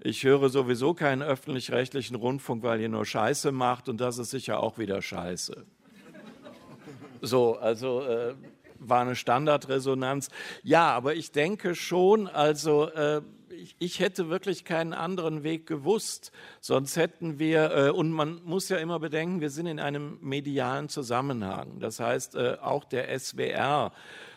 ich 0.00 0.22
höre 0.22 0.50
sowieso 0.50 0.92
keinen 0.92 1.22
öffentlich-rechtlichen 1.22 2.14
Rundfunk, 2.14 2.62
weil 2.62 2.78
ihr 2.82 2.90
nur 2.90 3.06
Scheiße 3.06 3.52
macht 3.52 3.88
und 3.88 4.02
das 4.02 4.18
ist 4.18 4.28
sicher 4.28 4.62
auch 4.62 4.76
wieder 4.76 5.00
Scheiße. 5.00 5.64
So, 7.20 7.58
also 7.58 8.02
äh, 8.02 8.34
war 8.78 9.02
eine 9.02 9.16
Standardresonanz. 9.16 10.28
Ja, 10.62 10.92
aber 10.92 11.14
ich 11.14 11.32
denke 11.32 11.74
schon, 11.74 12.26
also 12.26 12.88
äh, 12.88 13.22
ich, 13.50 13.76
ich, 13.78 14.00
hätte 14.00 14.28
wirklich 14.28 14.64
keinen 14.64 14.92
anderen 14.92 15.42
Weg 15.42 15.66
gewusst. 15.66 16.32
Sonst 16.60 16.96
hätten 16.96 17.38
wir, 17.38 17.70
äh, 17.72 17.90
und 17.90 18.12
man 18.12 18.40
muss 18.44 18.68
ja 18.68 18.76
immer 18.78 19.00
bedenken, 19.00 19.40
wir 19.40 19.50
sind 19.50 19.66
in 19.66 19.80
einem 19.80 20.18
medialen 20.20 20.88
Zusammenhang. 20.88 21.80
Das 21.80 22.00
heißt, 22.00 22.36
äh, 22.36 22.56
auch 22.60 22.84
der 22.84 23.18
SWR 23.18 23.92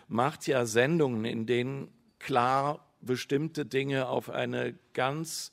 macht 0.07 0.47
ja 0.47 0.65
Sendungen, 0.65 1.25
in 1.25 1.45
denen 1.45 1.89
klar 2.19 2.87
bestimmte 3.01 3.65
Dinge 3.65 4.07
auf 4.07 4.29
eine 4.29 4.75
ganz 4.93 5.51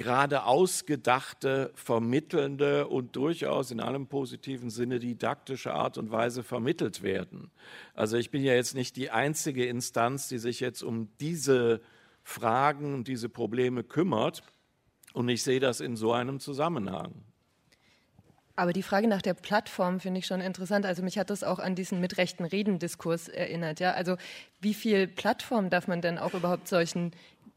gerade 0.00 0.44
ausgedachte, 0.44 1.72
vermittelnde 1.74 2.88
und 2.88 3.16
durchaus 3.16 3.70
in 3.70 3.80
allem 3.80 4.06
positiven 4.06 4.70
Sinne 4.70 4.98
didaktische 4.98 5.74
Art 5.74 5.98
und 5.98 6.10
Weise 6.10 6.42
vermittelt 6.42 7.02
werden. 7.02 7.50
Also 7.92 8.16
ich 8.16 8.30
bin 8.30 8.42
ja 8.42 8.54
jetzt 8.54 8.74
nicht 8.74 8.96
die 8.96 9.10
einzige 9.10 9.66
Instanz, 9.66 10.26
die 10.26 10.38
sich 10.38 10.58
jetzt 10.58 10.82
um 10.82 11.10
diese 11.20 11.82
Fragen 12.22 12.94
und 12.94 13.08
diese 13.08 13.28
Probleme 13.28 13.84
kümmert. 13.84 14.42
Und 15.12 15.28
ich 15.28 15.42
sehe 15.42 15.60
das 15.60 15.80
in 15.80 15.96
so 15.96 16.12
einem 16.14 16.40
Zusammenhang. 16.40 17.12
Aber 18.56 18.72
die 18.72 18.82
Frage 18.82 19.08
nach 19.08 19.22
der 19.22 19.34
Plattform 19.34 20.00
finde 20.00 20.20
ich 20.20 20.26
schon 20.26 20.40
interessant. 20.40 20.84
Also 20.84 21.02
mich 21.02 21.18
hat 21.18 21.30
das 21.30 21.44
auch 21.44 21.58
an 21.58 21.74
diesen 21.74 22.00
mit 22.00 22.18
rechten 22.18 22.44
Reden-Diskurs 22.44 23.28
erinnert. 23.28 23.80
Ja? 23.80 23.92
Also 23.92 24.16
wie 24.60 24.74
viel 24.74 25.08
Plattform 25.08 25.70
darf 25.70 25.88
man 25.88 26.02
denn 26.02 26.18
auch 26.18 26.34
überhaupt 26.34 26.68
solchen 26.68 27.12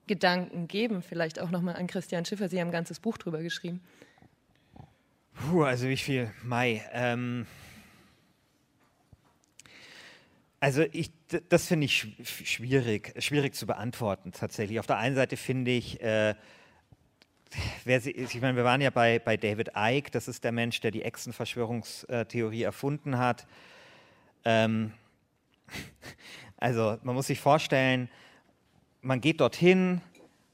Gedanken 0.08 0.68
geben? 0.68 1.02
Vielleicht 1.02 1.40
auch 1.40 1.52
nochmal 1.52 1.76
an 1.76 1.88
Christian 1.88 2.26
Schiffer. 2.26 2.50
Sie 2.50 2.60
haben 2.60 2.70
ein 2.70 2.74
ganzes 2.74 3.00
Buch 3.00 3.18
drüber 3.18 3.42
geschrieben. 3.42 3.82
Puh, 5.34 5.64
also 5.64 5.88
wie 5.88 5.98
viel? 5.98 6.32
Mai. 6.44 6.84
Ähm 6.92 7.46
also 10.64 10.86
ich, 10.94 11.12
das 11.50 11.68
finde 11.68 11.86
ich 11.86 12.08
schwierig, 12.24 13.14
schwierig 13.22 13.54
zu 13.54 13.66
beantworten 13.66 14.32
tatsächlich. 14.32 14.80
Auf 14.80 14.88
der 14.88 14.98
einen 14.98 15.14
Seite 15.14 15.36
finde 15.36 15.72
ich, 15.72 16.00
äh, 16.02 16.36
wer, 17.84 18.06
ich 18.06 18.40
meine, 18.40 18.56
wir 18.56 18.64
waren 18.64 18.80
ja 18.80 18.90
bei, 18.90 19.20
bei 19.20 19.36
David 19.36 19.72
Icke, 19.76 20.12
das 20.12 20.30
ist 20.30 20.46
der 20.46 20.54
Mensch, 20.54 20.80
der 20.80 20.92
die 20.92 21.02
Echsenverschwörungstheorie 21.02 22.64
erfunden 22.64 23.18
hat. 23.18 23.46
Ähm 24.46 24.94
also 26.58 26.98
man 27.04 27.16
muss 27.16 27.28
sich 27.28 27.42
vorstellen, 27.42 28.10
man 29.04 29.22
geht 29.22 29.42
dorthin, 29.42 30.02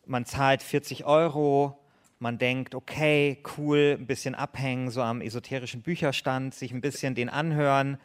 man 0.05 0.25
zahlt 0.25 0.63
40 0.63 1.05
Euro, 1.05 1.77
man 2.17 2.37
denkt, 2.37 2.75
okay, 2.75 3.41
cool, 3.57 3.95
ein 3.97 4.07
bisschen 4.07 4.35
abhängen, 4.35 4.89
so 4.89 5.01
am 5.01 5.21
esoterischen 5.21 5.81
Bücherstand, 5.83 6.53
sich 6.55 6.73
ein 6.73 6.81
bisschen 6.81 7.15
den 7.15 7.29
anhören. 7.29 7.97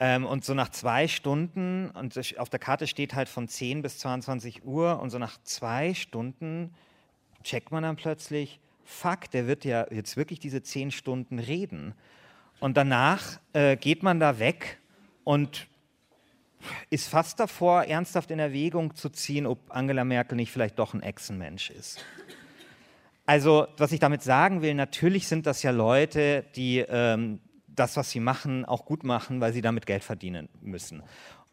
Ähm, 0.00 0.26
und 0.26 0.44
so 0.44 0.52
nach 0.52 0.70
zwei 0.70 1.08
Stunden, 1.08 1.90
und 1.90 2.18
auf 2.38 2.50
der 2.50 2.58
Karte 2.58 2.86
steht 2.86 3.14
halt 3.14 3.28
von 3.28 3.48
10 3.48 3.82
bis 3.82 3.98
22 4.00 4.64
Uhr, 4.64 5.00
und 5.00 5.10
so 5.10 5.18
nach 5.18 5.40
zwei 5.44 5.94
Stunden 5.94 6.74
checkt 7.44 7.70
man 7.70 7.84
dann 7.84 7.96
plötzlich, 7.96 8.60
fuck, 8.84 9.30
der 9.30 9.46
wird 9.46 9.64
ja 9.64 9.86
jetzt 9.90 10.16
wirklich 10.16 10.40
diese 10.40 10.62
10 10.62 10.90
Stunden 10.90 11.38
reden. 11.38 11.94
Und 12.58 12.76
danach 12.76 13.40
äh, 13.52 13.76
geht 13.76 14.02
man 14.02 14.20
da 14.20 14.38
weg 14.38 14.78
und 15.24 15.68
ist 16.90 17.08
fast 17.08 17.40
davor, 17.40 17.84
ernsthaft 17.84 18.30
in 18.30 18.38
Erwägung 18.38 18.94
zu 18.94 19.08
ziehen, 19.08 19.46
ob 19.46 19.58
Angela 19.70 20.04
Merkel 20.04 20.36
nicht 20.36 20.52
vielleicht 20.52 20.78
doch 20.78 20.94
ein 20.94 21.02
Echsenmensch 21.02 21.70
ist. 21.70 22.04
Also, 23.26 23.68
was 23.76 23.92
ich 23.92 24.00
damit 24.00 24.22
sagen 24.22 24.62
will, 24.62 24.74
natürlich 24.74 25.28
sind 25.28 25.46
das 25.46 25.62
ja 25.62 25.70
Leute, 25.70 26.44
die 26.56 26.78
ähm, 26.78 27.40
das, 27.68 27.96
was 27.96 28.10
sie 28.10 28.20
machen, 28.20 28.64
auch 28.64 28.84
gut 28.84 29.04
machen, 29.04 29.40
weil 29.40 29.52
sie 29.52 29.62
damit 29.62 29.86
Geld 29.86 30.04
verdienen 30.04 30.48
müssen. 30.60 31.02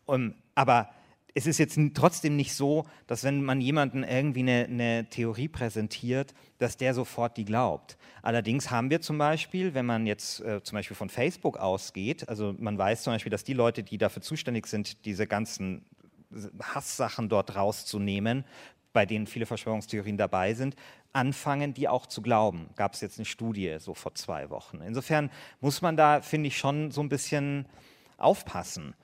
Um, 0.05 0.33
aber 0.55 0.89
es 1.33 1.45
ist 1.45 1.59
jetzt 1.59 1.79
trotzdem 1.93 2.35
nicht 2.35 2.53
so, 2.55 2.85
dass 3.05 3.23
wenn 3.23 3.43
man 3.43 3.61
jemanden 3.61 4.03
irgendwie 4.03 4.39
eine, 4.39 4.65
eine, 4.65 5.09
Theorie 5.09 5.47
präsentiert, 5.47 6.33
dass 6.57 6.77
der 6.77 6.93
sofort 6.93 7.37
die 7.37 7.45
glaubt. 7.45 7.97
Allerdings 8.23 8.71
haben 8.71 8.89
wir 8.89 9.01
zum 9.01 9.17
Beispiel, 9.19 9.73
wenn 9.73 9.85
man 9.85 10.07
jetzt 10.07 10.39
äh, 10.41 10.63
zum 10.63 10.77
Beispiel 10.77 10.97
von 10.97 11.09
Facebook 11.09 11.57
ausgeht, 11.57 12.27
also 12.27 12.55
man 12.57 12.77
weiß 12.77 13.03
zum 13.03 13.13
Beispiel, 13.13 13.29
dass 13.29 13.43
die 13.43 13.53
Leute, 13.53 13.83
die 13.83 13.97
dafür 13.97 14.21
zuständig 14.21 14.65
sind, 14.67 15.05
diese 15.05 15.27
ganzen 15.27 15.85
Hasssachen 16.61 17.29
dort 17.29 17.55
rauszunehmen, 17.55 18.43
bei 18.93 19.05
denen 19.05 19.27
viele 19.27 19.45
Verschwörungstheorien 19.45 20.17
dabei 20.17 20.53
sind, 20.53 20.75
anfangen, 21.13 21.73
die 21.73 21.87
auch 21.87 22.07
zu 22.07 22.21
glauben. 22.21 22.69
Gab 22.75 22.93
es 22.93 23.01
jetzt 23.01 23.19
eine 23.19 23.25
Studie 23.25 23.77
so 23.79 23.93
vor 23.93 24.15
zwei 24.15 24.49
Wochen. 24.49 24.81
Insofern 24.81 25.29
muss 25.61 25.81
man 25.81 25.95
da, 25.95 26.21
finde 26.21 26.47
ich, 26.47 26.57
schon 26.57 26.91
so 26.91 27.01
ein 27.01 27.09
bisschen 27.09 27.67
aufpassen. 28.17 28.95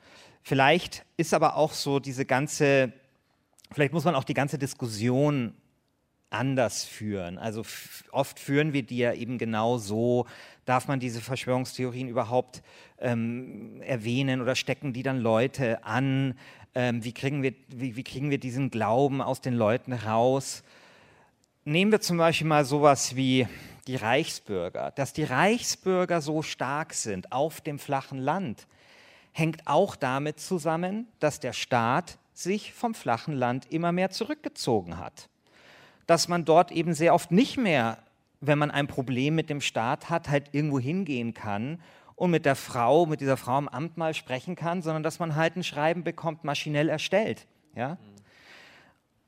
Vielleicht 0.43 1.05
ist 1.15 1.33
aber 1.33 1.55
auch 1.55 1.71
so 1.71 1.99
diese 1.99 2.25
ganze, 2.25 2.91
vielleicht 3.71 3.93
muss 3.93 4.03
man 4.03 4.13
auch 4.13 4.25
die 4.25 4.33
ganze 4.33 4.57
Diskussion 4.57 5.53
anders 6.29 6.83
führen. 6.83 7.37
Also 7.37 7.63
oft 8.11 8.39
führen 8.39 8.73
wir 8.73 8.83
die 8.83 8.97
ja 8.97 9.13
eben 9.13 9.37
genau 9.37 9.77
so, 9.77 10.25
darf 10.65 10.87
man 10.87 10.99
diese 10.99 11.21
Verschwörungstheorien 11.21 12.09
überhaupt 12.09 12.61
ähm, 12.99 13.81
erwähnen 13.81 14.41
oder 14.41 14.55
stecken 14.55 14.91
die 14.91 15.03
dann 15.03 15.19
Leute 15.19 15.83
an? 15.85 16.37
Ähm, 16.75 17.03
wie, 17.03 17.13
kriegen 17.13 17.43
wir, 17.43 17.53
wie, 17.69 17.95
wie 17.95 18.03
kriegen 18.03 18.29
wir 18.29 18.39
diesen 18.39 18.69
Glauben 18.69 19.21
aus 19.21 19.41
den 19.41 19.53
Leuten 19.53 19.93
raus? 19.93 20.63
Nehmen 21.65 21.91
wir 21.91 22.01
zum 22.01 22.17
Beispiel 22.17 22.47
mal 22.47 22.65
sowas 22.65 23.15
wie 23.15 23.47
die 23.87 23.95
Reichsbürger. 23.95 24.91
Dass 24.91 25.13
die 25.13 25.23
Reichsbürger 25.23 26.19
so 26.19 26.41
stark 26.41 26.93
sind 26.93 27.31
auf 27.31 27.61
dem 27.61 27.79
flachen 27.79 28.17
Land, 28.17 28.67
hängt 29.33 29.67
auch 29.67 29.95
damit 29.95 30.39
zusammen, 30.39 31.07
dass 31.19 31.39
der 31.39 31.53
Staat 31.53 32.17
sich 32.33 32.73
vom 32.73 32.93
flachen 32.93 33.33
Land 33.33 33.71
immer 33.71 33.91
mehr 33.91 34.09
zurückgezogen 34.09 34.97
hat. 34.97 35.29
Dass 36.07 36.27
man 36.27 36.45
dort 36.45 36.71
eben 36.71 36.93
sehr 36.93 37.13
oft 37.13 37.31
nicht 37.31 37.57
mehr, 37.57 37.97
wenn 38.41 38.57
man 38.57 38.71
ein 38.71 38.87
Problem 38.87 39.35
mit 39.35 39.49
dem 39.49 39.61
Staat 39.61 40.09
hat, 40.09 40.29
halt 40.29 40.53
irgendwo 40.53 40.79
hingehen 40.79 41.33
kann 41.33 41.81
und 42.15 42.31
mit 42.31 42.45
der 42.45 42.55
Frau, 42.55 43.05
mit 43.05 43.21
dieser 43.21 43.37
Frau 43.37 43.57
im 43.57 43.67
Amt 43.67 43.97
mal 43.97 44.13
sprechen 44.13 44.55
kann, 44.55 44.81
sondern 44.81 45.03
dass 45.03 45.19
man 45.19 45.35
halt 45.35 45.55
ein 45.55 45.63
Schreiben 45.63 46.03
bekommt, 46.03 46.43
maschinell 46.43 46.89
erstellt. 46.89 47.47
Ja? 47.75 47.97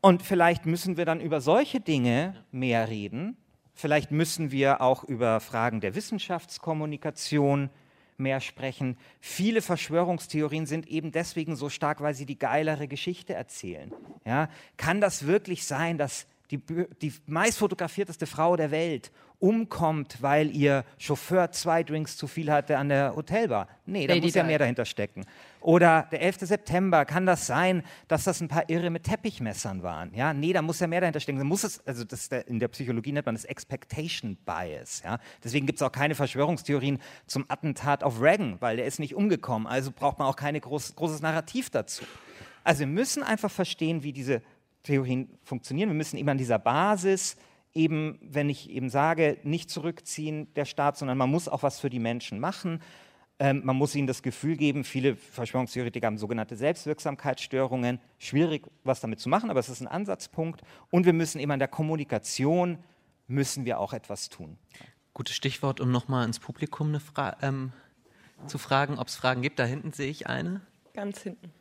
Und 0.01 0.21
vielleicht 0.21 0.65
müssen 0.65 0.97
wir 0.97 1.05
dann 1.05 1.19
über 1.19 1.41
solche 1.41 1.79
Dinge 1.79 2.45
mehr 2.51 2.89
reden. 2.89 3.37
Vielleicht 3.73 4.11
müssen 4.11 4.51
wir 4.51 4.81
auch 4.81 5.03
über 5.03 5.39
Fragen 5.39 5.81
der 5.81 5.95
Wissenschaftskommunikation 5.95 7.69
mehr 8.17 8.39
sprechen. 8.39 8.97
Viele 9.19 9.61
Verschwörungstheorien 9.61 10.65
sind 10.65 10.87
eben 10.87 11.11
deswegen 11.11 11.55
so 11.55 11.69
stark, 11.69 12.01
weil 12.01 12.13
sie 12.13 12.25
die 12.25 12.39
geilere 12.39 12.87
Geschichte 12.87 13.33
erzählen. 13.33 13.91
Ja? 14.25 14.49
Kann 14.77 15.01
das 15.01 15.27
wirklich 15.27 15.65
sein, 15.65 15.97
dass 15.97 16.27
die, 16.51 16.59
die 17.01 17.13
meist 17.25 17.57
fotografierteste 17.57 18.27
Frau 18.27 18.55
der 18.55 18.71
Welt 18.71 19.11
umkommt, 19.39 20.21
weil 20.21 20.55
ihr 20.55 20.85
Chauffeur 20.97 21.51
zwei 21.51 21.83
Drinks 21.83 22.17
zu 22.17 22.27
viel 22.27 22.51
hatte 22.51 22.77
an 22.77 22.89
der 22.89 23.15
Hotelbar. 23.15 23.67
Nee, 23.85 24.07
da 24.07 24.13
Lady 24.13 24.27
muss 24.27 24.35
ja 24.35 24.43
mehr 24.43 24.59
dahinter 24.59 24.85
stecken. 24.85 25.25
Oder 25.65 26.07
der 26.11 26.21
11. 26.21 26.41
September, 26.41 27.05
kann 27.05 27.25
das 27.25 27.47
sein, 27.47 27.81
dass 28.07 28.23
das 28.23 28.39
ein 28.39 28.47
paar 28.47 28.69
Irre 28.69 28.91
mit 28.91 29.01
Teppichmessern 29.01 29.81
waren? 29.81 30.13
Ja, 30.13 30.31
nee, 30.31 30.53
da 30.53 30.61
muss 30.61 30.79
ja 30.79 30.85
mehr 30.85 31.01
dahinter 31.01 31.19
stecken. 31.19 31.39
Da 31.39 31.43
muss 31.43 31.63
es, 31.63 31.83
also 31.87 32.03
das 32.03 32.27
in 32.27 32.59
der 32.59 32.67
Psychologie 32.67 33.11
nennt 33.11 33.25
man 33.25 33.33
das 33.33 33.45
Expectation 33.45 34.37
Bias. 34.45 35.01
Ja? 35.03 35.17
Deswegen 35.43 35.65
gibt 35.65 35.79
es 35.79 35.81
auch 35.81 35.91
keine 35.91 36.13
Verschwörungstheorien 36.13 36.99
zum 37.25 37.45
Attentat 37.47 38.03
auf 38.03 38.21
Reagan, 38.21 38.57
weil 38.61 38.77
der 38.77 38.85
ist 38.85 38.99
nicht 38.99 39.15
umgekommen. 39.15 39.67
Also 39.67 39.91
braucht 39.91 40.19
man 40.19 40.27
auch 40.27 40.35
kein 40.35 40.53
groß, 40.53 40.95
großes 40.97 41.23
Narrativ 41.23 41.71
dazu. 41.71 42.05
Also 42.63 42.81
wir 42.81 42.87
müssen 42.87 43.23
einfach 43.23 43.49
verstehen, 43.49 44.03
wie 44.03 44.13
diese 44.13 44.43
Theorien 44.83 45.35
funktionieren. 45.41 45.89
Wir 45.89 45.95
müssen 45.95 46.17
eben 46.17 46.29
an 46.29 46.37
dieser 46.37 46.59
Basis 46.59 47.37
eben, 47.73 48.19
wenn 48.21 48.49
ich 48.49 48.69
eben 48.69 48.91
sage, 48.91 49.37
nicht 49.41 49.71
zurückziehen 49.71 50.53
der 50.53 50.65
Staat, 50.65 50.97
sondern 50.97 51.17
man 51.17 51.31
muss 51.31 51.47
auch 51.47 51.63
was 51.63 51.79
für 51.79 51.89
die 51.89 51.99
Menschen 51.99 52.39
machen. 52.39 52.81
Ähm, 53.37 53.61
man 53.65 53.75
muss 53.75 53.95
ihnen 53.95 54.07
das 54.07 54.23
Gefühl 54.23 54.55
geben, 54.55 54.85
viele 54.85 55.17
Verschwörungstheoretiker 55.17 56.07
haben 56.07 56.17
sogenannte 56.17 56.55
Selbstwirksamkeitsstörungen. 56.55 57.99
Schwierig, 58.17 58.65
was 58.83 59.01
damit 59.01 59.19
zu 59.19 59.27
machen, 59.27 59.49
aber 59.49 59.59
es 59.59 59.67
ist 59.67 59.81
ein 59.81 59.87
Ansatzpunkt. 59.87 60.61
Und 60.89 61.05
wir 61.05 61.13
müssen 61.13 61.39
eben 61.39 61.51
an 61.51 61.59
der 61.59 61.67
Kommunikation, 61.67 62.77
müssen 63.27 63.65
wir 63.65 63.79
auch 63.79 63.91
etwas 63.91 64.29
tun. 64.29 64.57
Gutes 65.13 65.35
Stichwort, 65.35 65.81
um 65.81 65.91
nochmal 65.91 66.25
ins 66.25 66.39
Publikum 66.39 66.97
Fra 66.99 67.35
ähm, 67.41 67.73
zu 68.47 68.57
fragen, 68.57 68.99
ob 68.99 69.07
es 69.07 69.15
Fragen 69.15 69.41
gibt. 69.41 69.59
Da 69.59 69.65
hinten 69.65 69.91
sehe 69.91 70.09
ich 70.09 70.27
eine. 70.27 70.61
Ganz 70.93 71.21
hinten. 71.21 71.51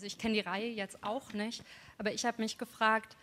Also 0.00 0.06
ich 0.06 0.18
kenne 0.18 0.34
die 0.34 0.40
Reihe 0.40 0.70
jetzt 0.70 1.02
auch 1.02 1.34
nicht, 1.34 1.62
aber 1.98 2.12
ich 2.12 2.24
habe 2.24 2.40
mich 2.40 2.56
gefragt, 2.56 3.16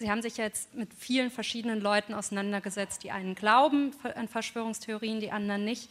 Sie 0.00 0.10
haben 0.10 0.22
sich 0.22 0.38
jetzt 0.38 0.74
mit 0.74 0.94
vielen 0.94 1.30
verschiedenen 1.30 1.78
Leuten 1.78 2.14
auseinandergesetzt. 2.14 3.04
Die 3.04 3.10
einen 3.10 3.34
glauben 3.34 3.94
an 4.14 4.28
Verschwörungstheorien, 4.28 5.20
die 5.20 5.30
anderen 5.30 5.66
nicht. 5.66 5.90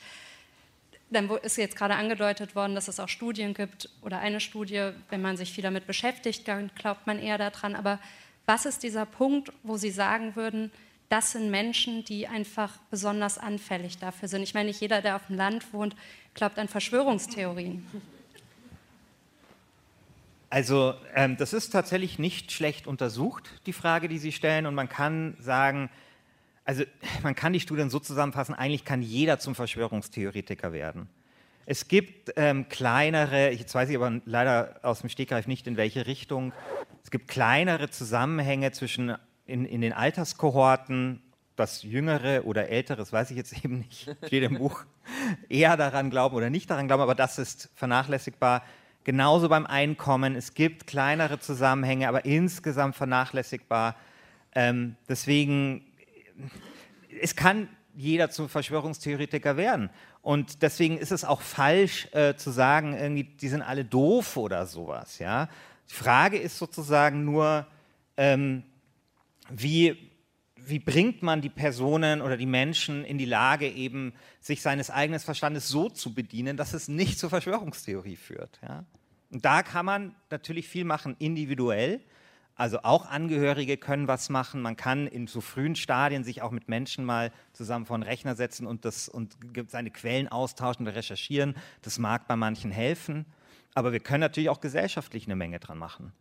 Dann 1.12 1.30
ist 1.44 1.58
jetzt 1.58 1.76
gerade 1.76 1.94
angedeutet 1.94 2.56
worden, 2.56 2.74
dass 2.74 2.88
es 2.88 3.00
auch 3.00 3.08
Studien 3.08 3.54
gibt 3.54 3.88
oder 4.02 4.18
eine 4.18 4.40
Studie, 4.40 4.94
wenn 5.12 5.22
man 5.22 5.38
sich 5.38 5.54
viel 5.54 5.62
damit 5.62 5.86
beschäftigt, 5.86 6.48
dann 6.48 6.72
glaubt 6.74 7.06
man 7.06 7.20
eher 7.20 7.38
daran. 7.38 7.76
Aber 7.76 8.00
was 8.48 8.66
ist 8.66 8.82
dieser 8.82 9.06
Punkt, 9.06 9.54
wo 9.62 9.78
Sie 9.78 9.92
sagen 9.92 10.36
würden, 10.36 10.72
das 11.10 11.34
sind 11.34 11.52
Menschen, 11.52 12.04
die 12.04 12.28
einfach 12.28 12.78
besonders 12.90 13.38
anfällig 13.38 14.00
dafür 14.00 14.28
sind? 14.28 14.42
Ich 14.42 14.56
meine, 14.56 14.70
nicht 14.70 14.82
jeder, 14.82 15.04
der 15.04 15.18
auf 15.18 15.28
dem 15.28 15.36
Land 15.36 15.72
wohnt, 15.72 15.96
glaubt 16.34 16.58
an 16.58 16.68
Verschwörungstheorien. 16.68 17.86
Also 20.50 20.96
ähm, 21.14 21.38
das 21.38 21.54
ist 21.54 21.70
tatsächlich 21.70 22.18
nicht 22.18 22.52
schlecht 22.52 22.88
untersucht, 22.88 23.50
die 23.66 23.74
Frage, 23.74 24.08
die 24.08 24.18
Sie 24.18 24.32
stellen. 24.32 24.66
Und 24.66 24.74
man 24.76 24.90
kann 24.90 25.36
sagen, 25.40 25.90
also 26.66 26.84
man 27.24 27.36
kann 27.36 27.54
die 27.54 27.60
Studien 27.60 27.90
so 27.90 28.00
zusammenfassen, 28.00 28.56
eigentlich 28.56 28.86
kann 28.86 29.02
jeder 29.02 29.40
zum 29.40 29.56
Verschwörungstheoretiker 29.56 30.74
werden. 30.74 31.10
Es 31.66 31.88
gibt 31.88 32.34
ähm, 32.36 32.68
kleinere, 32.68 33.52
jetzt 33.52 33.76
weiß 33.76 33.90
ich 33.90 33.96
aber 33.96 34.22
leider 34.26 34.80
aus 34.82 35.02
dem 35.02 35.10
Stegreif 35.10 35.46
nicht, 35.46 35.68
in 35.68 35.78
welche 35.78 36.08
Richtung, 36.08 36.52
es 37.04 37.12
gibt 37.12 37.28
kleinere 37.28 37.92
Zusammenhänge 37.92 38.72
zwischen 38.72 39.16
in, 39.46 39.66
in 39.66 39.82
den 39.82 39.94
Alterskohorten, 39.94 41.22
das 41.56 41.84
Jüngere 41.84 42.46
oder 42.46 42.70
Ältere, 42.70 42.98
das 42.98 43.14
weiß 43.14 43.30
ich 43.30 43.38
jetzt 43.38 43.54
eben 43.64 43.80
nicht, 43.80 44.16
steht 44.26 44.44
im 44.44 44.58
Buch, 44.58 44.84
eher 45.50 45.78
daran 45.78 46.10
glauben 46.10 46.36
oder 46.36 46.50
nicht 46.50 46.72
daran 46.72 46.88
glauben, 46.88 47.04
aber 47.04 47.16
das 47.16 47.38
ist 47.38 47.70
vernachlässigbar. 47.76 48.64
Genauso 49.04 49.50
beim 49.50 49.66
Einkommen. 49.66 50.36
Es 50.36 50.54
gibt 50.54 50.88
kleinere 50.88 51.40
Zusammenhänge, 51.40 52.08
aber 52.08 52.26
insgesamt 52.26 52.96
vernachlässigbar. 52.96 53.96
Ähm, 54.54 54.96
deswegen, 55.08 55.86
es 57.22 57.36
kann 57.36 57.70
jeder 57.96 58.30
zum 58.30 58.50
Verschwörungstheoretiker 58.50 59.58
werden. 59.58 59.90
Und 60.22 60.62
deswegen 60.62 60.98
ist 60.98 61.12
es 61.12 61.24
auch 61.24 61.42
falsch 61.42 62.08
äh, 62.14 62.36
zu 62.36 62.52
sagen, 62.52 62.94
irgendwie, 62.94 63.24
die 63.24 63.48
sind 63.48 63.62
alle 63.62 63.86
doof 63.86 64.38
oder 64.38 64.66
sowas. 64.66 65.20
Ja? 65.20 65.50
Die 65.90 65.94
Frage 65.94 66.38
ist 66.38 66.58
sozusagen 66.58 67.26
nur, 67.26 67.66
ähm, 68.18 68.64
wie, 69.50 70.09
wie 70.66 70.80
bringt 70.80 71.24
man 71.24 71.42
die 71.42 71.50
Personen 71.50 72.22
oder 72.22 72.38
die 72.38 72.46
Menschen 72.46 73.04
in 73.06 73.18
die 73.18 73.26
Lage, 73.26 73.68
eben 73.68 74.14
sich 74.40 74.62
seines 74.62 74.90
eigenen 74.90 75.20
Verstandes 75.20 75.68
so 75.68 75.90
zu 75.90 76.14
bedienen, 76.14 76.58
dass 76.58 76.74
es 76.74 76.88
nicht 76.88 77.20
zur 77.20 77.30
Verschwörungstheorie 77.30 78.16
führt. 78.16 78.60
Ja? 78.62 78.86
Und 79.32 79.46
da 79.46 79.64
kann 79.64 79.86
man 79.86 80.16
natürlich 80.30 80.68
viel 80.68 80.86
machen, 80.86 81.16
individuell. 81.20 82.02
Also 82.56 82.80
auch 82.84 83.06
Angehörige 83.06 83.78
können 83.78 84.08
was 84.10 84.30
machen. 84.30 84.62
Man 84.62 84.76
kann 84.76 85.08
in 85.08 85.28
so 85.28 85.40
frühen 85.40 85.76
Stadien 85.76 86.26
sich 86.26 86.42
auch 86.42 86.52
mit 86.52 86.68
Menschen 86.68 87.06
mal 87.06 87.32
zusammen 87.54 87.86
vor 87.86 87.96
einen 87.96 88.04
Rechner 88.04 88.36
setzen 88.36 88.68
und, 88.68 88.84
das, 88.84 89.08
und 89.08 89.38
seine 89.68 89.92
Quellen 89.92 90.28
austauschen 90.28 90.86
und 90.86 90.94
recherchieren. 90.94 91.56
Das 91.84 92.00
mag 92.00 92.28
bei 92.28 92.36
manchen 92.36 92.72
helfen. 92.72 93.26
Aber 93.76 93.94
wir 93.94 94.02
können 94.02 94.22
natürlich 94.22 94.50
auch 94.50 94.60
gesellschaftlich 94.60 95.26
eine 95.26 95.38
Menge 95.38 95.60
dran 95.60 95.78
machen. 95.78 96.12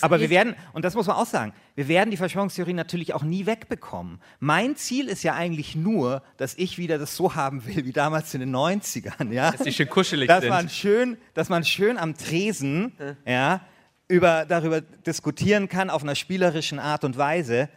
Aber 0.00 0.20
wir 0.20 0.30
werden, 0.30 0.54
und 0.72 0.84
das 0.84 0.94
muss 0.94 1.06
man 1.06 1.16
auch 1.16 1.26
sagen, 1.26 1.52
wir 1.74 1.88
werden 1.88 2.10
die 2.10 2.16
Verschwörungstheorie 2.16 2.72
natürlich 2.72 3.14
auch 3.14 3.22
nie 3.22 3.46
wegbekommen. 3.46 4.20
Mein 4.40 4.76
Ziel 4.76 5.08
ist 5.08 5.22
ja 5.22 5.34
eigentlich 5.34 5.76
nur, 5.76 6.22
dass 6.36 6.54
ich 6.54 6.78
wieder 6.78 6.98
das 6.98 7.16
so 7.16 7.34
haben 7.34 7.64
will 7.66 7.84
wie 7.84 7.92
damals 7.92 8.32
in 8.34 8.40
den 8.40 8.54
90ern. 8.54 9.32
Ja? 9.32 9.52
Dass 9.52 9.62
die 9.62 9.72
schön 9.72 9.88
kuschelig 9.88 10.28
dass 10.28 10.40
sind. 10.40 10.50
Man 10.50 10.68
schön, 10.68 11.16
dass 11.34 11.48
man 11.48 11.64
schön 11.64 11.98
am 11.98 12.16
Tresen 12.16 12.92
ja, 13.24 13.60
über, 14.08 14.44
darüber 14.46 14.80
diskutieren 14.80 15.68
kann 15.68 15.90
auf 15.90 16.02
einer 16.02 16.14
spielerischen 16.14 16.78
Art 16.78 17.04
und 17.04 17.16
Weise 17.16 17.68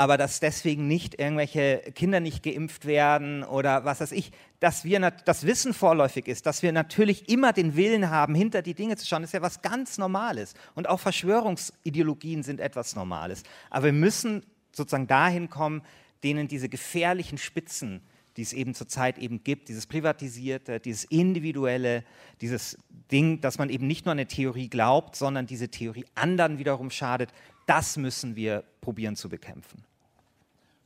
aber 0.00 0.16
dass 0.16 0.40
deswegen 0.40 0.86
nicht 0.86 1.20
irgendwelche 1.20 1.82
Kinder 1.94 2.20
nicht 2.20 2.42
geimpft 2.42 2.86
werden 2.86 3.44
oder 3.44 3.84
was 3.84 4.00
weiß 4.00 4.12
ich, 4.12 4.32
dass 4.58 4.82
wir 4.82 4.98
das 4.98 5.44
Wissen 5.44 5.74
vorläufig 5.74 6.26
ist, 6.26 6.46
dass 6.46 6.62
wir 6.62 6.72
natürlich 6.72 7.28
immer 7.28 7.52
den 7.52 7.76
Willen 7.76 8.08
haben, 8.08 8.34
hinter 8.34 8.62
die 8.62 8.72
Dinge 8.72 8.96
zu 8.96 9.06
schauen, 9.06 9.24
ist 9.24 9.34
ja 9.34 9.42
was 9.42 9.60
ganz 9.60 9.98
Normales. 9.98 10.54
Und 10.74 10.88
auch 10.88 11.00
Verschwörungsideologien 11.00 12.42
sind 12.42 12.60
etwas 12.60 12.96
Normales. 12.96 13.42
Aber 13.68 13.84
wir 13.84 13.92
müssen 13.92 14.42
sozusagen 14.72 15.06
dahin 15.06 15.50
kommen, 15.50 15.82
denen 16.24 16.48
diese 16.48 16.70
gefährlichen 16.70 17.36
Spitzen, 17.36 18.00
die 18.38 18.42
es 18.42 18.54
eben 18.54 18.74
zurzeit 18.74 19.18
eben 19.18 19.44
gibt, 19.44 19.68
dieses 19.68 19.86
Privatisierte, 19.86 20.80
dieses 20.80 21.04
Individuelle, 21.04 22.04
dieses 22.40 22.78
Ding, 23.12 23.42
dass 23.42 23.58
man 23.58 23.68
eben 23.68 23.86
nicht 23.86 24.06
nur 24.06 24.12
an 24.12 24.18
eine 24.18 24.28
Theorie 24.28 24.70
glaubt, 24.70 25.14
sondern 25.14 25.44
diese 25.44 25.68
Theorie 25.68 26.06
anderen 26.14 26.58
wiederum 26.58 26.90
schadet, 26.90 27.34
das 27.70 27.96
müssen 27.96 28.34
wir 28.34 28.64
probieren 28.80 29.14
zu 29.14 29.28
bekämpfen. 29.28 29.84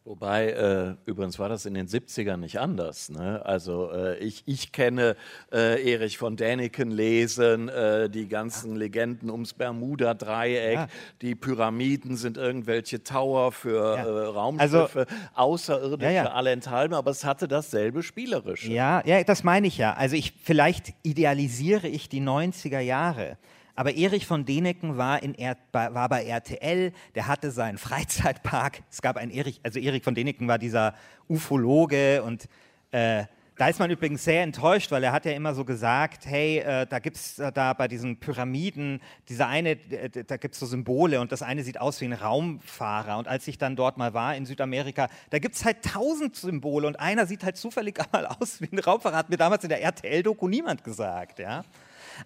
Wobei, 0.05 0.51
äh, 0.51 0.95
übrigens 1.07 1.39
war 1.39 1.49
das 1.49 1.65
in 1.65 1.73
den 1.73 1.89
70ern 1.89 2.37
nicht 2.37 2.61
anders. 2.61 3.09
Ne? 3.09 3.41
Also 3.43 3.91
äh, 3.91 4.19
ich, 4.19 4.43
ich 4.45 4.71
kenne 4.71 5.17
äh, 5.51 5.83
Erich 5.93 6.19
von 6.19 6.37
Däniken 6.37 6.91
lesen, 6.91 7.71
äh, 7.71 8.11
die 8.11 8.29
ganzen 8.29 8.73
ja. 8.73 8.81
Legenden 8.81 9.31
ums 9.31 9.55
Bermuda-Dreieck, 9.55 10.75
ja. 10.75 10.89
die 11.23 11.35
Pyramiden 11.35 12.19
sind 12.19 12.37
irgendwelche 12.37 13.03
Tower 13.03 13.51
für 13.51 13.97
ja. 13.97 14.05
Äh, 14.05 14.27
Raumschiffe, 14.27 15.07
also, 15.33 15.73
außerirdische, 15.73 16.33
alle 16.33 16.51
enthalten, 16.51 16.93
aber 16.93 17.11
es 17.11 17.25
hatte 17.25 17.49
dasselbe 17.49 18.03
Spielerische. 18.03 18.71
Ja, 18.71 19.03
ja, 19.07 19.25
das 19.25 19.43
meine 19.43 19.69
ich 19.69 19.79
ja. 19.79 19.95
Also 19.95 20.17
ich, 20.17 20.35
vielleicht 20.43 20.93
idealisiere 21.03 21.89
ich 21.89 22.11
die 22.11 22.21
90er 22.21 22.81
Jahre. 22.81 23.39
Aber 23.75 23.95
Erich 23.95 24.27
von 24.27 24.45
Deneken 24.45 24.97
war, 24.97 25.23
in 25.23 25.35
er 25.35 25.57
war 25.73 26.09
bei 26.09 26.25
RTL, 26.25 26.93
der 27.15 27.27
hatte 27.27 27.51
seinen 27.51 27.79
Freizeitpark. 27.79 28.83
Es 28.91 29.03
gab 29.03 29.17
einen 29.17 29.31
Erich, 29.31 29.61
also 29.63 29.79
Erich 29.79 30.03
von 30.03 30.15
Deneken 30.15 30.49
war 30.49 30.59
dieser 30.59 30.95
Ufologe 31.29 32.23
und 32.23 32.49
äh, 32.93 33.25
Da 33.57 33.69
ist 33.69 33.79
man 33.79 33.89
übrigens 33.89 34.25
sehr 34.25 34.43
enttäuscht, 34.43 34.91
weil 34.91 35.05
er 35.05 35.13
hat 35.13 35.27
ja 35.27 35.31
immer 35.31 35.55
so 35.55 35.65
gesagt, 35.65 36.27
hey, 36.27 36.59
äh, 36.59 36.87
da 36.89 36.99
gibt 36.99 37.17
es 37.17 37.39
äh, 37.39 37.53
da 37.53 37.73
bei 37.73 37.87
diesen 37.87 38.19
Pyramiden, 38.19 39.01
diese 39.29 39.47
eine, 39.47 39.77
da 39.77 40.37
gibt 40.39 40.55
es 40.55 40.61
so 40.61 40.67
Symbole 40.67 41.21
und 41.21 41.31
das 41.31 41.43
eine 41.43 41.63
sieht 41.63 41.81
aus 41.81 42.01
wie 42.01 42.07
ein 42.07 42.15
Raumfahrer. 42.15 43.17
Und 43.17 43.29
als 43.29 43.47
ich 43.47 43.57
dann 43.57 43.77
dort 43.77 43.97
mal 43.97 44.13
war 44.13 44.35
in 44.35 44.45
Südamerika, 44.45 45.09
da 45.31 45.39
gibt 45.39 45.55
es 45.55 45.65
halt 45.65 45.85
tausend 45.85 46.35
Symbole 46.35 46.89
und 46.89 46.99
einer 46.99 47.27
sieht 47.27 47.45
halt 47.45 47.57
zufällig 47.57 48.01
einmal 48.13 48.27
aus 48.27 48.61
wie 48.61 48.69
ein 48.73 48.79
Raumfahrer, 48.81 49.17
hat 49.17 49.31
mir 49.31 49.37
damals 49.37 49.63
in 49.63 49.69
der 49.69 49.83
RTL-Doku 49.83 50.49
niemand 50.49 50.83
gesagt. 50.83 51.39
Ja? 51.39 51.65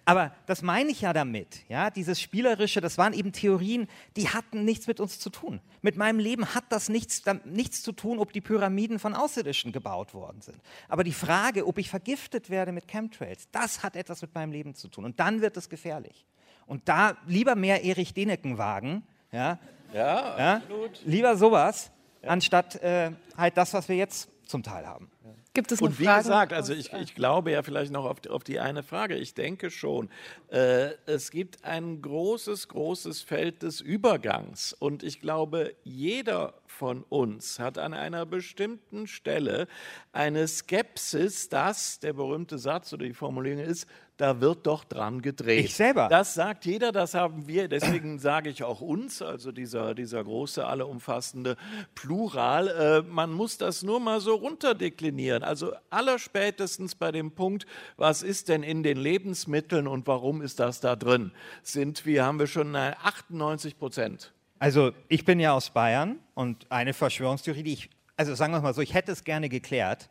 Aber 0.05 0.33
das 0.45 0.61
meine 0.61 0.89
ich 0.89 1.01
ja 1.01 1.13
damit. 1.13 1.67
Ja, 1.69 1.89
dieses 1.89 2.21
Spielerische, 2.21 2.81
das 2.81 2.97
waren 2.97 3.13
eben 3.13 3.31
Theorien, 3.31 3.87
die 4.15 4.29
hatten 4.29 4.65
nichts 4.65 4.87
mit 4.87 4.99
uns 4.99 5.19
zu 5.19 5.29
tun. 5.29 5.61
Mit 5.81 5.97
meinem 5.97 6.19
Leben 6.19 6.53
hat 6.53 6.65
das 6.69 6.89
nichts, 6.89 7.23
nichts 7.45 7.81
zu 7.81 7.91
tun, 7.91 8.19
ob 8.19 8.33
die 8.33 8.41
Pyramiden 8.41 8.99
von 8.99 9.13
Außerirdischen 9.13 9.71
gebaut 9.71 10.13
worden 10.13 10.41
sind. 10.41 10.57
Aber 10.87 11.03
die 11.03 11.13
Frage, 11.13 11.65
ob 11.67 11.77
ich 11.77 11.89
vergiftet 11.89 12.49
werde 12.49 12.71
mit 12.71 12.87
Chemtrails, 12.87 13.47
das 13.51 13.83
hat 13.83 13.95
etwas 13.95 14.21
mit 14.21 14.33
meinem 14.35 14.51
Leben 14.51 14.75
zu 14.75 14.87
tun. 14.87 15.05
Und 15.05 15.19
dann 15.19 15.41
wird 15.41 15.57
es 15.57 15.69
gefährlich. 15.69 16.25
Und 16.65 16.87
da 16.87 17.17
lieber 17.25 17.55
mehr 17.55 17.83
Erich 17.83 18.13
Deneken 18.13 18.57
wagen, 18.57 19.03
ja, 19.31 19.59
ja, 19.93 20.37
ja 20.37 20.61
lieber 21.03 21.35
sowas, 21.35 21.91
ja. 22.21 22.29
anstatt 22.29 22.75
äh, 22.75 23.11
halt 23.35 23.57
das, 23.57 23.73
was 23.73 23.89
wir 23.89 23.95
jetzt 23.95 24.29
zum 24.45 24.63
Teil 24.63 24.85
haben. 24.85 25.09
Gibt 25.53 25.71
es 25.71 25.81
Und 25.81 25.99
wie 25.99 26.05
Fragen? 26.05 26.23
gesagt, 26.23 26.53
also 26.53 26.73
ich, 26.73 26.93
ich, 26.93 27.15
glaube 27.15 27.51
ja 27.51 27.63
vielleicht 27.63 27.91
noch 27.91 28.05
auf 28.05 28.19
die, 28.19 28.29
auf 28.29 28.43
die 28.43 28.59
eine 28.59 28.83
Frage. 28.83 29.15
Ich 29.15 29.33
denke 29.33 29.71
schon, 29.71 30.09
äh, 30.49 30.91
es 31.07 31.31
gibt 31.31 31.63
ein 31.65 32.01
großes, 32.01 32.67
großes 32.67 33.21
Feld 33.21 33.63
des 33.63 33.81
Übergangs. 33.81 34.73
Und 34.73 35.01
ich 35.01 35.21
glaube, 35.21 35.73
jeder 35.83 36.53
von 36.69 37.03
uns 37.09 37.59
hat 37.59 37.77
an 37.77 37.93
einer 37.93 38.25
bestimmten 38.25 39.07
Stelle 39.07 39.67
eine 40.13 40.47
Skepsis, 40.47 41.49
dass 41.49 41.99
der 41.99 42.13
berühmte 42.13 42.57
Satz 42.57 42.93
oder 42.93 43.05
die 43.05 43.13
Formulierung 43.13 43.63
ist, 43.63 43.87
da 44.17 44.39
wird 44.41 44.67
doch 44.67 44.83
dran 44.83 45.21
gedreht. 45.21 45.65
Ich 45.65 45.75
selber. 45.75 46.09
Das 46.09 46.33
sagt 46.33 46.65
jeder, 46.65 46.91
das 46.91 47.13
haben 47.13 47.47
wir. 47.47 47.69
Deswegen 47.69 48.19
sage 48.19 48.49
ich 48.49 48.63
auch 48.63 48.81
uns, 48.81 49.21
also 49.21 49.51
dieser, 49.51 49.95
dieser 49.95 50.23
große, 50.23 50.65
alle 50.65 50.85
umfassende 50.85 51.55
Plural. 51.95 52.67
Äh, 52.67 53.01
man 53.09 53.31
muss 53.31 53.57
das 53.57 53.81
nur 53.81 53.99
mal 53.99 54.19
so 54.19 54.35
runterdeklinieren. 54.35 55.41
Also 55.43 55.73
allerspätestens 55.89 56.95
bei 56.95 57.11
dem 57.11 57.31
Punkt, 57.31 57.65
was 57.97 58.21
ist 58.21 58.49
denn 58.49 58.61
in 58.61 58.83
den 58.83 58.97
Lebensmitteln 58.97 59.87
und 59.87 60.05
warum 60.05 60.41
ist 60.41 60.59
das 60.59 60.81
da 60.81 60.95
drin, 60.95 61.31
sind 61.63 62.05
wir, 62.05 62.25
haben 62.25 62.39
wir 62.39 62.47
schon 62.47 62.75
98 62.75 63.79
Prozent. 63.79 64.33
Also 64.59 64.91
ich 65.07 65.23
bin 65.23 65.39
ja 65.39 65.53
aus 65.53 65.69
Bayern 65.69 66.19
und 66.39 66.71
eine 66.71 66.93
Verschwörungstheorie, 66.93 67.63
die 67.63 67.73
ich, 67.73 67.89
also 68.15 68.33
sagen 68.33 68.53
wir 68.53 68.61
mal 68.61 68.73
so, 68.73 68.79
ich 68.79 68.93
hätte 68.93 69.11
es 69.11 69.25
gerne 69.25 69.49
geklärt, 69.49 70.07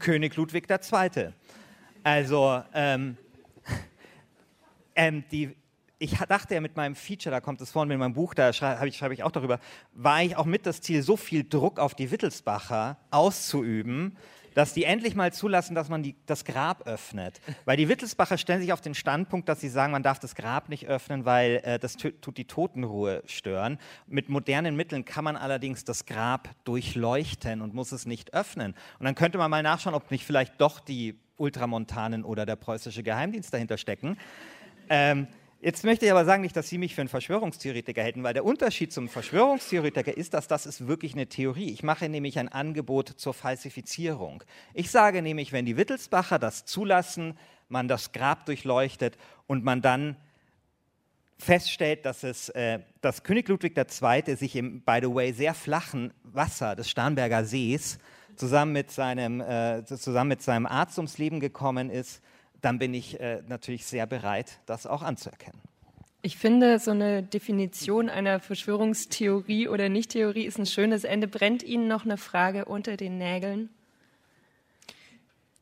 König 0.00 0.34
Ludwig 0.34 0.68
II. 0.68 1.28
Also, 2.02 2.64
ähm, 2.74 3.16
ähm, 4.96 5.22
die, 5.30 5.54
ich 6.00 6.18
dachte 6.18 6.54
ja 6.54 6.60
mit 6.60 6.74
meinem 6.74 6.96
Feature, 6.96 7.32
da 7.32 7.40
kommt 7.40 7.60
es 7.60 7.70
vor, 7.70 7.86
mit 7.86 7.96
meinem 7.96 8.14
Buch, 8.14 8.34
da 8.34 8.52
schreibe 8.52 8.88
ich, 8.88 8.96
schreibe 8.96 9.14
ich 9.14 9.22
auch 9.22 9.30
darüber, 9.30 9.60
war 9.92 10.20
ich 10.20 10.34
auch 10.34 10.46
mit 10.46 10.66
das 10.66 10.80
Ziel, 10.80 11.00
so 11.04 11.16
viel 11.16 11.48
Druck 11.48 11.78
auf 11.78 11.94
die 11.94 12.10
Wittelsbacher 12.10 12.96
auszuüben, 13.12 14.16
dass 14.56 14.72
die 14.72 14.84
endlich 14.84 15.14
mal 15.14 15.34
zulassen, 15.34 15.74
dass 15.74 15.90
man 15.90 16.02
die, 16.02 16.14
das 16.24 16.46
Grab 16.46 16.86
öffnet. 16.86 17.42
Weil 17.66 17.76
die 17.76 17.90
Wittelsbacher 17.90 18.38
stellen 18.38 18.62
sich 18.62 18.72
auf 18.72 18.80
den 18.80 18.94
Standpunkt, 18.94 19.50
dass 19.50 19.60
sie 19.60 19.68
sagen, 19.68 19.92
man 19.92 20.02
darf 20.02 20.18
das 20.18 20.34
Grab 20.34 20.70
nicht 20.70 20.86
öffnen, 20.86 21.26
weil 21.26 21.60
äh, 21.62 21.78
das 21.78 21.96
tut 21.98 22.38
die 22.38 22.46
Totenruhe 22.46 23.22
stören. 23.26 23.78
Mit 24.06 24.30
modernen 24.30 24.74
Mitteln 24.74 25.04
kann 25.04 25.24
man 25.24 25.36
allerdings 25.36 25.84
das 25.84 26.06
Grab 26.06 26.48
durchleuchten 26.64 27.60
und 27.60 27.74
muss 27.74 27.92
es 27.92 28.06
nicht 28.06 28.32
öffnen. 28.32 28.74
Und 28.98 29.04
dann 29.04 29.14
könnte 29.14 29.36
man 29.36 29.50
mal 29.50 29.62
nachschauen, 29.62 29.94
ob 29.94 30.10
nicht 30.10 30.24
vielleicht 30.24 30.58
doch 30.58 30.80
die 30.80 31.20
Ultramontanen 31.36 32.24
oder 32.24 32.46
der 32.46 32.56
preußische 32.56 33.02
Geheimdienst 33.02 33.52
dahinter 33.52 33.76
stecken. 33.76 34.16
Ähm, 34.88 35.26
jetzt 35.60 35.84
möchte 35.84 36.06
ich 36.06 36.10
aber 36.10 36.24
sagen, 36.24 36.42
nicht, 36.42 36.56
dass 36.56 36.68
Sie 36.68 36.78
mich 36.78 36.94
für 36.94 37.02
einen 37.02 37.08
Verschwörungstheoretiker 37.08 38.02
hätten, 38.02 38.22
weil 38.22 38.34
der 38.34 38.44
Unterschied 38.44 38.92
zum 38.92 39.08
Verschwörungstheoretiker 39.08 40.16
ist, 40.16 40.34
dass 40.34 40.48
das 40.48 40.66
ist 40.66 40.86
wirklich 40.86 41.14
eine 41.14 41.26
Theorie. 41.26 41.70
Ich 41.70 41.82
mache 41.82 42.08
nämlich 42.08 42.38
ein 42.38 42.48
Angebot 42.48 43.08
zur 43.08 43.34
Falsifizierung. 43.34 44.42
Ich 44.74 44.90
sage 44.90 45.22
nämlich, 45.22 45.52
wenn 45.52 45.66
die 45.66 45.76
Wittelsbacher 45.76 46.38
das 46.38 46.64
zulassen, 46.64 47.38
man 47.68 47.88
das 47.88 48.12
Grab 48.12 48.46
durchleuchtet 48.46 49.16
und 49.46 49.64
man 49.64 49.82
dann 49.82 50.16
feststellt, 51.38 52.06
dass, 52.06 52.22
es, 52.24 52.48
äh, 52.50 52.80
dass 53.00 53.22
König 53.22 53.48
Ludwig 53.48 53.76
II. 53.76 54.36
sich 54.36 54.56
im, 54.56 54.80
by 54.82 55.00
the 55.02 55.14
way, 55.14 55.32
sehr 55.32 55.54
flachen 55.54 56.12
Wasser 56.22 56.76
des 56.76 56.88
Starnberger 56.88 57.44
Sees 57.44 57.98
zusammen 58.36 58.72
mit 58.72 58.90
seinem, 58.90 59.40
äh, 59.40 59.84
zusammen 59.84 60.28
mit 60.28 60.42
seinem 60.42 60.66
Arzt 60.66 60.98
ums 60.98 61.18
Leben 61.18 61.40
gekommen 61.40 61.90
ist, 61.90 62.22
dann 62.62 62.78
bin 62.78 62.94
ich 62.94 63.20
äh, 63.20 63.42
natürlich 63.48 63.86
sehr 63.86 64.06
bereit, 64.06 64.58
das 64.66 64.86
auch 64.86 65.02
anzuerkennen. 65.02 65.60
Ich 66.22 66.38
finde, 66.38 66.80
so 66.80 66.90
eine 66.90 67.22
Definition 67.22 68.08
einer 68.08 68.40
Verschwörungstheorie 68.40 69.68
oder 69.68 69.88
Nicht-Theorie 69.88 70.44
ist 70.44 70.58
ein 70.58 70.66
schönes 70.66 71.04
Ende. 71.04 71.28
Brennt 71.28 71.62
Ihnen 71.62 71.86
noch 71.86 72.04
eine 72.04 72.16
Frage 72.16 72.64
unter 72.64 72.96
den 72.96 73.18
Nägeln? 73.18 73.68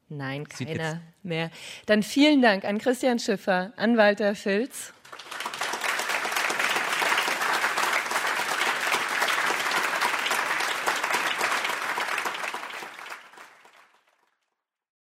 Nein, 0.09 0.49
keiner 0.49 1.01
mehr. 1.22 1.51
Dann 1.86 2.03
vielen 2.03 2.40
Dank 2.40 2.64
an 2.64 2.78
Christian 2.78 3.18
Schiffer, 3.18 3.72
an 3.76 3.97
Walter 3.97 4.34
Filz. 4.34 4.95